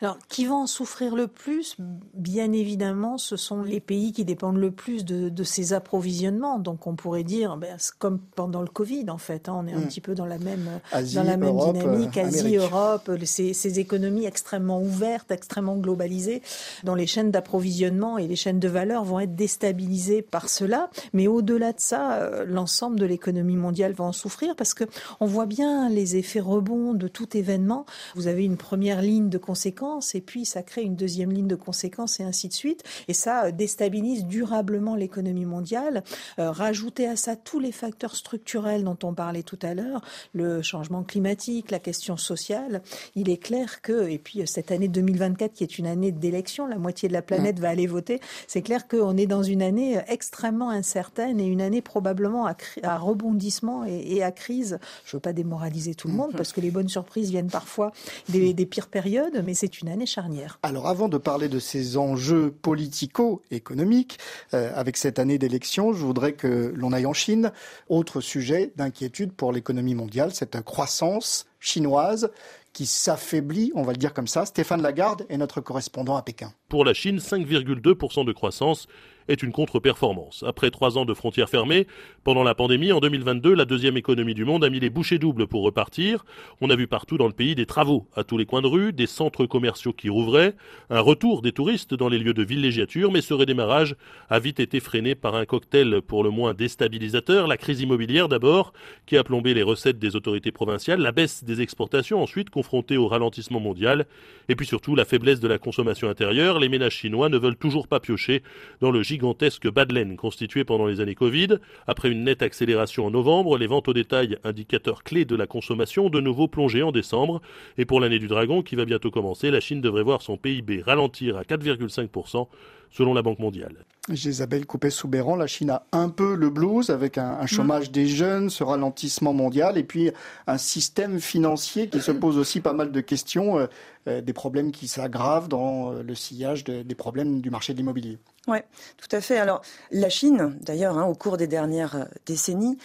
Alors, 0.03 0.19
qui 0.29 0.47
vont 0.47 0.63
en 0.63 0.67
souffrir 0.67 1.15
le 1.15 1.29
plus 1.29 1.77
Bien 2.15 2.53
évidemment, 2.53 3.19
ce 3.19 3.37
sont 3.37 3.63
les 3.63 3.79
pays 3.79 4.13
qui 4.13 4.25
dépendent 4.25 4.57
le 4.57 4.73
plus 4.73 5.05
de, 5.05 5.45
ces 5.45 5.73
approvisionnements. 5.73 6.59
Donc, 6.59 6.87
on 6.89 6.97
pourrait 6.97 7.23
dire, 7.23 7.57
ben, 7.57 7.77
comme 7.99 8.19
pendant 8.19 8.63
le 8.63 8.69
Covid, 8.69 9.11
en 9.11 9.19
fait, 9.19 9.49
hein, 9.49 9.55
on 9.57 9.67
est 9.67 9.73
un 9.73 9.79
hmm. 9.79 9.87
petit 9.87 10.01
peu 10.01 10.15
dans 10.15 10.27
la 10.27 10.39
même, 10.39 10.81
dans 10.93 11.23
la 11.23 11.37
même 11.37 11.57
dynamique. 11.57 12.17
Euh, 12.17 12.27
Asie, 12.27 12.57
Europe, 12.57 13.11
ces, 13.25 13.55
ces, 13.55 13.79
économies 13.79 14.25
extrêmement 14.25 14.81
ouvertes, 14.81 15.31
extrêmement 15.31 15.77
globalisées, 15.77 16.43
dont 16.83 16.95
les 16.95 17.07
chaînes 17.07 17.31
d'approvisionnement 17.31 18.19
et 18.19 18.27
les 18.27 18.37
chaînes 18.37 18.61
de 18.61 18.69
valeur 18.69 19.05
vont 19.05 19.21
être 19.21 19.37
déstabilisées 19.37 20.23
par 20.23 20.49
cela. 20.49 20.91
Mais 21.13 21.29
au-delà 21.29 21.73
de 21.73 21.81
ça, 21.81 22.15
euh, 22.15 22.45
l'ensemble 22.45 22.99
de 22.99 23.07
l'économie 23.07 23.57
mondiale 23.57 23.93
va 23.93 24.05
en 24.05 24.13
souffrir 24.13 24.57
parce 24.57 24.75
que 24.75 24.85
on 25.21 25.27
voit 25.27 25.47
bien 25.47 25.89
les 25.89 26.17
effets 26.17 26.41
rebonds 26.41 26.93
de 26.93 27.09
tout 27.09 27.37
événement. 27.37 27.87
Vous 28.15 28.27
avez 28.27 28.45
une 28.45 28.57
première 28.57 29.01
ligne 29.01 29.29
de 29.29 29.39
conséquences 29.39 29.92
et 30.15 30.21
puis 30.21 30.45
ça 30.45 30.63
crée 30.63 30.83
une 30.83 30.97
deuxième 30.97 31.33
ligne 31.33 31.47
de 31.47 31.55
conséquences 31.55 32.21
et 32.21 32.23
ainsi 32.23 32.49
de 32.49 32.53
suite. 32.53 32.83
Et 33.09 33.15
ça 33.15 33.47
euh, 33.47 33.51
déstabilise 33.51 34.25
durablement 34.25 34.95
l'économie 34.95 35.45
mondiale. 35.45 36.03
Euh, 36.39 36.51
rajouter 36.51 37.07
à 37.07 37.17
ça 37.17 37.37
tous 37.37 37.61
les 37.61 37.73
facteurs 37.73 38.17
structurels 38.17 38.85
dont 38.85 38.99
on 39.03 39.15
parlait 39.15 39.43
tout 39.43 39.59
à 39.63 39.75
l'heure, 39.75 40.03
le 40.35 40.63
changement 40.63 41.03
climatique, 41.03 41.71
la 41.71 41.79
question 41.79 42.17
sociale, 42.17 42.83
il 43.15 43.29
est 43.29 43.37
clair 43.37 43.83
que, 43.83 44.09
et 44.09 44.19
puis 44.19 44.43
euh, 44.43 44.47
cette 44.47 44.71
année 44.71 44.89
2024 44.89 45.53
qui 45.53 45.65
est 45.65 45.79
une 45.79 45.87
année 45.87 46.13
d'élection, 46.13 46.67
la 46.67 46.79
moitié 46.79 47.09
de 47.09 47.13
la 47.13 47.23
planète 47.23 47.59
va 47.59 47.69
aller 47.69 47.87
voter, 47.87 48.21
c'est 48.47 48.63
clair 48.63 48.89
qu'on 48.89 49.17
est 49.17 49.27
dans 49.27 49.43
une 49.43 49.63
année 49.63 50.01
extrêmement 50.09 50.71
incertaine 50.71 51.41
et 51.41 51.47
une 51.47 51.61
année 51.61 51.83
probablement 51.83 52.47
à, 52.47 52.99
rebondissement 52.99 53.85
et, 53.85 54.23
à 54.23 54.31
crise. 54.31 54.79
Je 55.05 55.11
ne 55.11 55.19
veux 55.19 55.21
pas 55.21 55.33
démoraliser 55.33 55.95
tout 55.95 56.09
le 56.09 56.15
monde 56.15 56.33
parce 56.37 56.53
que 56.53 56.61
les 56.61 56.71
bonnes 56.71 56.89
surprises 56.89 57.31
viennent 57.31 57.51
parfois 57.51 57.93
des, 58.29 58.55
des 58.55 58.67
pires 58.67 58.89
périodes, 58.89 59.43
mais 59.45 59.55
c'est 59.55 59.81
une 59.81 59.82
année 59.89 60.07
charnière. 60.07 60.59
Alors 60.63 60.89
avant 60.89 61.09
de 61.09 61.19
parler 61.19 61.49
de 61.49 61.59
ces 61.59 61.97
enjeux 61.97 62.51
politico-économiques, 62.51 64.19
euh, 64.55 64.73
avec 64.75 64.97
cette 64.97 65.19
année 65.19 65.39
d'élection, 65.39 65.93
je 65.93 66.05
voudrais 66.05 66.33
que 66.33 66.73
l'on 66.77 66.93
aille 66.93 67.07
en 67.07 67.13
Chine. 67.13 67.53
Autre 67.89 68.21
sujet 68.21 68.73
d'inquiétude 68.77 69.33
pour 69.33 69.53
l'économie 69.53 69.95
mondiale, 69.95 70.33
cette 70.35 70.61
croissance 70.63 71.47
chinoise 71.61 72.31
qui 72.73 72.87
s'affaiblit, 72.87 73.71
on 73.75 73.83
va 73.83 73.93
le 73.93 73.99
dire 73.99 74.15
comme 74.15 74.27
ça. 74.27 74.47
Stéphane 74.47 74.83
Lagarde 74.83 75.27
est 75.29 75.37
notre 75.37 75.61
correspondant 75.61 76.17
à 76.17 76.23
Pékin. 76.23 76.53
Pour 76.69 76.85
la 76.85 76.95
Chine, 76.95 77.19
5,2% 77.19 78.25
de 78.25 78.33
croissance 78.33 78.89
est 79.29 79.43
une 79.43 79.53
contre-performance. 79.53 80.45
Après 80.47 80.71
trois 80.71 80.99
ans 80.99 81.05
de 81.05 81.15
frontières 81.15 81.49
fermées, 81.49 81.87
pendant 82.25 82.43
la 82.43 82.55
pandémie, 82.55 82.93
en 82.93 83.01
2022, 83.01 83.55
la 83.55 83.65
deuxième 83.65 83.97
économie 83.97 84.35
du 84.35 84.45
monde 84.45 84.65
a 84.65 84.71
mis 84.71 84.81
les 84.81 84.91
bouchées 84.91 85.19
doubles 85.19 85.47
pour 85.47 85.63
repartir. 85.63 86.25
On 86.61 86.71
a 86.71 86.77
vu 86.77 86.87
partout 86.87 87.19
dans 87.19 87.27
le 87.27 87.33
pays 87.33 87.55
des 87.55 87.67
travaux 87.67 88.07
à 88.15 88.25
tous 88.25 88.39
les 88.39 88.47
coins 88.47 88.63
de 88.63 88.67
rue, 88.67 88.93
des 88.93 89.07
centres 89.07 89.47
commerciaux 89.47 89.93
qui 89.93 90.09
rouvraient, 90.09 90.55
un 90.91 91.01
retour 91.01 91.43
des 91.43 91.53
touristes 91.53 91.95
dans 91.95 92.09
les 92.09 92.19
lieux 92.19 92.35
de 92.35 92.43
villégiature, 92.43 93.13
mais 93.13 93.21
ce 93.21 93.35
redémarrage 93.35 93.97
a 94.29 94.39
vite 94.39 94.61
été 94.61 94.81
freiné 94.81 95.15
par 95.15 95.35
un 95.35 95.45
cocktail 95.45 96.01
pour 96.03 96.25
le 96.25 96.31
moins 96.31 96.55
déstabilisateur, 96.55 97.47
la 97.47 97.57
crise 97.57 97.81
immobilière 97.81 98.29
d'abord, 98.29 98.73
qui 99.07 99.17
a 99.17 99.25
plombé 99.25 99.55
les 99.55 99.63
recettes 99.63 99.99
des 99.99 100.17
autorités 100.17 100.53
provinciales, 100.53 101.01
la 101.01 101.13
baisse 101.13 101.45
des 101.45 101.61
exportations 101.61 102.23
ensuite 102.23 102.51
confrontée 102.51 102.97
au 102.97 103.09
ralentissement 103.09 103.61
mondial, 103.61 104.07
et 104.49 104.57
puis 104.57 104.67
surtout 104.67 104.95
la 104.95 105.05
faiblesse 105.05 105.41
de 105.41 105.49
la 105.49 105.59
consommation 105.59 106.09
intérieure. 106.09 106.59
Les 106.59 106.69
ménages 106.69 106.97
chinois 106.97 107.29
ne 107.29 107.39
veulent 107.39 107.57
toujours 107.57 107.89
pas 107.89 108.01
piocher 108.01 108.43
dans 108.81 108.91
le 108.91 109.03
gigantesque 109.13 109.71
bas 109.71 109.85
de 109.85 109.93
laine 109.93 110.17
constitué 110.17 110.65
pendant 110.65 110.87
les 110.87 111.01
années 111.01 111.15
Covid. 111.15 111.59
Après 111.87 112.11
une 112.11 112.25
nette 112.25 112.41
accélération 112.41 113.05
en 113.05 113.11
novembre, 113.11 113.59
les 113.59 113.67
ventes 113.67 113.89
au 113.89 113.93
détail, 113.93 114.39
indicateur 114.43 115.05
clé 115.05 115.27
de 115.27 115.37
la 115.37 115.47
consommation, 115.47 116.09
de 116.09 116.19
nouveau 116.19 116.49
plongé 116.49 116.83
en 116.83 116.93
décembre. 116.93 117.43
Et 117.77 117.85
pour 117.85 118.01
l'année 118.01 118.19
du 118.19 118.27
dragon 118.27 118.63
qui 118.63 118.75
va 118.75 118.87
bientôt 118.87 119.11
commencer, 119.11 119.51
la 119.51 119.61
Chine 119.61 119.83
devrait 119.83 120.03
voir 120.03 120.23
son 120.23 120.39
PIB 120.39 120.81
ralentir 120.81 121.37
à 121.37 121.43
4,5% 121.43 122.49
selon 122.93 123.15
la 123.15 123.23
Banque 123.23 123.39
mondiale. 123.39 123.85
Isabelle 124.09 124.67
Coupé-Soubéran, 124.67 125.37
la 125.37 125.47
Chine 125.47 125.71
a 125.71 125.87
un 125.93 126.09
peu 126.09 126.35
le 126.35 126.51
blues 126.51 126.91
avec 126.91 127.19
un, 127.19 127.47
chômage 127.47 127.91
des 127.93 128.07
jeunes, 128.07 128.51
ce 128.51 128.65
ralentissement 128.65 129.33
mondial 129.33 129.79
et 129.79 129.85
puis 129.85 130.11
un 130.47 130.59
système 130.59 131.21
financier 131.21 131.89
qui 131.89 132.01
se 132.01 132.11
pose 132.11 132.37
aussi 132.37 132.61
pas 132.61 132.73
mal 132.73 132.91
de 132.91 133.01
questions, 133.01 133.59
euh, 133.59 133.67
euh, 134.09 134.21
des 134.21 134.33
problèmes 134.33 134.73
qui 134.73 134.89
s'aggravent 134.89 135.49
dans 135.49 135.93
euh, 135.93 136.03
le 136.03 136.15
sillage 136.17 136.65
des 136.65 136.95
problèmes 136.97 137.41
du 137.41 137.51
marché 137.51 137.73
de 137.73 137.79
l'immobilier. 137.79 138.19
Oui, 138.49 138.59
tout 138.97 139.15
à 139.15 139.21
fait. 139.21 139.39
Alors 139.39 139.63
la 139.93 140.09
Chine, 140.09 140.59
d'ailleurs, 140.61 140.99
hein, 140.99 141.05
au 141.05 141.15
cours 141.15 141.37
des 141.37 141.47
dernières 141.47 142.09
décennies, 142.27 142.79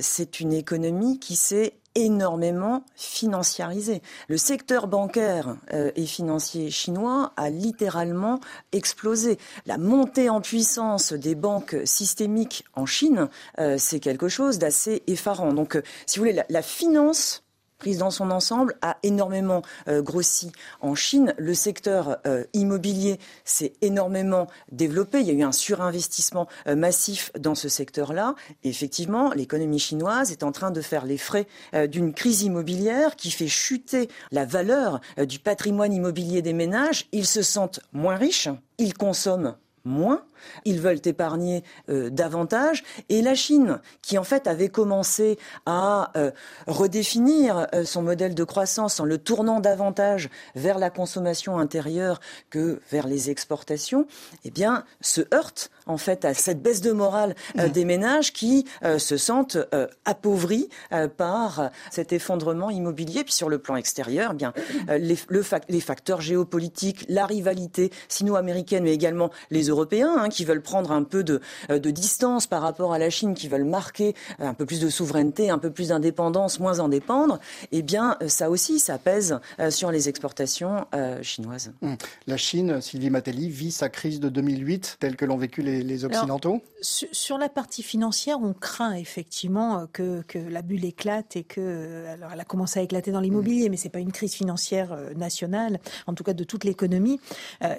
c'est 0.00 0.40
une 0.40 0.54
économie 0.54 1.18
qui 1.18 1.36
s'est 1.36 1.74
énormément 1.94 2.84
financiarisé. 2.96 4.02
Le 4.28 4.36
secteur 4.36 4.88
bancaire 4.88 5.56
euh, 5.72 5.90
et 5.96 6.06
financier 6.06 6.70
chinois 6.70 7.32
a 7.36 7.50
littéralement 7.50 8.40
explosé. 8.72 9.38
La 9.66 9.78
montée 9.78 10.28
en 10.28 10.40
puissance 10.40 11.12
des 11.12 11.34
banques 11.34 11.76
systémiques 11.84 12.64
en 12.74 12.86
Chine, 12.86 13.28
euh, 13.58 13.76
c'est 13.78 14.00
quelque 14.00 14.28
chose 14.28 14.58
d'assez 14.58 15.02
effarant. 15.06 15.52
Donc, 15.52 15.76
euh, 15.76 15.82
si 16.06 16.18
vous 16.18 16.24
voulez, 16.24 16.42
la 16.48 16.62
finance 16.62 17.43
prise 17.78 17.98
dans 17.98 18.10
son 18.10 18.30
ensemble 18.30 18.76
a 18.82 18.96
énormément 19.02 19.62
euh, 19.88 20.02
grossi 20.02 20.52
en 20.80 20.94
Chine. 20.94 21.34
Le 21.38 21.54
secteur 21.54 22.18
euh, 22.26 22.44
immobilier 22.52 23.18
s'est 23.44 23.74
énormément 23.82 24.46
développé. 24.72 25.20
Il 25.20 25.26
y 25.26 25.30
a 25.30 25.34
eu 25.34 25.42
un 25.42 25.52
surinvestissement 25.52 26.46
euh, 26.66 26.76
massif 26.76 27.30
dans 27.38 27.54
ce 27.54 27.68
secteur-là. 27.68 28.34
effectivement, 28.62 29.32
l'économie 29.32 29.78
chinoise 29.78 30.32
est 30.32 30.42
en 30.42 30.52
train 30.52 30.70
de 30.70 30.80
faire 30.80 31.04
les 31.04 31.18
frais 31.18 31.46
d'une 31.88 32.14
crise 32.14 32.42
immobilière 32.42 33.16
qui 33.16 33.30
fait 33.30 33.48
chuter 33.48 34.08
la 34.30 34.44
valeur 34.44 35.00
du 35.18 35.38
patrimoine 35.38 35.92
immobilier 35.92 36.42
des 36.42 36.52
ménages. 36.52 37.06
Ils 37.12 37.26
se 37.26 37.42
sentent 37.42 37.80
moins 37.92 38.16
riches, 38.16 38.48
ils 38.78 38.94
consomment 38.94 39.56
moins. 39.84 40.22
Ils 40.64 40.80
veulent 40.80 41.00
épargner 41.04 41.62
euh, 41.88 42.10
davantage. 42.10 42.84
Et 43.08 43.22
la 43.22 43.34
Chine, 43.34 43.80
qui 44.02 44.18
en 44.18 44.24
fait 44.24 44.46
avait 44.46 44.68
commencé 44.68 45.38
à 45.66 46.10
euh, 46.16 46.30
redéfinir 46.66 47.66
euh, 47.74 47.84
son 47.84 48.02
modèle 48.02 48.34
de 48.34 48.44
croissance 48.44 49.00
en 49.00 49.04
le 49.04 49.18
tournant 49.18 49.60
davantage 49.60 50.30
vers 50.54 50.78
la 50.78 50.90
consommation 50.90 51.58
intérieure 51.58 52.20
que 52.50 52.80
vers 52.90 53.06
les 53.06 53.30
exportations, 53.30 54.06
eh 54.44 54.50
bien, 54.50 54.84
se 55.00 55.22
heurte 55.32 55.70
en 55.86 55.98
fait 55.98 56.24
à 56.24 56.34
cette 56.34 56.62
baisse 56.62 56.80
de 56.80 56.92
morale 56.92 57.34
mmh. 57.54 57.68
des 57.68 57.84
ménages 57.84 58.32
qui 58.32 58.64
se 58.98 59.16
sentent 59.18 59.58
appauvris 60.06 60.70
par 61.18 61.70
cet 61.90 62.12
effondrement 62.12 62.70
immobilier. 62.70 63.22
Puis 63.24 63.34
sur 63.34 63.50
le 63.50 63.58
plan 63.58 63.76
extérieur, 63.76 64.30
eh 64.32 64.36
bien 64.36 64.54
les, 64.88 65.18
les 65.68 65.80
facteurs 65.80 66.22
géopolitiques, 66.22 67.04
la 67.08 67.26
rivalité 67.26 67.92
sino-américaine, 68.08 68.84
mais 68.84 68.94
également 68.94 69.30
les 69.50 69.70
Européens 69.74 70.14
hein, 70.16 70.28
qui 70.28 70.44
veulent 70.44 70.62
prendre 70.62 70.92
un 70.92 71.02
peu 71.02 71.24
de, 71.24 71.40
euh, 71.70 71.78
de, 71.78 71.90
distance 71.90 72.46
par 72.46 72.62
rapport 72.62 72.92
à 72.92 72.98
la 72.98 73.10
Chine, 73.10 73.34
qui 73.34 73.48
veulent 73.48 73.64
marquer 73.64 74.14
euh, 74.40 74.46
un 74.46 74.54
peu 74.54 74.66
plus 74.66 74.80
de 74.80 74.88
souveraineté, 74.88 75.50
un 75.50 75.58
peu 75.58 75.70
plus 75.70 75.88
d'indépendance, 75.88 76.60
moins 76.60 76.78
en 76.80 76.88
dépendre, 76.88 77.38
eh 77.72 77.82
bien 77.82 78.16
euh, 78.22 78.28
ça 78.28 78.50
aussi, 78.50 78.78
ça 78.78 78.98
pèse 78.98 79.38
sur 79.70 79.90
les 79.90 80.08
exportations 80.08 80.86
chinoises. 81.22 81.72
Hum. 81.82 81.96
La 82.26 82.36
Chine, 82.36 82.80
Sylvie 82.80 83.10
Matelli, 83.10 83.48
vit 83.48 83.72
sa 83.72 83.88
crise 83.88 84.20
de 84.20 84.28
2008 84.28 84.96
telle 85.00 85.16
que 85.16 85.24
l'ont 85.24 85.36
vécu 85.36 85.62
les, 85.62 86.04
Occidentaux? 86.04 86.62
Sur 86.80 87.38
la 87.38 87.48
partie 87.48 87.82
financière, 87.82 88.38
on 88.42 88.52
craint 88.52 88.94
effectivement 88.94 89.86
que, 89.92 90.22
que 90.22 90.38
la 90.38 90.62
bulle 90.62 90.84
éclate 90.84 91.36
et 91.36 91.44
que... 91.44 92.06
Alors 92.06 92.30
elle 92.32 92.40
a 92.40 92.44
commencé 92.44 92.80
à 92.80 92.82
éclater 92.82 93.10
dans 93.10 93.20
l'immobilier, 93.20 93.68
mais 93.68 93.76
c'est 93.76 93.88
pas 93.88 94.00
une 94.00 94.12
crise 94.12 94.34
financière 94.34 94.96
nationale, 95.16 95.80
en 96.06 96.14
tout 96.14 96.24
cas 96.24 96.34
de 96.34 96.44
toute 96.44 96.64
l'économie. 96.64 97.20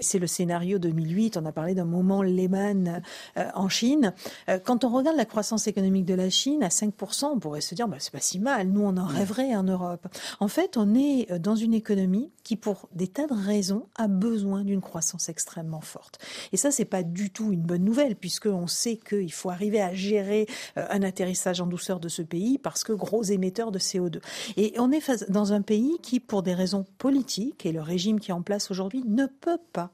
c'est 0.02 0.20
le 0.20 0.28
scénario 0.28 0.80
2008, 0.80 1.38
on 1.38 1.46
a 1.46 1.52
parlé 1.52 1.74
d'un 1.74 1.85
moment 1.86 2.24
Lehman 2.24 3.02
euh, 3.38 3.50
en 3.54 3.70
Chine. 3.70 4.14
Euh, 4.50 4.60
quand 4.64 4.84
on 4.84 4.90
regarde 4.90 5.18
la 5.18 5.26
croissance 5.26 5.68
économique 5.68 6.06
de 6.06 6.14
la 6.14 6.30
Chine 6.30 6.64
à 6.64 6.70
5%, 6.70 7.26
on 7.26 7.40
pourrait 7.40 7.62
se 7.62 7.76
dire 7.76 7.88
bah, 7.88 7.98
c'est 8.00 8.12
pas 8.12 8.20
si 8.20 8.40
mal. 8.40 8.68
Nous, 8.70 8.82
on 8.82 8.98
en 8.98 9.06
rêverait 9.06 9.56
en 9.56 9.64
Europe. 9.64 10.08
En 10.40 10.48
fait, 10.48 10.78
on 10.78 10.96
est 10.96 11.32
euh, 11.32 11.40
dans 11.40 11.56
une 11.56 11.74
économie 11.74 12.32
qui, 12.44 12.56
pour 12.56 12.90
des 12.94 13.08
tas 13.08 13.28
de 13.28 13.34
raisons, 13.34 13.88
a 13.96 14.08
besoin 14.08 14.64
d'une 14.64 14.82
croissance 14.82 15.30
extrêmement 15.30 15.82
forte. 15.82 16.20
Et 16.52 16.58
ça, 16.58 16.72
c'est 16.72 16.86
pas 16.86 17.04
du 17.04 17.30
tout 17.30 17.52
une 17.52 17.62
bonne 17.62 17.84
nouvelle, 17.84 18.16
puisqu'on 18.16 18.68
sait 18.68 18.98
qu'il 18.98 19.34
faut 19.34 19.50
arriver 19.50 19.82
à 19.82 19.94
gérer 19.94 20.48
un 20.76 21.02
atterrissage 21.02 21.62
en 21.62 21.68
douceur 21.68 22.00
de 22.00 22.08
ce 22.08 22.22
pays 22.22 22.58
parce 22.58 22.84
que 22.84 22.94
gros 22.94 23.24
émetteur 23.24 23.72
de 23.72 23.80
CO2. 23.80 24.22
Et 24.58 24.74
on 24.78 24.92
est 24.92 25.30
dans 25.30 25.54
un 25.54 25.62
pays 25.62 25.98
qui, 26.02 26.20
pour 26.20 26.44
des 26.44 26.54
raisons 26.54 26.86
politiques, 26.98 27.66
et 27.66 27.72
le 27.72 27.82
régime 27.82 28.20
qui 28.20 28.32
est 28.32 28.34
en 28.34 28.42
place 28.42 28.70
aujourd'hui, 28.70 29.04
ne 29.06 29.26
peut 29.26 29.60
pas 29.74 29.92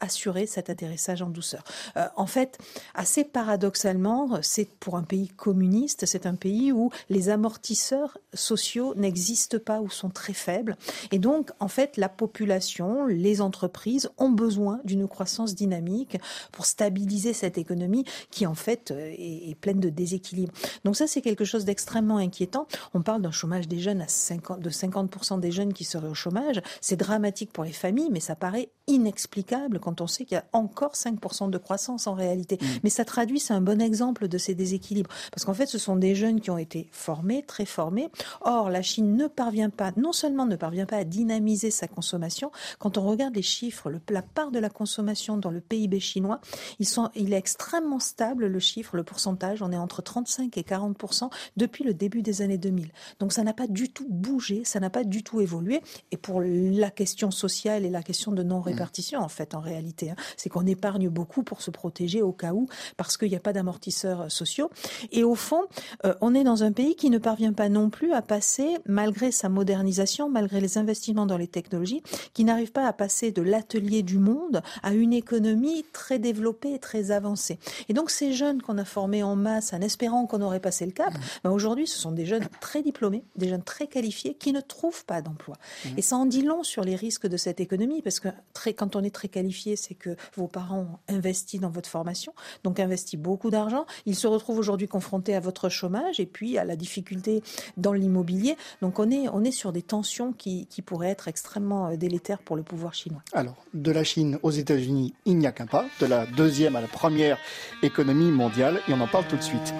assurer 0.00 0.46
cet 0.46 0.70
atterrissage 0.70 1.22
en 1.22 1.27
douceur. 1.28 1.62
Euh, 1.96 2.06
en 2.16 2.26
fait, 2.26 2.58
assez 2.94 3.24
paradoxalement, 3.24 4.38
c'est 4.42 4.68
pour 4.80 4.96
un 4.96 5.02
pays 5.02 5.28
communiste, 5.28 6.06
c'est 6.06 6.26
un 6.26 6.34
pays 6.34 6.72
où 6.72 6.90
les 7.08 7.28
amortisseurs 7.28 8.18
sociaux 8.34 8.94
n'existent 8.96 9.58
pas 9.58 9.80
ou 9.80 9.90
sont 9.90 10.10
très 10.10 10.32
faibles. 10.32 10.76
Et 11.12 11.18
donc, 11.18 11.50
en 11.60 11.68
fait, 11.68 11.96
la 11.96 12.08
population, 12.08 13.06
les 13.06 13.40
entreprises 13.40 14.10
ont 14.18 14.30
besoin 14.30 14.80
d'une 14.84 15.08
croissance 15.08 15.54
dynamique 15.54 16.18
pour 16.52 16.66
stabiliser 16.66 17.32
cette 17.32 17.58
économie 17.58 18.04
qui, 18.30 18.46
en 18.46 18.54
fait, 18.54 18.90
euh, 18.90 19.14
est, 19.16 19.54
pleine 19.58 19.80
de 19.80 19.88
déséquilibre. 19.88 20.52
Donc 20.84 20.96
ça, 20.96 21.06
c'est 21.06 21.20
quelque 21.20 21.44
chose 21.44 21.64
d'extrêmement 21.64 22.18
inquiétant. 22.18 22.66
On 22.94 23.02
parle 23.02 23.22
d'un 23.22 23.30
chômage 23.30 23.66
des 23.66 23.80
jeunes 23.80 24.00
à 24.00 24.08
50, 24.08 24.60
de 24.60 24.70
50% 24.70 25.40
des 25.40 25.50
jeunes 25.50 25.72
qui 25.72 25.84
seraient 25.84 26.08
au 26.08 26.14
chômage. 26.14 26.60
C'est 26.80 26.96
dramatique 26.96 27.52
pour 27.52 27.64
les 27.64 27.72
familles, 27.72 28.10
mais 28.10 28.20
ça 28.20 28.36
paraît 28.36 28.70
inexplicable 28.88 29.78
quand 29.78 30.00
on 30.00 30.06
sait 30.06 30.24
qu'il 30.24 30.34
y 30.34 30.38
a 30.38 30.44
encore 30.52 30.94
5% 30.94 31.50
de 31.50 31.58
croissance 31.58 32.06
en 32.06 32.14
réalité. 32.14 32.58
Mm. 32.60 32.66
Mais 32.82 32.90
ça 32.90 33.04
traduit, 33.04 33.38
c'est 33.38 33.54
un 33.54 33.60
bon 33.60 33.80
exemple 33.80 34.26
de 34.26 34.38
ces 34.38 34.54
déséquilibres. 34.54 35.10
Parce 35.30 35.44
qu'en 35.44 35.54
fait, 35.54 35.66
ce 35.66 35.78
sont 35.78 35.96
des 35.96 36.14
jeunes 36.14 36.40
qui 36.40 36.50
ont 36.50 36.58
été 36.58 36.88
formés, 36.90 37.44
très 37.46 37.64
formés. 37.64 38.08
Or, 38.40 38.70
la 38.70 38.82
Chine 38.82 39.16
ne 39.16 39.26
parvient 39.26 39.70
pas, 39.70 39.92
non 39.96 40.12
seulement 40.12 40.46
ne 40.46 40.56
parvient 40.56 40.86
pas 40.86 40.96
à 40.96 41.04
dynamiser 41.04 41.70
sa 41.70 41.86
consommation, 41.86 42.50
quand 42.78 42.98
on 42.98 43.02
regarde 43.02 43.36
les 43.36 43.42
chiffres, 43.42 43.90
le, 43.90 44.00
la 44.10 44.22
part 44.22 44.50
de 44.50 44.58
la 44.58 44.70
consommation 44.70 45.36
dans 45.36 45.50
le 45.50 45.60
PIB 45.60 46.00
chinois, 46.00 46.40
ils 46.78 46.88
sont, 46.88 47.10
il 47.14 47.32
est 47.32 47.36
extrêmement 47.38 48.00
stable, 48.00 48.46
le 48.46 48.58
chiffre, 48.58 48.96
le 48.96 49.04
pourcentage, 49.04 49.62
on 49.62 49.70
est 49.72 49.76
entre 49.76 50.02
35 50.02 50.56
et 50.56 50.62
40% 50.62 51.30
depuis 51.56 51.84
le 51.84 51.94
début 51.94 52.22
des 52.22 52.42
années 52.42 52.58
2000. 52.58 52.90
Donc 53.20 53.32
ça 53.32 53.42
n'a 53.42 53.52
pas 53.52 53.66
du 53.66 53.90
tout 53.90 54.06
bougé, 54.08 54.62
ça 54.64 54.80
n'a 54.80 54.90
pas 54.90 55.04
du 55.04 55.22
tout 55.22 55.40
évolué. 55.40 55.82
Et 56.10 56.16
pour 56.16 56.40
la 56.40 56.90
question 56.90 57.30
sociale 57.30 57.84
et 57.84 57.90
la 57.90 58.02
question 58.02 58.32
de 58.32 58.42
non-répartition, 58.78 59.20
en 59.20 59.28
fait, 59.28 59.54
en 59.54 59.60
réalité, 59.60 60.10
hein, 60.10 60.16
c'est 60.36 60.48
qu'on 60.48 60.66
épargne 60.66 61.08
beaucoup 61.08 61.42
pour 61.42 61.62
se 61.62 61.70
protéger 61.70 62.22
au 62.22 62.32
cas 62.32 62.52
où, 62.52 62.68
parce 62.96 63.16
qu'il 63.16 63.28
n'y 63.28 63.36
a 63.36 63.40
pas 63.40 63.52
d'amortisseurs 63.52 64.30
sociaux. 64.30 64.70
Et 65.12 65.24
au 65.24 65.34
fond, 65.34 65.62
euh, 66.04 66.14
on 66.20 66.34
est 66.34 66.44
dans 66.44 66.62
un 66.62 66.72
pays 66.72 66.94
qui 66.94 67.10
ne 67.10 67.18
parvient 67.18 67.52
pas 67.52 67.68
non 67.68 67.90
plus 67.90 68.12
à 68.12 68.22
passer, 68.22 68.76
malgré 68.86 69.32
sa 69.32 69.48
modernisation, 69.48 70.30
malgré 70.30 70.60
les 70.60 70.78
investissements 70.78 71.26
dans 71.26 71.36
les 71.36 71.48
technologies, 71.48 72.02
qui 72.34 72.44
n'arrive 72.44 72.72
pas 72.72 72.86
à 72.86 72.92
passer 72.92 73.32
de 73.32 73.42
l'atelier 73.42 74.02
du 74.02 74.18
monde 74.18 74.62
à 74.82 74.92
une 74.92 75.12
économie 75.12 75.84
très 75.92 76.18
développée 76.18 76.74
et 76.74 76.78
très 76.78 77.10
avancée. 77.10 77.58
Et 77.88 77.92
donc 77.92 78.10
ces 78.10 78.32
jeunes 78.32 78.62
qu'on 78.62 78.78
a 78.78 78.84
formés 78.84 79.22
en 79.22 79.36
masse 79.36 79.72
en 79.72 79.80
espérant 79.80 80.26
qu'on 80.26 80.42
aurait 80.42 80.60
passé 80.60 80.86
le 80.86 80.92
cap, 80.92 81.12
mmh. 81.12 81.20
ben 81.44 81.50
aujourd'hui 81.50 81.86
ce 81.86 81.98
sont 81.98 82.12
des 82.12 82.26
jeunes 82.26 82.46
très 82.60 82.82
diplômés, 82.82 83.24
des 83.36 83.48
jeunes 83.48 83.62
très 83.62 83.86
qualifiés 83.86 84.34
qui 84.34 84.52
ne 84.52 84.60
trouvent 84.60 85.04
pas 85.04 85.22
d'emploi. 85.22 85.56
Mmh. 85.84 85.88
Et 85.96 86.02
ça 86.02 86.16
en 86.16 86.26
dit 86.26 86.42
long 86.42 86.62
sur 86.62 86.84
les 86.84 86.96
risques 86.96 87.26
de 87.26 87.36
cette 87.36 87.60
économie, 87.60 88.02
parce 88.02 88.20
que 88.20 88.28
très, 88.52 88.67
quand 88.74 88.96
on 88.96 89.02
est 89.02 89.14
très 89.14 89.28
qualifié, 89.28 89.76
c'est 89.76 89.94
que 89.94 90.16
vos 90.36 90.48
parents 90.48 90.80
ont 90.80 91.14
investi 91.14 91.58
dans 91.58 91.70
votre 91.70 91.88
formation, 91.88 92.32
donc 92.64 92.80
investi 92.80 93.16
beaucoup 93.16 93.50
d'argent. 93.50 93.86
Ils 94.06 94.16
se 94.16 94.26
retrouvent 94.26 94.58
aujourd'hui 94.58 94.88
confrontés 94.88 95.34
à 95.34 95.40
votre 95.40 95.68
chômage 95.68 96.20
et 96.20 96.26
puis 96.26 96.58
à 96.58 96.64
la 96.64 96.76
difficulté 96.76 97.42
dans 97.76 97.92
l'immobilier. 97.92 98.56
Donc 98.82 98.98
on 98.98 99.10
est, 99.10 99.28
on 99.28 99.44
est 99.44 99.50
sur 99.50 99.72
des 99.72 99.82
tensions 99.82 100.32
qui, 100.32 100.66
qui 100.66 100.82
pourraient 100.82 101.10
être 101.10 101.28
extrêmement 101.28 101.88
euh, 101.88 101.96
délétères 101.96 102.40
pour 102.40 102.56
le 102.56 102.62
pouvoir 102.62 102.94
chinois. 102.94 103.22
Alors, 103.32 103.56
de 103.74 103.90
la 103.90 104.04
Chine 104.04 104.38
aux 104.42 104.50
États-Unis, 104.50 105.14
il 105.24 105.38
n'y 105.38 105.46
a 105.46 105.52
qu'un 105.52 105.66
pas, 105.66 105.86
de 106.00 106.06
la 106.06 106.26
deuxième 106.26 106.76
à 106.76 106.80
la 106.80 106.88
première 106.88 107.38
économie 107.82 108.30
mondiale, 108.30 108.80
et 108.88 108.92
on 108.92 109.00
en 109.00 109.08
parle 109.08 109.26
tout 109.26 109.36
de 109.36 109.42
suite. 109.42 109.74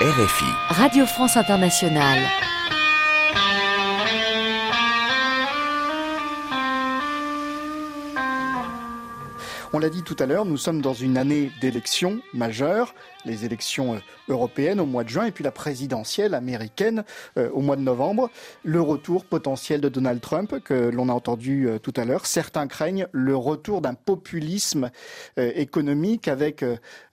RFI. 0.00 0.44
Radio 0.68 1.06
France 1.06 1.36
Internationale. 1.36 2.53
On 9.76 9.80
l'a 9.80 9.90
dit 9.90 10.04
tout 10.04 10.14
à 10.20 10.26
l'heure, 10.26 10.44
nous 10.44 10.56
sommes 10.56 10.80
dans 10.80 10.94
une 10.94 11.18
année 11.18 11.50
d'élections 11.60 12.20
majeures 12.32 12.94
les 13.24 13.44
élections 13.44 13.94
euh, 13.94 13.98
européennes 14.28 14.80
au 14.80 14.86
mois 14.86 15.04
de 15.04 15.08
juin 15.08 15.26
et 15.26 15.32
puis 15.32 15.44
la 15.44 15.50
présidentielle 15.50 16.34
américaine 16.34 17.04
euh, 17.36 17.50
au 17.50 17.60
mois 17.60 17.76
de 17.76 17.82
novembre. 17.82 18.30
Le 18.64 18.80
retour 18.80 19.24
potentiel 19.24 19.80
de 19.80 19.88
Donald 19.88 20.20
Trump 20.20 20.60
que 20.64 20.74
l'on 20.74 21.08
a 21.08 21.12
entendu 21.12 21.68
euh, 21.68 21.78
tout 21.78 21.92
à 21.96 22.04
l'heure. 22.04 22.26
Certains 22.26 22.66
craignent 22.66 23.06
le 23.12 23.36
retour 23.36 23.80
d'un 23.80 23.94
populisme 23.94 24.90
économique 25.36 26.28
avec 26.28 26.64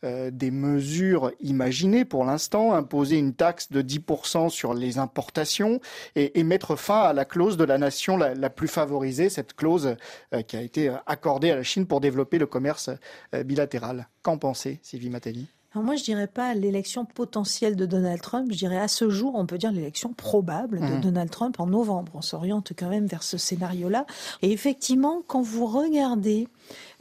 des 0.03 0.51
mesures 0.51 1.31
imaginées 1.39 2.05
pour 2.05 2.25
l'instant, 2.25 2.73
imposer 2.73 3.17
une 3.17 3.33
taxe 3.33 3.71
de 3.71 3.81
10% 3.81 4.49
sur 4.49 4.73
les 4.73 4.97
importations 4.97 5.79
et, 6.15 6.43
mettre 6.43 6.75
fin 6.75 7.01
à 7.01 7.13
la 7.13 7.25
clause 7.25 7.57
de 7.57 7.63
la 7.63 7.77
nation 7.77 8.17
la, 8.17 8.49
plus 8.49 8.67
favorisée, 8.67 9.29
cette 9.29 9.53
clause 9.53 9.95
qui 10.47 10.57
a 10.57 10.61
été 10.61 10.93
accordée 11.05 11.51
à 11.51 11.55
la 11.55 11.63
Chine 11.63 11.85
pour 11.85 12.01
développer 12.01 12.37
le 12.37 12.47
commerce 12.47 12.89
bilatéral. 13.33 14.07
Qu'en 14.21 14.37
pensez, 14.37 14.79
Sylvie 14.83 15.09
Matelli 15.09 15.47
moi, 15.75 15.95
je 15.95 16.03
dirais 16.03 16.27
pas 16.27 16.53
l'élection 16.53 17.05
potentielle 17.05 17.75
de 17.75 17.85
Donald 17.85 18.21
Trump. 18.21 18.51
Je 18.51 18.57
dirais 18.57 18.77
à 18.77 18.87
ce 18.87 19.09
jour, 19.09 19.35
on 19.35 19.45
peut 19.45 19.57
dire 19.57 19.71
l'élection 19.71 20.13
probable 20.13 20.79
de 20.79 20.97
mmh. 20.97 21.01
Donald 21.01 21.29
Trump 21.29 21.59
en 21.59 21.67
novembre. 21.67 22.11
On 22.15 22.21
s'oriente 22.21 22.73
quand 22.77 22.89
même 22.89 23.05
vers 23.05 23.23
ce 23.23 23.37
scénario-là. 23.37 24.05
Et 24.41 24.51
effectivement, 24.51 25.21
quand 25.25 25.41
vous 25.41 25.65
regardez 25.65 26.47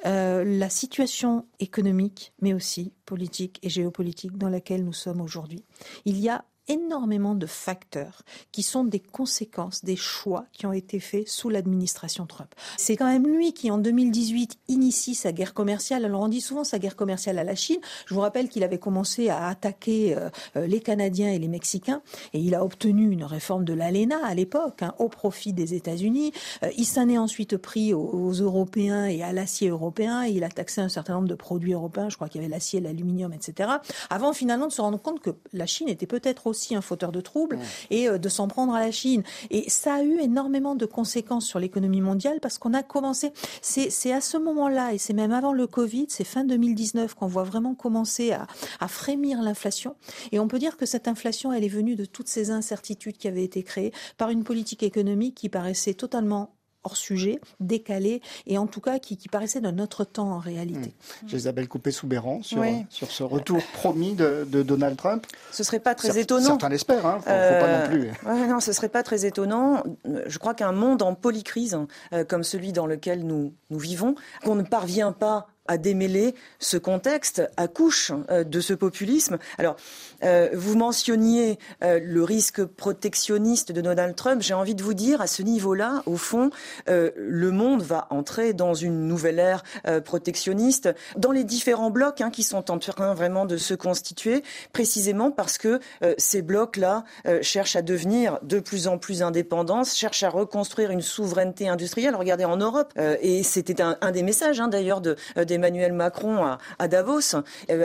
euh, 0.06 0.44
la 0.44 0.70
situation 0.70 1.46
économique, 1.58 2.32
mais 2.40 2.54
aussi 2.54 2.92
politique 3.06 3.58
et 3.62 3.68
géopolitique 3.68 4.38
dans 4.38 4.48
laquelle 4.48 4.84
nous 4.84 4.92
sommes 4.92 5.20
aujourd'hui, 5.20 5.64
il 6.04 6.18
y 6.20 6.28
a 6.28 6.44
énormément 6.68 7.34
de 7.34 7.46
facteurs 7.46 8.22
qui 8.52 8.62
sont 8.62 8.84
des 8.84 9.00
conséquences 9.00 9.84
des 9.84 9.96
choix 9.96 10.44
qui 10.52 10.66
ont 10.66 10.72
été 10.72 11.00
faits 11.00 11.28
sous 11.28 11.48
l'administration 11.48 12.26
Trump. 12.26 12.54
C'est 12.76 12.96
quand 12.96 13.06
même 13.06 13.26
lui 13.26 13.52
qui, 13.52 13.70
en 13.70 13.78
2018, 13.78 14.58
initie 14.68 15.14
sa 15.14 15.32
guerre 15.32 15.54
commerciale. 15.54 16.04
Alors 16.04 16.22
on 16.22 16.28
dit 16.28 16.40
souvent 16.40 16.64
sa 16.64 16.78
guerre 16.78 16.96
commerciale 16.96 17.38
à 17.38 17.44
la 17.44 17.54
Chine. 17.54 17.80
Je 18.06 18.14
vous 18.14 18.20
rappelle 18.20 18.48
qu'il 18.48 18.62
avait 18.62 18.78
commencé 18.78 19.28
à 19.28 19.46
attaquer 19.48 20.16
euh, 20.16 20.30
euh, 20.56 20.66
les 20.66 20.80
Canadiens 20.80 21.30
et 21.30 21.38
les 21.38 21.48
Mexicains 21.48 22.02
et 22.32 22.40
il 22.40 22.54
a 22.54 22.64
obtenu 22.64 23.10
une 23.10 23.24
réforme 23.24 23.64
de 23.64 23.72
l'ALENA 23.72 24.24
à 24.24 24.34
l'époque, 24.34 24.82
hein, 24.82 24.94
au 24.98 25.08
profit 25.08 25.52
des 25.52 25.74
États-Unis. 25.74 26.32
Euh, 26.62 26.70
il 26.76 26.84
s'en 26.84 27.08
est 27.08 27.18
ensuite 27.18 27.56
pris 27.56 27.92
aux, 27.94 28.30
Européens 28.30 29.06
et 29.06 29.22
à 29.22 29.32
l'acier 29.32 29.68
européen. 29.68 30.24
Il 30.24 30.44
a 30.44 30.48
taxé 30.48 30.80
un 30.80 30.88
certain 30.88 31.14
nombre 31.14 31.28
de 31.28 31.34
produits 31.34 31.72
européens. 31.72 32.08
Je 32.08 32.16
crois 32.16 32.28
qu'il 32.28 32.40
y 32.40 32.44
avait 32.44 32.52
l'acier, 32.52 32.80
l'aluminium, 32.80 33.32
etc. 33.32 33.70
Avant 34.08 34.32
finalement 34.32 34.66
de 34.66 34.72
se 34.72 34.80
rendre 34.80 35.00
compte 35.00 35.20
que 35.20 35.30
la 35.52 35.66
Chine 35.66 35.88
était 35.88 36.06
peut-être 36.06 36.46
aussi 36.46 36.59
aussi 36.60 36.74
un 36.74 36.82
fauteur 36.82 37.10
de 37.10 37.20
troubles 37.20 37.58
et 37.90 38.08
de 38.10 38.28
s'en 38.28 38.46
prendre 38.48 38.74
à 38.74 38.80
la 38.80 38.90
Chine. 38.90 39.22
Et 39.50 39.70
ça 39.70 39.94
a 39.94 40.02
eu 40.02 40.18
énormément 40.20 40.74
de 40.74 40.84
conséquences 40.84 41.46
sur 41.46 41.58
l'économie 41.58 42.02
mondiale 42.02 42.38
parce 42.40 42.58
qu'on 42.58 42.74
a 42.74 42.82
commencé, 42.82 43.32
c'est 43.62 44.12
à 44.12 44.20
ce 44.20 44.36
moment-là, 44.36 44.92
et 44.92 44.98
c'est 44.98 45.14
même 45.14 45.32
avant 45.32 45.52
le 45.52 45.66
Covid, 45.66 46.06
c'est 46.08 46.24
fin 46.24 46.44
2019 46.44 47.14
qu'on 47.14 47.26
voit 47.26 47.44
vraiment 47.44 47.74
commencer 47.74 48.32
à, 48.32 48.46
à 48.78 48.88
frémir 48.88 49.40
l'inflation. 49.42 49.96
Et 50.32 50.38
on 50.38 50.48
peut 50.48 50.58
dire 50.58 50.76
que 50.76 50.86
cette 50.86 51.08
inflation, 51.08 51.52
elle 51.52 51.64
est 51.64 51.68
venue 51.68 51.96
de 51.96 52.04
toutes 52.04 52.28
ces 52.28 52.50
incertitudes 52.50 53.16
qui 53.16 53.28
avaient 53.28 53.44
été 53.44 53.62
créées 53.62 53.92
par 54.18 54.30
une 54.30 54.44
politique 54.44 54.82
économique 54.82 55.36
qui 55.36 55.48
paraissait 55.48 55.94
totalement 55.94 56.59
hors 56.84 56.96
sujet, 56.96 57.40
décalé, 57.60 58.22
et 58.46 58.58
en 58.58 58.66
tout 58.66 58.80
cas 58.80 58.98
qui, 58.98 59.16
paraissait 59.30 59.60
d'un 59.60 59.78
autre 59.78 60.04
temps 60.04 60.32
en 60.32 60.38
réalité. 60.38 60.92
Mmh. 61.22 61.36
Isabelle 61.36 61.68
Coupé-Soubéran 61.68 62.42
sur, 62.42 62.64
sur 62.88 63.10
ce 63.10 63.22
retour 63.22 63.62
promis 63.74 64.14
de, 64.14 64.44
Donald 64.62 64.96
Trump. 64.96 65.26
Ce 65.52 65.62
serait 65.62 65.80
pas 65.80 65.94
très 65.94 66.18
étonnant. 66.18 66.46
Certains 66.46 66.68
l'espèrent, 66.68 67.06
hein, 67.06 67.18
faut, 67.20 67.30
faut, 67.30 67.60
pas 67.60 67.80
non 67.80 67.88
plus. 67.88 68.10
Euh, 68.26 68.46
non, 68.46 68.60
ce 68.60 68.72
serait 68.72 68.88
pas 68.88 69.02
très 69.02 69.26
étonnant. 69.26 69.82
Je 70.26 70.38
crois 70.38 70.54
qu'un 70.54 70.72
monde 70.72 71.02
en 71.02 71.14
polycrise, 71.14 71.78
euh, 72.12 72.24
comme 72.24 72.42
celui 72.42 72.72
dans 72.72 72.86
lequel 72.86 73.24
nous, 73.24 73.52
nous 73.70 73.78
vivons, 73.78 74.14
qu'on 74.44 74.54
ne 74.54 74.62
parvient 74.62 75.12
pas 75.12 75.48
à 75.70 75.78
démêler 75.78 76.34
ce 76.58 76.76
contexte 76.76 77.48
accouche 77.56 78.10
euh, 78.28 78.42
de 78.42 78.60
ce 78.60 78.74
populisme. 78.74 79.38
Alors, 79.56 79.76
euh, 80.24 80.48
vous 80.52 80.76
mentionniez 80.76 81.60
euh, 81.84 82.00
le 82.02 82.24
risque 82.24 82.64
protectionniste 82.64 83.70
de 83.70 83.80
Donald 83.80 84.16
Trump. 84.16 84.42
J'ai 84.42 84.54
envie 84.54 84.74
de 84.74 84.82
vous 84.82 84.94
dire, 84.94 85.20
à 85.20 85.28
ce 85.28 85.42
niveau-là, 85.42 86.02
au 86.06 86.16
fond, 86.16 86.50
le 86.88 87.50
monde 87.52 87.82
va 87.82 88.08
entrer 88.10 88.52
dans 88.52 88.74
une 88.74 89.06
nouvelle 89.06 89.38
ère 89.38 89.62
protectionniste 90.04 90.88
dans 91.16 91.30
les 91.30 91.44
différents 91.44 91.90
blocs 91.90 92.20
hein, 92.20 92.30
qui 92.30 92.42
sont 92.42 92.70
en 92.70 92.78
train 92.78 93.14
vraiment 93.14 93.46
de 93.46 93.56
se 93.56 93.74
constituer, 93.74 94.42
précisément 94.72 95.30
parce 95.30 95.56
que 95.56 95.78
ces 96.18 96.42
blocs-là 96.42 97.04
cherchent 97.42 97.76
à 97.76 97.82
devenir 97.82 98.40
de 98.42 98.58
plus 98.58 98.88
en 98.88 98.98
plus 98.98 99.22
indépendants, 99.22 99.84
cherchent 99.84 100.24
à 100.24 100.30
reconstruire 100.30 100.90
une 100.90 101.02
souveraineté 101.02 101.68
industrielle. 101.68 102.16
Regardez 102.16 102.44
en 102.44 102.56
Europe, 102.56 102.92
et 103.20 103.42
c'était 103.42 103.80
un, 103.80 104.10
des 104.10 104.22
messages 104.22 104.60
hein, 104.60 104.68
d'ailleurs 104.68 105.00
de, 105.00 105.16
d'Emmanuel 105.60 105.92
Macron 105.92 106.56
à, 106.78 106.88
Davos. 106.88 107.36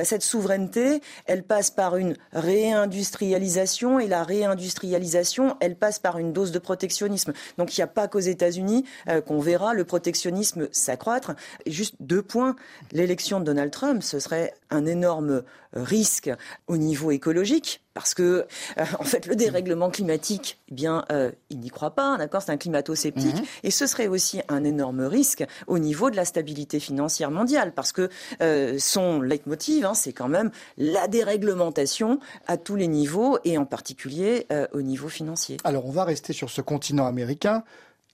cette 0.03 0.23
souveraineté, 0.23 1.01
elle 1.25 1.43
passe 1.43 1.71
par 1.71 1.97
une 1.97 2.15
réindustrialisation 2.31 3.99
et 3.99 4.07
la 4.07 4.23
réindustrialisation, 4.23 5.57
elle 5.59 5.75
passe 5.75 5.99
par 5.99 6.17
une 6.17 6.31
dose 6.31 6.53
de 6.53 6.59
protectionnisme. 6.59 7.33
Donc 7.57 7.77
il 7.77 7.81
n'y 7.81 7.83
a 7.83 7.87
pas 7.87 8.07
qu'aux 8.07 8.19
États-Unis 8.19 8.85
euh, 9.09 9.19
qu'on 9.19 9.39
verra 9.39 9.73
le 9.73 9.83
protectionnisme 9.83 10.69
s'accroître. 10.71 11.33
Juste 11.67 11.95
deux 11.99 12.21
points. 12.21 12.55
L'élection 12.93 13.41
de 13.41 13.45
Donald 13.45 13.71
Trump, 13.71 14.03
ce 14.03 14.19
serait 14.19 14.53
un 14.69 14.85
énorme 14.85 15.43
risque 15.75 16.31
au 16.67 16.77
niveau 16.77 17.11
écologique 17.11 17.81
parce 17.93 18.13
que 18.13 18.45
euh, 18.77 18.83
en 18.99 19.03
fait 19.03 19.25
le 19.25 19.35
dérèglement 19.35 19.89
climatique 19.89 20.59
eh 20.69 20.73
bien 20.73 21.05
euh, 21.11 21.31
il 21.49 21.59
n'y 21.59 21.69
croit 21.69 21.91
pas 21.91 22.17
d'accord 22.17 22.41
c'est 22.41 22.51
un 22.51 22.57
climato-sceptique 22.57 23.35
mhm. 23.35 23.45
et 23.63 23.71
ce 23.71 23.87
serait 23.87 24.07
aussi 24.07 24.41
un 24.47 24.63
énorme 24.63 25.01
risque 25.01 25.45
au 25.67 25.79
niveau 25.79 26.09
de 26.09 26.15
la 26.15 26.25
stabilité 26.25 26.79
financière 26.79 27.31
mondiale 27.31 27.73
parce 27.73 27.91
que 27.91 28.09
euh, 28.41 28.75
son 28.79 29.21
leitmotiv 29.21 29.85
hein, 29.85 29.93
c'est 29.93 30.13
quand 30.13 30.27
même 30.27 30.51
la 30.77 31.07
déréglementation 31.07 32.19
à 32.47 32.57
tous 32.57 32.75
les 32.75 32.87
niveaux 32.87 33.39
et 33.43 33.57
en 33.57 33.65
particulier 33.65 34.47
au 34.73 34.81
niveau 34.81 35.07
financier. 35.07 35.57
Alors 35.63 35.85
on 35.85 35.91
va 35.91 36.03
rester 36.03 36.33
sur 36.33 36.49
ce 36.49 36.61
continent 36.61 37.05
américain 37.05 37.63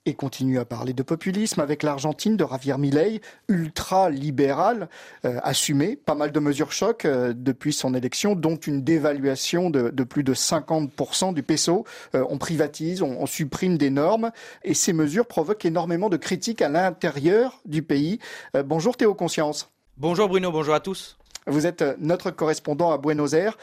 et 0.04 0.14
continue 0.14 0.58
à 0.58 0.64
parler 0.64 0.92
de 0.92 1.02
populisme 1.02 1.60
avec 1.60 1.82
l'Argentine 1.82 2.36
de 2.36 2.44
Javier 2.44 2.76
Milei, 2.76 3.20
ultra-libéral, 3.48 4.88
euh, 5.24 5.38
assumé, 5.42 5.96
pas 5.96 6.14
mal 6.14 6.32
de 6.32 6.40
mesures 6.40 6.72
chocs 6.72 7.04
euh, 7.04 7.32
depuis 7.36 7.72
son 7.72 7.94
élection, 7.94 8.34
dont 8.34 8.56
une 8.56 8.82
dévaluation 8.82 9.70
de, 9.70 9.90
plus 10.02 10.24
de 10.24 10.34
50% 10.34 11.34
du 11.34 11.42
peso. 11.42 11.84
Euh, 12.14 12.24
on 12.28 12.38
privatise, 12.38 13.02
on, 13.02 13.16
on, 13.20 13.26
supprime 13.26 13.78
des 13.78 13.90
normes, 13.90 14.32
et 14.64 14.74
ces 14.74 14.92
mesures 14.92 15.26
provoquent 15.26 15.64
énormément 15.64 16.08
de 16.08 16.16
critiques 16.16 16.62
à 16.62 16.68
l'intérieur 16.68 17.60
du 17.64 17.82
pays. 17.82 18.18
bonjour 18.64 18.96
Théo 18.96 19.14
Conscience. 19.14 19.70
Bonjour 19.96 20.28
Bruno, 20.28 20.50
bonjour 20.50 20.74
à 20.74 20.80
tous. 20.80 21.16
Vous 21.46 21.66
êtes 21.66 21.84
notre 21.98 22.30
correspondant 22.30 22.90
à 22.90 22.98
Buenos 22.98 23.34
Aires. 23.34 23.56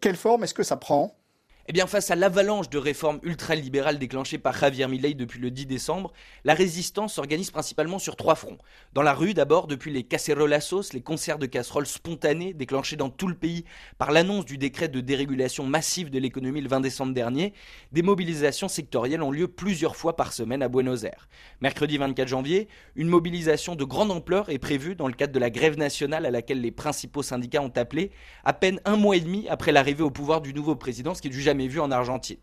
quelle 0.00 0.16
forme 0.16 0.44
est-ce 0.44 0.54
que 0.54 0.62
ça 0.62 0.76
prend? 0.76 1.14
Eh 1.66 1.72
bien, 1.72 1.86
face 1.86 2.10
à 2.10 2.14
l'avalanche 2.14 2.68
de 2.68 2.76
réformes 2.76 3.20
ultralibérales 3.22 3.98
déclenchées 3.98 4.36
par 4.36 4.54
Javier 4.54 4.86
Milei 4.86 5.14
depuis 5.14 5.40
le 5.40 5.50
10 5.50 5.64
décembre, 5.64 6.12
la 6.44 6.52
résistance 6.52 7.14
s'organise 7.14 7.50
principalement 7.50 7.98
sur 7.98 8.16
trois 8.16 8.34
fronts. 8.34 8.58
Dans 8.92 9.00
la 9.00 9.14
rue, 9.14 9.32
d'abord, 9.32 9.66
depuis 9.66 9.90
les 9.90 10.02
cacerolazos, 10.02 10.92
les 10.92 11.00
concerts 11.00 11.38
de 11.38 11.46
casseroles 11.46 11.86
spontanés 11.86 12.52
déclenchés 12.52 12.96
dans 12.96 13.08
tout 13.08 13.28
le 13.28 13.34
pays 13.34 13.64
par 13.96 14.12
l'annonce 14.12 14.44
du 14.44 14.58
décret 14.58 14.88
de 14.88 15.00
dérégulation 15.00 15.64
massive 15.64 16.10
de 16.10 16.18
l'économie 16.18 16.60
le 16.60 16.68
20 16.68 16.80
décembre 16.80 17.14
dernier, 17.14 17.54
des 17.92 18.02
mobilisations 18.02 18.68
sectorielles 18.68 19.22
ont 19.22 19.30
lieu 19.30 19.48
plusieurs 19.48 19.96
fois 19.96 20.16
par 20.16 20.34
semaine 20.34 20.62
à 20.62 20.68
Buenos 20.68 21.04
Aires. 21.04 21.28
Mercredi 21.62 21.96
24 21.96 22.28
janvier, 22.28 22.68
une 22.94 23.08
mobilisation 23.08 23.74
de 23.74 23.84
grande 23.84 24.10
ampleur 24.10 24.50
est 24.50 24.58
prévue 24.58 24.96
dans 24.96 25.08
le 25.08 25.14
cadre 25.14 25.32
de 25.32 25.38
la 25.38 25.48
grève 25.48 25.78
nationale 25.78 26.26
à 26.26 26.30
laquelle 26.30 26.60
les 26.60 26.72
principaux 26.72 27.22
syndicats 27.22 27.62
ont 27.62 27.72
appelé, 27.74 28.10
à 28.44 28.52
peine 28.52 28.80
un 28.84 28.96
mois 28.96 29.16
et 29.16 29.20
demi 29.20 29.46
après 29.48 29.72
l'arrivée 29.72 30.02
au 30.02 30.10
pouvoir 30.10 30.42
du 30.42 30.52
nouveau 30.52 30.76
président, 30.76 31.14
ce 31.14 31.22
qui 31.22 31.28
est 31.28 31.30
du 31.30 31.53
vu 31.58 31.80
en 31.80 31.90
Argentine. 31.90 32.38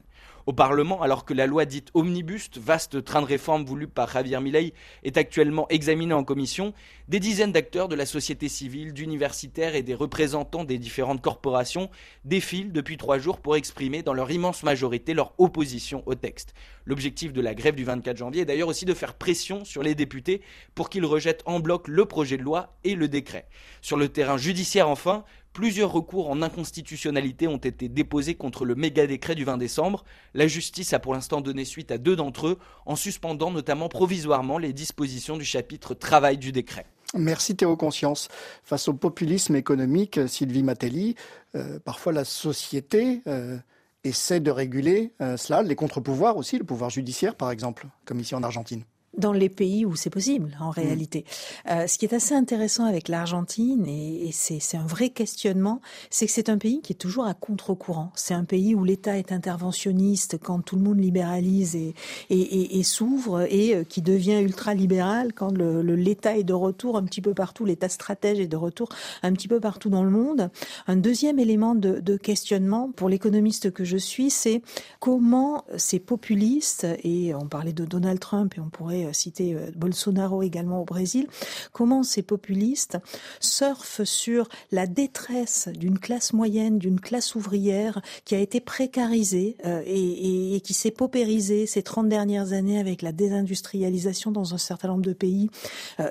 Au 0.48 0.54
Parlement, 0.54 1.02
alors 1.02 1.24
que 1.24 1.34
la 1.34 1.46
loi 1.46 1.66
dite 1.66 1.90
Omnibus, 1.94 2.50
vaste 2.58 3.04
train 3.04 3.22
de 3.22 3.28
réforme 3.28 3.64
voulu 3.64 3.88
par 3.88 4.10
Javier 4.10 4.40
Milei, 4.40 4.74
est 5.04 5.18
actuellement 5.18 5.68
examinée 5.70 6.14
en 6.14 6.24
commission, 6.24 6.74
des 7.08 7.20
dizaines 7.20 7.52
d'acteurs 7.52 7.88
de 7.88 7.96
la 7.96 8.06
société 8.06 8.50
civile, 8.50 8.94
d'universitaires 8.94 9.76
et 9.76 9.84
des 9.84 9.94
représentants 9.94 10.64
des 10.64 10.80
différentes 10.80 11.22
corporations 11.22 11.90
défilent 12.26 12.72
depuis 12.72 12.98
trois 12.98 13.20
jours 13.20 13.40
pour 13.40 13.56
exprimer 13.56 14.02
dans 14.02 14.14
leur 14.14 14.32
immense 14.32 14.64
majorité 14.64 15.14
leur 15.14 15.34
opposition 15.38 16.02
au 16.08 16.16
texte. 16.16 16.54
L'objectif 16.86 17.34
de 17.34 17.42
la 17.42 17.54
grève 17.54 17.76
du 17.76 17.84
24 17.84 18.18
janvier 18.18 18.42
est 18.42 18.46
d'ailleurs 18.46 18.70
aussi 18.70 18.86
de 18.86 18.94
faire 18.94 19.14
pression 19.14 19.64
sur 19.64 19.84
les 19.84 19.94
députés 19.94 20.42
pour 20.74 20.90
qu'ils 20.90 21.06
rejettent 21.06 21.44
en 21.46 21.60
bloc 21.60 21.88
le 21.88 22.06
projet 22.06 22.38
de 22.38 22.44
loi 22.44 22.76
et 22.84 22.96
le 22.96 23.08
décret. 23.08 23.48
Sur 23.82 23.98
le 23.98 24.10
terrain 24.10 24.38
judiciaire 24.38 24.90
enfin, 24.90 25.24
Plusieurs 25.54 25.92
recours 25.92 26.30
en 26.30 26.42
inconstitutionnalité 26.42 27.48
ont 27.48 27.58
été 27.58 27.90
déposés 27.90 28.36
contre 28.36 28.64
le 28.64 28.74
méga 28.74 29.06
décret 29.06 29.36
du 29.36 29.44
20 29.44 29.58
décembre. 29.58 30.06
La 30.34 30.48
justice 30.48 30.94
a 30.94 31.00
pour 31.00 31.14
l'instant 31.14 31.42
donné 31.42 31.66
suite 31.66 31.92
à 31.92 31.98
deux 31.98 32.16
d'entre 32.16 32.48
eux, 32.48 32.60
en 32.86 32.96
suspendant 32.96 33.52
notamment 33.52 33.90
provisoirement 33.90 34.58
les 34.58 34.72
dispositions 34.72 35.38
du 35.38 35.44
chapitre 35.44 35.94
travail 35.94 36.38
du 36.38 36.54
décret. 36.54 36.86
Merci 37.14 37.58
Théo 37.58 37.76
Conscience. 37.76 38.30
Face 38.64 38.88
au 38.88 38.94
populisme 38.94 39.58
économique, 39.58 40.22
Sylvie 40.28 40.64
Matelli, 40.64 41.16
euh, 41.56 41.80
parfois 41.80 42.14
la 42.14 42.24
société 42.24 43.22
euh, 43.28 43.58
essaie 44.06 44.40
de 44.40 44.52
réguler 44.52 45.12
euh, 45.22 45.36
cela, 45.36 45.64
les 45.64 45.76
contre-pouvoirs 45.76 46.38
aussi, 46.38 46.58
le 46.58 46.64
pouvoir 46.64 46.90
judiciaire 46.90 47.36
par 47.36 47.52
exemple, 47.52 47.88
comme 48.06 48.22
ici 48.22 48.36
en 48.36 48.44
Argentine 48.44 48.86
dans 49.18 49.34
les 49.34 49.50
pays 49.50 49.86
où 49.86 49.96
c'est 49.96 50.10
possible, 50.10 50.58
en 50.60 50.70
mm. 50.70 50.72
réalité. 50.72 51.26
Euh, 51.70 51.88
ce 51.88 51.98
qui 51.98 52.06
est 52.06 52.14
assez 52.14 52.34
intéressant 52.34 52.86
avec 52.86 53.08
l'Argentine, 53.08 53.86
et, 53.86 54.28
et 54.28 54.32
c'est 54.32 54.78
un 54.78 54.86
vrai 54.86 55.10
questionnement, 55.10 55.82
c'est 56.10 56.26
que 56.26 56.32
c'est 56.32 56.50
un 56.50 56.58
pays 56.58 56.82
qui 56.82 56.94
est 56.94 56.96
toujours 56.96 57.26
à 57.26 57.34
contre-courant. 57.34 58.12
C'est 58.16 58.34
un 58.34 58.46
pays 58.46 58.74
où 58.76 58.84
l'État 58.84 59.18
est 59.18 59.32
interventionniste 59.32 60.38
quand 60.42 60.62
tout 60.62 60.76
le 60.76 60.82
monde 60.82 61.00
libéralise 61.00 61.76
et, 61.76 61.94
et, 62.30 62.80
et 62.80 62.84
s'ouvre, 62.84 63.42
et 63.50 63.76
euh, 63.76 63.84
qui 63.84 64.02
devient 64.02 64.40
ultra-libéral 64.42 65.34
quand 65.34 65.52
l'État 65.52 66.34
le, 66.34 66.40
est 66.40 66.44
de 66.44 66.54
retour 66.54 66.98
un 66.98 67.04
petit 67.04 67.22
peu 67.22 67.34
partout, 67.34 67.66
l'État 67.66 67.90
stratège 67.90 68.40
est 68.40 68.48
de 68.48 68.58
retour 68.58 68.90
un 69.24 69.34
petit 69.34 69.48
peu 69.48 69.60
partout 69.60 69.90
dans 69.90 70.04
le 70.04 70.10
monde. 70.10 70.50
Un 70.88 70.96
deuxième 70.96 71.40
élément 71.40 71.76
de, 71.76 72.00
de 72.00 72.18
questionnement 72.18 72.92
pour 72.96 73.10
l'économiste 73.10 73.72
que 73.72 73.84
je 73.84 73.98
suis, 73.98 74.30
c'est 74.30 74.62
comment 75.00 75.66
ces 75.78 76.00
populistes, 76.00 76.88
et 77.04 77.34
on 77.36 77.48
parlait 77.48 77.74
de 77.74 77.86
Donald 77.86 78.20
Trump, 78.20 78.54
et 78.58 78.62
on 78.62 78.70
pourrait 78.70 79.01
euh, 79.06 79.14
citer 79.14 79.54
euh, 79.54 79.72
Bolsonaro 79.76 80.44
également 80.44 80.82
au 80.82 80.86
Brésil, 80.86 81.28
comment 81.72 82.04
ces 82.04 82.22
populistes 82.22 82.98
surfent 83.40 84.04
sur 84.04 84.48
la 84.72 84.88
détresse 84.88 85.70
d'une 85.70 86.00
classe 86.00 86.34
moyenne, 86.34 86.78
d'une 86.78 87.00
classe 87.00 87.36
ouvrière 87.36 88.02
qui 88.26 88.36
a 88.36 88.40
été 88.40 88.60
précarisée 88.60 89.58
euh, 89.66 89.82
et, 89.86 90.62
qui 90.62 90.74
s'est 90.74 90.92
paupérisée 90.92 91.66
ces 91.66 91.84
30 91.84 92.08
dernières 92.08 92.54
années 92.54 92.80
avec 92.80 93.02
la 93.02 93.12
désindustrialisation 93.12 94.32
dans 94.32 94.54
un 94.54 94.58
certain 94.58 94.90
nombre 94.90 95.02
de 95.02 95.14
pays 95.14 95.50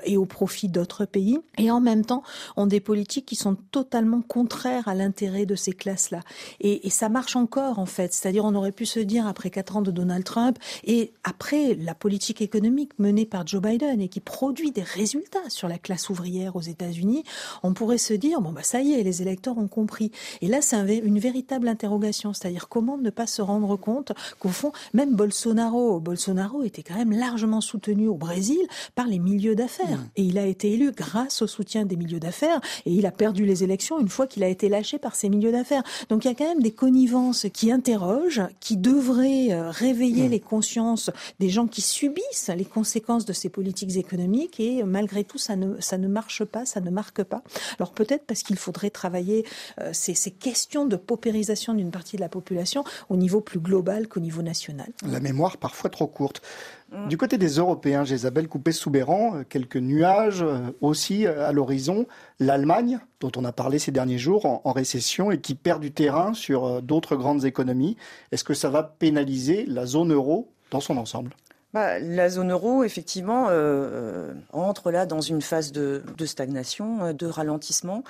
et 0.03 0.17
au 0.17 0.25
profit 0.25 0.67
d'autres 0.67 1.05
pays. 1.05 1.39
Et 1.57 1.71
en 1.71 1.79
même 1.79 2.05
temps, 2.05 2.23
ont 2.57 2.65
des 2.65 2.79
politiques 2.79 3.25
qui 3.25 3.35
sont 3.35 3.55
totalement 3.71 4.21
contraires 4.21 4.87
à 4.87 4.95
l'intérêt 4.95 5.45
de 5.45 5.55
ces 5.55 5.73
classes-là. 5.73 6.21
Et, 6.59 6.85
et 6.85 6.89
ça 6.89 7.09
marche 7.09 7.35
encore, 7.35 7.79
en 7.79 7.85
fait. 7.85 8.13
C'est-à-dire, 8.13 8.45
on 8.45 8.55
aurait 8.55 8.71
pu 8.71 8.85
se 8.85 8.99
dire, 8.99 9.27
après 9.27 9.49
quatre 9.49 9.77
ans 9.77 9.81
de 9.81 9.91
Donald 9.91 10.23
Trump, 10.23 10.57
et 10.83 11.13
après 11.23 11.75
la 11.75 11.95
politique 11.95 12.41
économique, 12.41 12.80
économique 12.81 12.99
menée 12.99 13.25
par 13.25 13.45
Joe 13.45 13.61
Biden 13.61 14.01
et 14.01 14.07
qui 14.07 14.19
produit 14.19 14.71
des 14.71 14.81
résultats 14.81 15.49
sur 15.49 15.67
la 15.67 15.77
classe 15.77 16.09
ouvrière 16.09 16.55
aux 16.55 16.61
États-Unis, 16.61 17.23
on 17.63 17.73
pourrait 17.73 17.97
se 17.97 18.13
dire 18.13 18.41
bon 18.41 18.51
bah 18.51 18.63
ça 18.63 18.81
y 18.81 18.93
est, 18.93 19.03
les 19.03 19.21
électeurs 19.21 19.57
ont 19.57 19.67
compris. 19.67 20.11
Et 20.41 20.47
là, 20.47 20.61
c'est 20.61 20.97
une 20.99 21.19
véritable 21.19 21.67
interrogation, 21.67 22.33
c'est-à-dire 22.33 22.67
comment 22.69 22.97
ne 22.97 23.09
pas 23.09 23.27
se 23.27 23.41
rendre 23.41 23.75
compte 23.77 24.13
qu'au 24.39 24.49
fond, 24.49 24.71
même 24.93 25.15
Bolsonaro, 25.15 25.99
Bolsonaro 25.99 26.63
était 26.63 26.83
quand 26.83 26.95
même 26.95 27.11
largement 27.11 27.61
soutenu 27.61 28.07
au 28.07 28.15
Brésil 28.15 28.61
par 28.95 29.07
les 29.07 29.19
milieux 29.19 29.55
d'affaires 29.55 29.99
mmh. 29.99 30.11
et 30.17 30.23
il 30.23 30.37
a 30.37 30.45
été 30.45 30.71
élu 30.73 30.91
grâce 30.91 31.41
au 31.41 31.47
soutien 31.47 31.85
des 31.85 31.95
milieux 31.95 32.19
d'affaires 32.19 32.61
et 32.85 32.91
il 32.91 33.05
a 33.05 33.11
perdu 33.11 33.45
les 33.45 33.63
élections 33.63 33.99
une 33.99 34.09
fois 34.09 34.27
qu'il 34.27 34.43
a 34.43 34.47
été 34.47 34.69
lâché 34.69 34.97
par 34.97 35.15
ces 35.15 35.29
milieux 35.29 35.51
d'affaires. 35.51 35.83
Donc 36.09 36.25
il 36.25 36.27
y 36.27 36.31
a 36.31 36.35
quand 36.35 36.47
même 36.47 36.61
des 36.61 36.71
connivences 36.71 37.47
qui 37.53 37.71
interrogent, 37.71 38.43
qui 38.59 38.77
devraient 38.77 39.51
euh, 39.51 39.69
réveiller 39.69 40.27
mmh. 40.27 40.31
les 40.31 40.39
consciences 40.39 41.09
des 41.39 41.49
gens 41.49 41.67
qui 41.67 41.81
subissent 41.81 42.51
les 42.55 42.65
conséquences 42.71 43.25
de 43.25 43.33
ces 43.33 43.49
politiques 43.49 43.97
économiques 43.97 44.59
et 44.59 44.83
malgré 44.83 45.23
tout 45.23 45.37
ça 45.37 45.55
ne 45.55 45.79
ça 45.79 45.97
ne 45.97 46.07
marche 46.07 46.43
pas, 46.43 46.65
ça 46.65 46.81
ne 46.81 46.89
marque 46.89 47.23
pas. 47.23 47.43
Alors 47.77 47.91
peut-être 47.91 48.25
parce 48.25 48.43
qu'il 48.43 48.57
faudrait 48.57 48.89
travailler 48.89 49.45
euh, 49.79 49.91
ces, 49.93 50.13
ces 50.13 50.31
questions 50.31 50.85
de 50.85 50.95
paupérisation 50.95 51.73
d'une 51.73 51.91
partie 51.91 52.15
de 52.15 52.21
la 52.21 52.29
population 52.29 52.83
au 53.09 53.17
niveau 53.17 53.41
plus 53.41 53.59
global 53.59 54.07
qu'au 54.07 54.19
niveau 54.19 54.41
national. 54.41 54.89
La 55.05 55.19
mémoire 55.19 55.57
parfois 55.57 55.89
trop 55.89 56.07
courte. 56.07 56.41
Mm. 56.91 57.07
Du 57.07 57.17
côté 57.17 57.37
des 57.37 57.57
Européens, 57.57 58.03
Isabelle 58.03 58.47
Coupé-Soubéran, 58.47 59.35
euh, 59.35 59.43
quelques 59.47 59.77
nuages 59.77 60.43
euh, 60.43 60.59
aussi 60.81 61.27
à 61.27 61.51
l'horizon. 61.51 62.07
L'Allemagne, 62.39 62.99
dont 63.19 63.31
on 63.35 63.45
a 63.45 63.51
parlé 63.51 63.79
ces 63.79 63.91
derniers 63.91 64.17
jours, 64.17 64.45
en, 64.45 64.71
récession 64.71 65.31
et 65.31 65.39
qui 65.39 65.55
perd 65.55 65.81
du 65.81 65.91
terrain 65.91 66.33
sur 66.33 66.81
d'autres 66.81 67.15
grandes 67.15 67.45
économies. 67.45 67.97
Est-ce 68.31 68.43
que 68.43 68.53
ça 68.53 68.69
va 68.69 68.83
pénaliser 68.83 69.65
la 69.65 69.85
zone 69.85 70.13
euro 70.13 70.49
dans 70.71 70.79
son 70.79 70.97
ensemble? 70.97 71.31
Bah, 71.73 71.99
la 71.99 72.29
zone 72.29 72.51
euro, 72.51 72.83
effectivement, 72.83 73.47
euh, 73.47 73.51
euh, 73.53 74.33
entre 74.51 74.91
là 74.91 75.05
dans 75.05 75.21
une 75.21 75.41
phase 75.41 75.71
de, 75.71 76.03
stagnation, 76.25 77.05
euh, 77.05 77.13
de 77.13 77.25
ralentissement, 77.25 78.03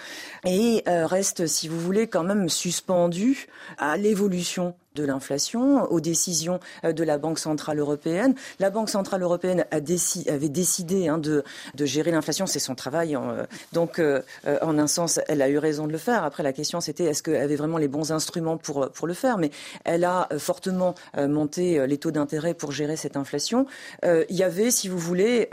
et 0.46 0.84
reste, 0.88 1.46
si 1.46 1.68
vous 1.68 1.80
voulez, 1.80 2.08
quand 2.08 2.24
même 2.24 2.50
suspendue 2.50 3.48
à 3.78 3.98
l'évolution 3.98 4.76
de 4.96 5.04
l'inflation, 5.04 5.84
aux 5.92 6.02
décisions 6.02 6.60
euh, 6.84 6.94
de 6.94 7.04
la 7.04 7.18
Banque 7.18 7.40
centrale 7.40 7.80
européenne. 7.80 8.36
La 8.60 8.70
Banque 8.70 8.90
centrale 8.90 9.22
européenne 9.22 9.66
avait 9.72 10.50
décidé 10.50 11.08
hein, 11.08 11.18
de, 11.18 11.44
gérer 11.80 12.12
l'inflation, 12.12 12.46
c'est 12.46 12.60
son 12.60 12.76
travail. 12.76 13.16
Hein. 13.16 13.48
donc, 13.74 14.00
euh, 14.00 14.22
euh, 14.46 14.58
en 14.62 14.78
un 14.78 14.88
sens, 14.88 15.20
elle 15.28 15.42
a 15.42 15.50
eu 15.50 15.58
raison 15.58 15.88
de 15.88 15.92
le 15.92 15.98
faire. 15.98 16.24
Après, 16.24 16.44
la 16.44 16.54
question, 16.54 16.82
c'était 16.82 17.06
est-ce 17.06 17.24
qu'elle 17.24 17.42
avait 17.42 17.56
vraiment 17.56 17.78
les 17.78 17.88
bons 17.88 18.12
instruments 18.12 18.58
pour, 18.58 18.90
pour 18.92 19.08
le 19.08 19.14
faire? 19.14 19.38
Mais 19.38 19.52
elle 19.86 20.04
a 20.04 20.28
fortement 20.38 20.96
monté 21.18 21.86
les 21.88 21.98
taux 21.98 22.12
d'intérêt 22.12 22.54
pour 22.54 22.72
gérer 22.72 22.96
cette 22.96 23.18
inflation. 23.18 23.66
il 24.04 24.36
y 24.36 24.44
avait, 24.44 24.72
si 24.72 24.88
vous 24.88 24.98
voulez, 24.98 25.50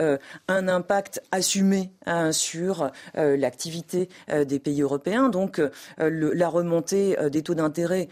un 0.47 0.67
impact 0.67 1.21
assumé 1.31 1.91
hein, 2.05 2.31
sur 2.31 2.91
l'activité 3.15 4.09
des 4.29 4.59
pays 4.59 4.81
européens. 4.81 5.29
Donc, 5.29 5.61
la 5.97 6.49
remontée 6.49 7.17
des 7.29 7.43
taux 7.43 7.55
d'intérêt 7.55 8.09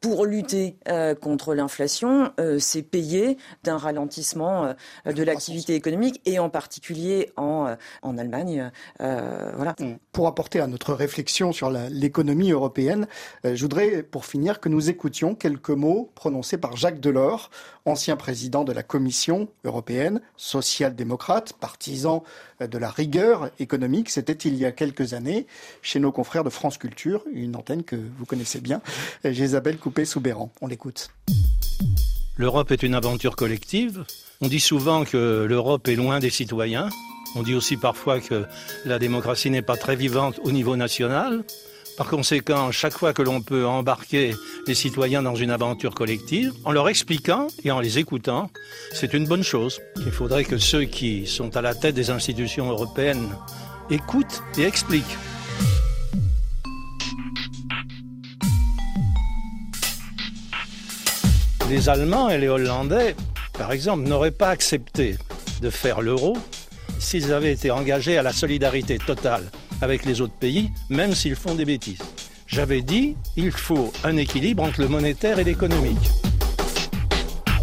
pour 0.00 0.26
lutter 0.26 0.76
euh, 0.88 1.14
contre 1.14 1.54
l'inflation, 1.54 2.30
euh, 2.38 2.58
c'est 2.58 2.82
payé 2.82 3.38
d'un 3.64 3.76
ralentissement 3.76 4.74
euh, 5.06 5.12
de 5.12 5.22
l'activité 5.22 5.74
économique 5.74 6.20
et 6.24 6.38
en 6.38 6.50
particulier 6.50 7.32
en, 7.36 7.74
en 8.02 8.18
Allemagne. 8.18 8.70
voilà. 8.98 9.74
Pour 10.12 10.26
apporter 10.26 10.60
à 10.60 10.66
notre 10.66 10.94
réflexion 10.94 11.52
sur 11.52 11.70
l'économie 11.70 12.50
européenne, 12.50 13.06
je 13.44 13.60
voudrais 13.60 14.02
pour 14.02 14.24
finir 14.24 14.60
que 14.60 14.68
nous 14.68 14.90
écoutions 14.90 15.34
quelques 15.34 15.70
mots 15.70 16.10
prononcés 16.14 16.58
par 16.58 16.76
Jacques 16.76 17.00
Delors, 17.00 17.50
ancien 17.86 18.16
président 18.16 18.64
de 18.64 18.72
la 18.72 18.82
Commission 18.82 19.48
européenne, 19.64 20.20
social-démocrate, 20.36 21.54
partisan 21.54 22.22
de 22.60 22.78
la 22.78 22.90
rigueur 22.90 23.50
économique. 23.58 24.10
C'était 24.10 24.32
il 24.32 24.56
y 24.56 24.64
a 24.64 24.72
quelques 24.72 25.14
années 25.14 25.46
chez 25.82 26.00
nos 26.00 26.12
confrères 26.12 26.44
de 26.44 26.50
France 26.50 26.76
Culture, 26.78 27.24
une 27.32 27.56
antenne 27.56 27.84
que 27.84 27.96
vous 27.96 28.26
connaissez 28.26 28.60
bien, 28.60 28.82
Isabelle 29.24 29.78
Coupé-Soubéran. 29.78 30.50
On 30.60 30.66
l'écoute. 30.66 31.10
L'Europe 32.36 32.70
est 32.70 32.82
une 32.82 32.94
aventure 32.94 33.34
collective. 33.34 34.04
On 34.42 34.48
dit 34.48 34.60
souvent 34.60 35.04
que 35.04 35.46
l'Europe 35.48 35.88
est 35.88 35.94
loin 35.94 36.18
des 36.18 36.28
citoyens. 36.28 36.90
On 37.34 37.42
dit 37.42 37.54
aussi 37.54 37.76
parfois 37.76 38.20
que 38.20 38.44
la 38.84 38.98
démocratie 38.98 39.50
n'est 39.50 39.62
pas 39.62 39.76
très 39.76 39.96
vivante 39.96 40.40
au 40.42 40.52
niveau 40.52 40.76
national. 40.76 41.44
Par 41.96 42.08
conséquent, 42.08 42.70
chaque 42.72 42.92
fois 42.92 43.14
que 43.14 43.22
l'on 43.22 43.40
peut 43.40 43.66
embarquer 43.66 44.34
les 44.66 44.74
citoyens 44.74 45.22
dans 45.22 45.34
une 45.34 45.50
aventure 45.50 45.94
collective, 45.94 46.52
en 46.64 46.72
leur 46.72 46.90
expliquant 46.90 47.46
et 47.64 47.70
en 47.70 47.80
les 47.80 47.98
écoutant, 47.98 48.50
c'est 48.92 49.14
une 49.14 49.26
bonne 49.26 49.42
chose. 49.42 49.80
Il 50.04 50.12
faudrait 50.12 50.44
que 50.44 50.58
ceux 50.58 50.84
qui 50.84 51.26
sont 51.26 51.56
à 51.56 51.62
la 51.62 51.74
tête 51.74 51.94
des 51.94 52.10
institutions 52.10 52.68
européennes 52.70 53.30
écoutent 53.88 54.42
et 54.58 54.64
expliquent. 54.64 55.16
Les 61.70 61.88
Allemands 61.88 62.28
et 62.28 62.36
les 62.36 62.48
Hollandais, 62.48 63.16
par 63.54 63.72
exemple, 63.72 64.06
n'auraient 64.06 64.30
pas 64.30 64.50
accepté 64.50 65.16
de 65.62 65.70
faire 65.70 66.02
l'euro 66.02 66.36
s'ils 66.98 67.32
avaient 67.32 67.52
été 67.52 67.70
engagés 67.70 68.18
à 68.18 68.22
la 68.22 68.34
solidarité 68.34 68.98
totale 68.98 69.50
avec 69.80 70.04
les 70.04 70.20
autres 70.20 70.34
pays, 70.34 70.70
même 70.88 71.14
s'ils 71.14 71.36
font 71.36 71.54
des 71.54 71.64
bêtises. 71.64 72.02
J'avais 72.46 72.82
dit, 72.82 73.16
il 73.36 73.50
faut 73.50 73.92
un 74.04 74.16
équilibre 74.16 74.62
entre 74.62 74.80
le 74.80 74.88
monétaire 74.88 75.38
et 75.38 75.44
l'économique. 75.44 76.10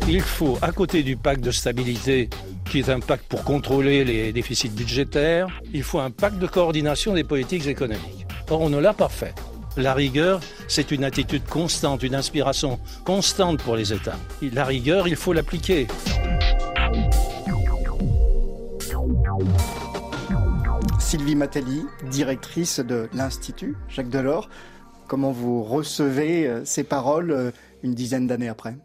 Il 0.08 0.22
faut, 0.22 0.58
à 0.62 0.72
côté 0.72 1.02
du 1.02 1.16
pacte 1.16 1.42
de 1.42 1.52
stabilité, 1.52 2.30
qui 2.70 2.80
est 2.80 2.90
un 2.90 3.00
pacte 3.00 3.26
pour 3.30 3.44
contrôler 3.44 4.04
les 4.04 4.34
déficits 4.34 4.70
budgétaires, 4.70 5.48
il 5.74 5.84
faut 5.84 6.00
un 6.00 6.12
pacte 6.12 6.40
de 6.40 6.48
coordination 6.48 7.14
des 7.14 7.24
politiques 7.24 7.68
économiques. 7.68 8.26
Or, 8.50 8.62
on 8.62 8.70
ne 8.70 8.80
l'a 8.80 8.94
pas 8.94 9.10
fait. 9.10 9.34
La 9.78 9.94
rigueur, 9.94 10.42
c'est 10.68 10.92
une 10.92 11.04
attitude 11.04 11.46
constante, 11.46 12.04
une 12.04 12.16
inspiration 12.16 12.80
constante 13.06 13.62
pour 13.62 13.76
les 13.76 13.94
États. 13.94 14.18
La 14.42 14.66
rigueur, 14.66 15.08
il 15.08 15.16
faut 15.16 15.34
l'appliquer. 15.34 15.88
Sylvie 21.14 21.36
Matelli, 21.36 21.86
directrice 22.10 22.80
de 22.80 23.08
l'Institut 23.14 23.76
Jacques 23.88 24.10
Delors. 24.10 24.50
Comment 25.08 25.32
vous 25.32 25.62
recevez 25.62 26.48
euh, 26.48 26.66
ces 26.66 26.84
paroles 26.84 27.30
euh, 27.30 27.52
une 27.84 27.94
dizaine 27.94 28.26
d'années 28.26 28.50
après? 28.50 28.78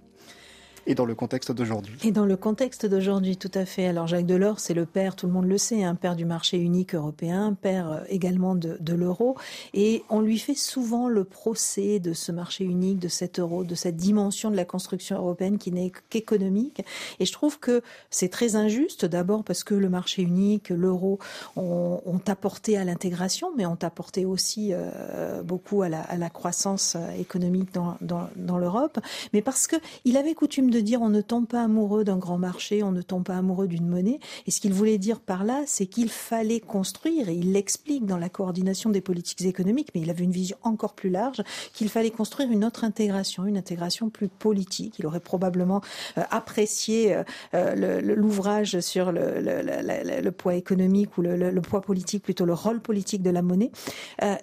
Et 0.89 0.95
dans 0.95 1.05
le 1.05 1.15
contexte 1.15 1.53
d'aujourd'hui. 1.53 1.99
Et 2.03 2.13
dans 2.13 2.25
le 2.25 2.37
contexte 2.37 2.87
d'aujourd'hui, 2.87 3.37
tout 3.37 3.51
à 3.53 3.67
fait. 3.67 3.87
Alors 3.87 4.07
Jacques 4.07 4.25
Delors, 4.25 4.59
c'est 4.59 4.73
le 4.73 4.87
père, 4.87 5.17
tout 5.17 5.27
le 5.27 5.33
monde 5.33 5.47
le 5.47 5.59
sait, 5.59 5.85
un 5.85 5.95
père 5.95 6.17
du 6.17 6.25
marché 6.25 6.57
unique 6.57 6.95
européen, 6.95 7.55
père 7.61 7.93
euh, 7.93 8.01
également 8.09 8.55
de, 8.55 8.95
l'euro. 8.95 9.37
Et 9.75 10.03
on 10.09 10.23
lui 10.23 10.39
fait 10.39 10.55
souvent 10.55 11.09
le 11.09 11.25
procès 11.25 12.01
de 12.01 12.15
ce 12.15 12.33
marché 12.33 12.65
unique, 12.65 12.99
de 12.99 13.09
cet 13.09 13.39
euro, 13.39 13.65
de 13.65 13.75
cette 13.75 13.97
dimension 13.97 14.51
de 14.51 14.57
la 14.57 14.65
construction 14.65 15.17
européenne 15.17 15.59
qui 15.59 15.71
n'est 15.73 15.93
qu'économique. 16.09 16.83
Et 17.21 17.27
je 17.27 17.33
trouve 17.33 17.61
que 17.61 17.83
c'est 18.09 18.31
très 18.31 18.57
injuste, 18.57 19.05
d'abord 19.05 19.45
parce 19.45 19.65
que 19.65 19.75
le 19.75 19.91
marché 19.91 20.23
unique, 20.23 20.71
l'euro 20.71 21.19
ont, 21.57 22.01
apporté 22.27 22.77
à 22.77 22.85
l'intégration, 22.85 23.53
mais 23.57 23.65
ont 23.65 23.79
apporté 23.83 24.25
aussi 24.25 24.71
euh, 24.73 25.43
beaucoup 25.43 25.83
à 25.83 25.89
la, 25.89 26.31
croissance 26.31 26.97
euh, 26.97 27.11
économique 27.13 27.73
dans, 27.73 27.97
dans, 28.01 28.29
dans 28.37 28.59
l'Europe. 28.59 28.99
Mais 29.33 29.41
parce 29.43 29.67
qu'il 29.67 30.17
avait 30.17 30.35
coutume 30.35 30.71
de 30.71 30.78
dire 30.79 31.03
on 31.03 31.09
ne 31.09 31.21
tombe 31.21 31.47
pas 31.47 31.63
amoureux 31.63 32.05
d'un 32.05 32.19
grand 32.19 32.39
marché, 32.39 32.83
on 32.83 32.93
ne 32.93 33.03
tombe 33.03 33.25
pas 33.25 33.37
amoureux 33.37 33.69
d'une 33.69 33.87
monnaie. 33.87 34.21
Et 34.47 34.51
ce 34.51 34.61
qu'il 34.61 34.73
voulait 34.73 34.99
dire 34.99 35.21
par 35.21 35.45
là, 35.45 35.63
c'est 35.67 35.87
qu'il 35.87 36.09
fallait 36.09 36.61
construire, 36.61 37.29
et 37.29 37.35
il 37.35 37.53
l'explique 37.53 38.07
dans 38.07 38.19
la 38.19 38.29
coordination 38.29 38.91
des 38.91 39.01
politiques 39.01 39.43
économiques, 39.43 39.89
mais 39.95 40.01
il 40.01 40.11
avait 40.11 40.25
une 40.25 40.33
vision 40.33 40.57
encore 40.63 40.95
plus 40.95 41.11
large, 41.11 41.43
qu'il 41.73 41.89
fallait 41.89 42.11
construire 42.11 42.51
une 42.51 42.65
autre 42.65 42.85
intégration, 42.85 43.47
une 43.47 43.57
intégration 43.57 44.11
plus 44.11 44.29
politique. 44.29 44.99
Il 44.99 45.07
aurait 45.07 45.21
probablement 45.21 45.81
euh, 46.17 46.23
apprécié 46.31 47.15
euh, 47.15 47.23
euh, 47.55 48.01
l'ouvrage 48.01 48.81
sur 48.81 49.13
le, 49.13 50.31
poids 50.31 50.55
économique 50.55 51.17
ou 51.19 51.23
le, 51.23 51.61
poids 51.61 51.81
politique, 51.81 52.23
plutôt 52.23 52.45
le 52.45 52.55
rôle 52.55 52.81
politique 52.81 53.23
de 53.23 53.31
la 53.31 53.43
monnaie. 53.43 53.71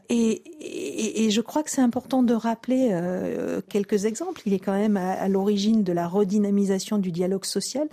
Et, 0.09 0.41
je 1.29 1.41
crois 1.41 1.63
que 1.63 1.71
c'est 1.71 1.81
important 1.81 2.23
de 2.23 2.33
rappeler 2.33 2.91
quelques 3.69 4.05
exemples. 4.05 4.41
Il 4.45 4.53
est 4.53 4.59
quand 4.59 4.73
même 4.73 4.97
à, 4.97 5.11
à 5.13 5.27
l'origine 5.27 5.83
de 5.83 5.91
la 5.91 6.07
redynamisation 6.25 6.97
du 6.97 7.11
dialogue 7.11 7.45
social. 7.45 7.87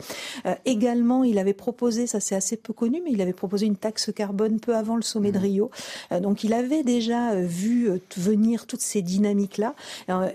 Euh, 0.46 0.54
également, 0.64 1.24
il 1.24 1.38
avait 1.38 1.52
proposé, 1.52 2.06
ça 2.06 2.20
c'est 2.20 2.34
assez 2.34 2.56
peu 2.56 2.72
connu, 2.72 3.00
mais 3.04 3.12
il 3.12 3.20
avait 3.20 3.32
proposé 3.32 3.66
une 3.66 3.76
taxe 3.76 4.10
carbone 4.14 4.58
peu 4.58 4.74
avant 4.74 4.96
le 4.96 5.02
sommet 5.02 5.32
de 5.32 5.38
mmh. 5.38 5.42
Rio. 5.42 5.70
Euh, 6.10 6.20
donc 6.20 6.44
il 6.44 6.52
avait 6.52 6.82
déjà 6.82 7.32
euh, 7.32 7.44
vu 7.44 7.88
venir 8.16 8.66
toutes 8.66 8.80
ces 8.80 9.02
dynamiques-là, 9.02 9.74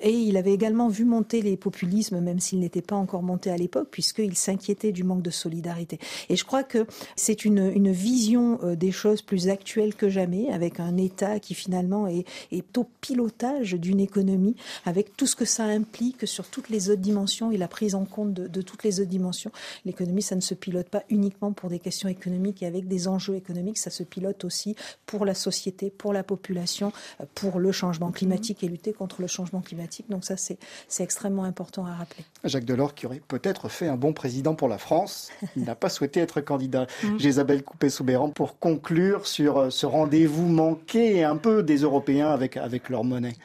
et 0.02 0.12
il 0.12 0.38
avait 0.38 0.54
également 0.54 0.88
vu 0.88 1.06
monter 1.06 1.42
les 1.42 1.58
populismes, 1.58 2.20
même 2.20 2.40
s'ils 2.40 2.60
n'étaient 2.60 2.82
pas 2.82 2.96
encore 2.96 3.24
montés 3.24 3.50
à 3.50 3.58
l'époque, 3.58 3.88
puisqu'il 3.92 4.36
s'inquiétait 4.36 4.92
du 4.92 5.04
manque 5.04 5.22
de 5.22 5.30
solidarité. 5.30 6.00
Et 6.30 6.36
je 6.36 6.44
crois 6.44 6.64
que 6.64 6.86
c'est 7.16 7.46
une, 7.46 7.72
une 7.76 7.92
vision 7.92 8.60
des 8.76 8.92
choses 8.92 9.22
plus 9.22 9.50
actuelle 9.50 9.96
que 9.96 10.10
jamais, 10.10 10.50
avec 10.52 10.80
un 10.80 10.98
État 10.98 11.40
qui 11.40 11.54
finalement 11.54 12.08
est, 12.08 12.26
est 12.52 12.78
au 12.78 12.86
pilotage 13.02 13.74
d'une 13.74 14.00
économie, 14.00 14.56
avec 14.86 15.16
tout 15.18 15.28
ce 15.28 15.36
que 15.36 15.46
ça 15.46 15.66
implique 15.66 16.28
sur 16.28 16.46
toutes 16.48 16.70
les 16.70 16.90
autres 16.90 17.02
dimensions. 17.02 17.52
Il 17.52 17.64
a 17.64 17.68
prise 17.78 17.94
en 17.94 18.06
compte 18.06 18.34
de, 18.34 18.48
de 18.48 18.62
toutes 18.64 18.84
les 18.84 19.00
autres 19.00 19.12
dimensions. 19.12 19.52
L'économie, 19.86 20.24
ça 20.24 20.36
ne 20.36 20.42
se 20.42 20.56
pilote 20.56 20.90
pas 20.90 21.04
uniquement 21.12 21.52
pour 21.52 21.70
des 21.70 21.78
questions 21.78 22.10
économiques 22.10 22.64
et 22.64 22.66
avec 22.66 22.88
des 22.88 23.08
enjeux 23.08 23.36
économiques, 23.36 23.78
ça 23.78 23.92
se 23.92 24.02
pilote 24.02 24.44
aussi 24.46 24.76
pour 25.06 25.26
la 25.26 25.36
société, 25.36 25.92
pour 25.92 26.12
la 26.12 26.24
population, 26.24 26.92
pour 27.36 27.60
le 27.60 27.72
changement 27.72 28.12
climatique 28.12 28.64
et 28.64 28.68
lutter 28.68 28.94
contre 28.94 29.22
le 29.22 29.28
changement 29.28 29.62
climatique. 29.62 30.08
Donc 30.10 30.26
ça, 30.26 30.38
c'est 30.38 30.58
extrêmement 31.04 31.44
important 31.44 31.86
à 31.86 31.94
rappeler. 31.94 32.26
Jacques 32.44 32.66
Delors, 32.66 32.96
qui 32.96 33.06
aurait 33.06 33.22
peut-être 33.28 33.70
fait 33.70 33.88
un 33.88 33.96
bon 33.96 34.12
président 34.12 34.56
pour 34.56 34.70
la 34.70 34.80
France, 34.80 35.30
il 35.56 35.64
n'a 35.64 35.76
pas 35.76 35.90
souhaité 35.90 36.20
être 36.20 36.42
candidat. 36.42 36.88
Isabelle 37.20 37.62
Coupé-Soubéran, 37.62 38.32
pour 38.32 38.58
conclure 38.58 39.28
sur 39.28 39.58
euh, 39.60 39.70
ce 39.70 39.86
rendez-vous 39.86 40.48
manqué 40.48 41.24
un 41.24 41.38
peu 41.38 41.62
des 41.62 41.78
Européens 41.82 42.32
avec, 42.32 42.58
avec 42.58 42.90
leur 42.90 43.04
monnaie. 43.04 43.36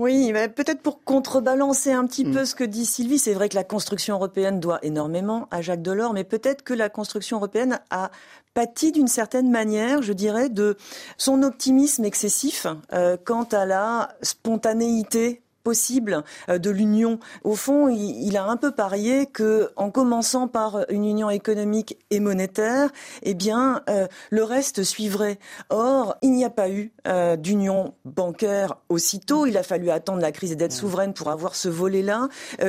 Oui, 0.00 0.32
peut-être 0.56 0.80
pour 0.80 1.04
contrebalancer 1.04 1.92
un 1.92 2.06
petit 2.06 2.24
peu 2.24 2.46
ce 2.46 2.54
que 2.54 2.64
dit 2.64 2.86
Sylvie, 2.86 3.18
c'est 3.18 3.34
vrai 3.34 3.50
que 3.50 3.54
la 3.54 3.64
construction 3.64 4.14
européenne 4.14 4.58
doit 4.58 4.78
énormément 4.82 5.46
à 5.50 5.60
Jacques 5.60 5.82
Delors, 5.82 6.14
mais 6.14 6.24
peut-être 6.24 6.62
que 6.62 6.72
la 6.72 6.88
construction 6.88 7.36
européenne 7.36 7.80
a 7.90 8.10
pâti 8.54 8.92
d'une 8.92 9.08
certaine 9.08 9.50
manière, 9.50 10.00
je 10.00 10.14
dirais, 10.14 10.48
de 10.48 10.78
son 11.18 11.42
optimisme 11.42 12.06
excessif 12.06 12.66
euh, 12.94 13.18
quant 13.22 13.44
à 13.52 13.66
la 13.66 14.16
spontanéité 14.22 15.42
possible 15.62 16.22
euh, 16.48 16.58
de 16.58 16.70
l'union. 16.70 17.18
Au 17.44 17.54
fond, 17.54 17.88
il, 17.88 18.36
a 18.36 18.44
un 18.44 18.56
peu 18.56 18.70
parié 18.70 19.26
que, 19.26 19.70
en 19.76 19.90
commençant 19.90 20.48
par 20.48 20.84
une 20.90 21.04
union 21.04 21.30
économique 21.30 21.98
et 22.10 22.20
monétaire, 22.20 22.90
eh 23.22 23.34
bien, 23.34 23.82
euh, 23.88 24.06
le 24.30 24.44
reste 24.44 24.82
suivrait. 24.82 25.38
Or, 25.68 26.16
il 26.22 26.32
n'y 26.32 26.44
a 26.44 26.50
pas 26.50 26.70
eu 26.70 26.92
euh, 27.06 27.36
d'union 27.36 27.94
bancaire 28.04 28.78
aussitôt. 28.88 29.46
Il 29.46 29.56
a 29.56 29.62
fallu 29.62 29.90
attendre 29.90 30.20
la 30.20 30.32
crise 30.32 30.50
des 30.50 30.56
dettes 30.56 30.72
souveraines 30.72 31.14
pour 31.14 31.30
avoir 31.30 31.54
ce 31.54 31.68
volet-là. 31.68 32.28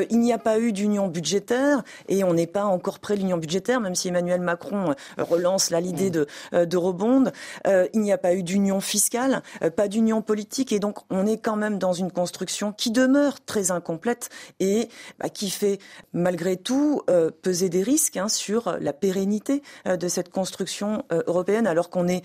il 0.10 0.20
n'y 0.20 0.34
a 0.34 0.38
pas 0.38 0.60
eu 0.60 0.72
d'union 0.72 1.08
budgétaire 1.08 1.84
et 2.08 2.24
on 2.24 2.34
n'est 2.34 2.48
pas 2.48 2.66
encore 2.66 3.00
près 3.00 3.16
de 3.16 3.20
l'union 3.20 3.38
budgétaire, 3.38 3.80
même 3.80 3.96
si 3.96 4.08
Emmanuel 4.08 4.42
Macron 4.42 4.94
relance 5.18 5.72
l'idée 5.72 6.10
de, 6.10 6.28
de 6.54 6.78
rebond. 6.78 7.26
il 7.66 8.02
n'y 8.02 8.12
a 8.12 8.18
pas 8.18 8.34
eu 8.34 8.44
d'union 8.44 8.80
fiscale, 8.80 9.42
pas 9.76 9.88
d'union 9.88 10.22
politique 10.22 10.72
et 10.72 10.80
donc 10.80 11.00
on 11.10 11.26
est 11.26 11.38
quand 11.38 11.56
même 11.56 11.78
dans 11.78 11.94
une 11.94 12.12
construction 12.12 12.74
qui 12.82 12.91
demeure 12.92 13.44
très 13.44 13.72
incomplète 13.72 14.30
et 14.60 14.90
bah, 15.20 15.30
qui 15.30 15.50
fait 15.50 15.80
malgré 16.14 16.58
tout 16.58 17.02
euh, 17.10 17.32
peser 17.42 17.70
des 17.70 17.84
risques 17.84 18.18
hein, 18.18 18.28
sur 18.28 18.78
la 18.80 18.94
pérennité 18.94 19.62
euh, 19.88 19.98
de 19.98 20.08
cette 20.08 20.30
construction 20.30 21.06
euh, 21.12 21.24
européenne 21.28 21.68
alors 21.68 21.90
qu'on 21.90 22.08
est 22.08 22.24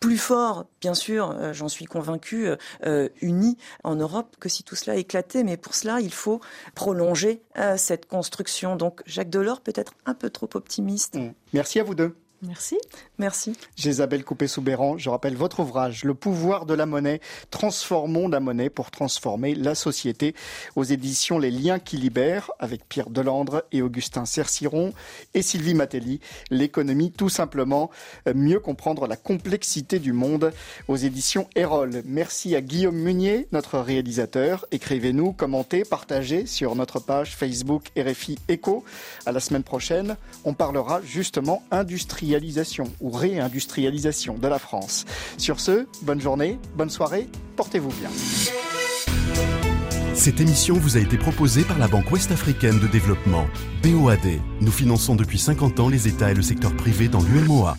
plus 0.00 0.18
fort, 0.18 0.66
bien 0.80 0.94
sûr, 0.94 1.36
j'en 1.52 1.68
suis 1.68 1.84
convaincu, 1.84 2.50
unis 3.20 3.56
en 3.82 3.96
Europe 3.96 4.36
que 4.38 4.48
si 4.48 4.62
tout 4.62 4.76
cela 4.76 4.94
éclatait. 4.94 5.42
Mais 5.42 5.56
pour 5.56 5.74
cela, 5.74 5.98
il 5.98 6.12
faut 6.12 6.40
prolonger 6.76 7.42
cette 7.76 8.06
construction. 8.06 8.76
Donc 8.76 9.02
Jacques 9.06 9.28
Delors 9.28 9.60
peut 9.60 9.72
être 9.74 9.94
un 10.06 10.14
peu 10.14 10.30
trop 10.30 10.48
optimiste. 10.54 11.16
Mmh. 11.16 11.32
Merci 11.52 11.80
à 11.80 11.82
vous 11.82 11.96
deux. 11.96 12.14
Merci. 12.42 12.78
Merci. 13.18 13.56
Jésabelle 13.74 14.22
Coupé-Soubéran, 14.22 14.96
je 14.96 15.10
rappelle 15.10 15.34
votre 15.34 15.58
ouvrage, 15.58 16.04
Le 16.04 16.14
pouvoir 16.14 16.66
de 16.66 16.74
la 16.74 16.86
monnaie, 16.86 17.20
transformons 17.50 18.28
la 18.28 18.38
monnaie 18.38 18.70
pour 18.70 18.92
transformer 18.92 19.56
la 19.56 19.74
société, 19.74 20.36
aux 20.76 20.84
éditions 20.84 21.40
Les 21.40 21.50
liens 21.50 21.80
qui 21.80 21.96
libèrent, 21.96 22.52
avec 22.60 22.88
Pierre 22.88 23.10
Delandre 23.10 23.64
et 23.72 23.82
Augustin 23.82 24.24
Cerciron 24.24 24.92
et 25.34 25.42
Sylvie 25.42 25.74
Matelli, 25.74 26.20
l'économie 26.50 27.10
tout 27.10 27.28
simplement, 27.28 27.90
mieux 28.32 28.60
comprendre 28.60 29.08
la 29.08 29.16
complexité 29.16 29.98
du 29.98 30.12
monde, 30.12 30.52
aux 30.86 30.96
éditions 30.96 31.48
Erol. 31.56 32.02
Merci 32.04 32.54
à 32.54 32.60
Guillaume 32.60 32.98
Munier, 32.98 33.48
notre 33.50 33.80
réalisateur. 33.80 34.64
Écrivez-nous, 34.70 35.32
commentez, 35.32 35.82
partagez 35.82 36.46
sur 36.46 36.76
notre 36.76 37.00
page 37.00 37.34
Facebook 37.34 37.88
RFI 37.98 38.38
Echo. 38.48 38.84
À 39.26 39.32
la 39.32 39.40
semaine 39.40 39.64
prochaine, 39.64 40.16
on 40.44 40.54
parlera 40.54 41.02
justement 41.02 41.64
industrie 41.72 42.27
ou 43.00 43.10
réindustrialisation 43.10 44.34
de 44.34 44.48
la 44.48 44.58
France. 44.58 45.04
Sur 45.36 45.60
ce, 45.60 45.86
bonne 46.02 46.20
journée, 46.20 46.58
bonne 46.76 46.90
soirée, 46.90 47.28
portez-vous 47.56 47.92
bien. 48.00 48.10
Cette 50.14 50.40
émission 50.40 50.74
vous 50.74 50.96
a 50.96 51.00
été 51.00 51.16
proposée 51.16 51.62
par 51.62 51.78
la 51.78 51.86
Banque 51.86 52.10
Ouest-Africaine 52.10 52.80
de 52.80 52.88
Développement, 52.88 53.46
BOAD. 53.82 54.40
Nous 54.60 54.72
finançons 54.72 55.14
depuis 55.14 55.38
50 55.38 55.78
ans 55.78 55.88
les 55.88 56.08
États 56.08 56.32
et 56.32 56.34
le 56.34 56.42
secteur 56.42 56.74
privé 56.74 57.08
dans 57.08 57.22
l'UMOA. 57.22 57.76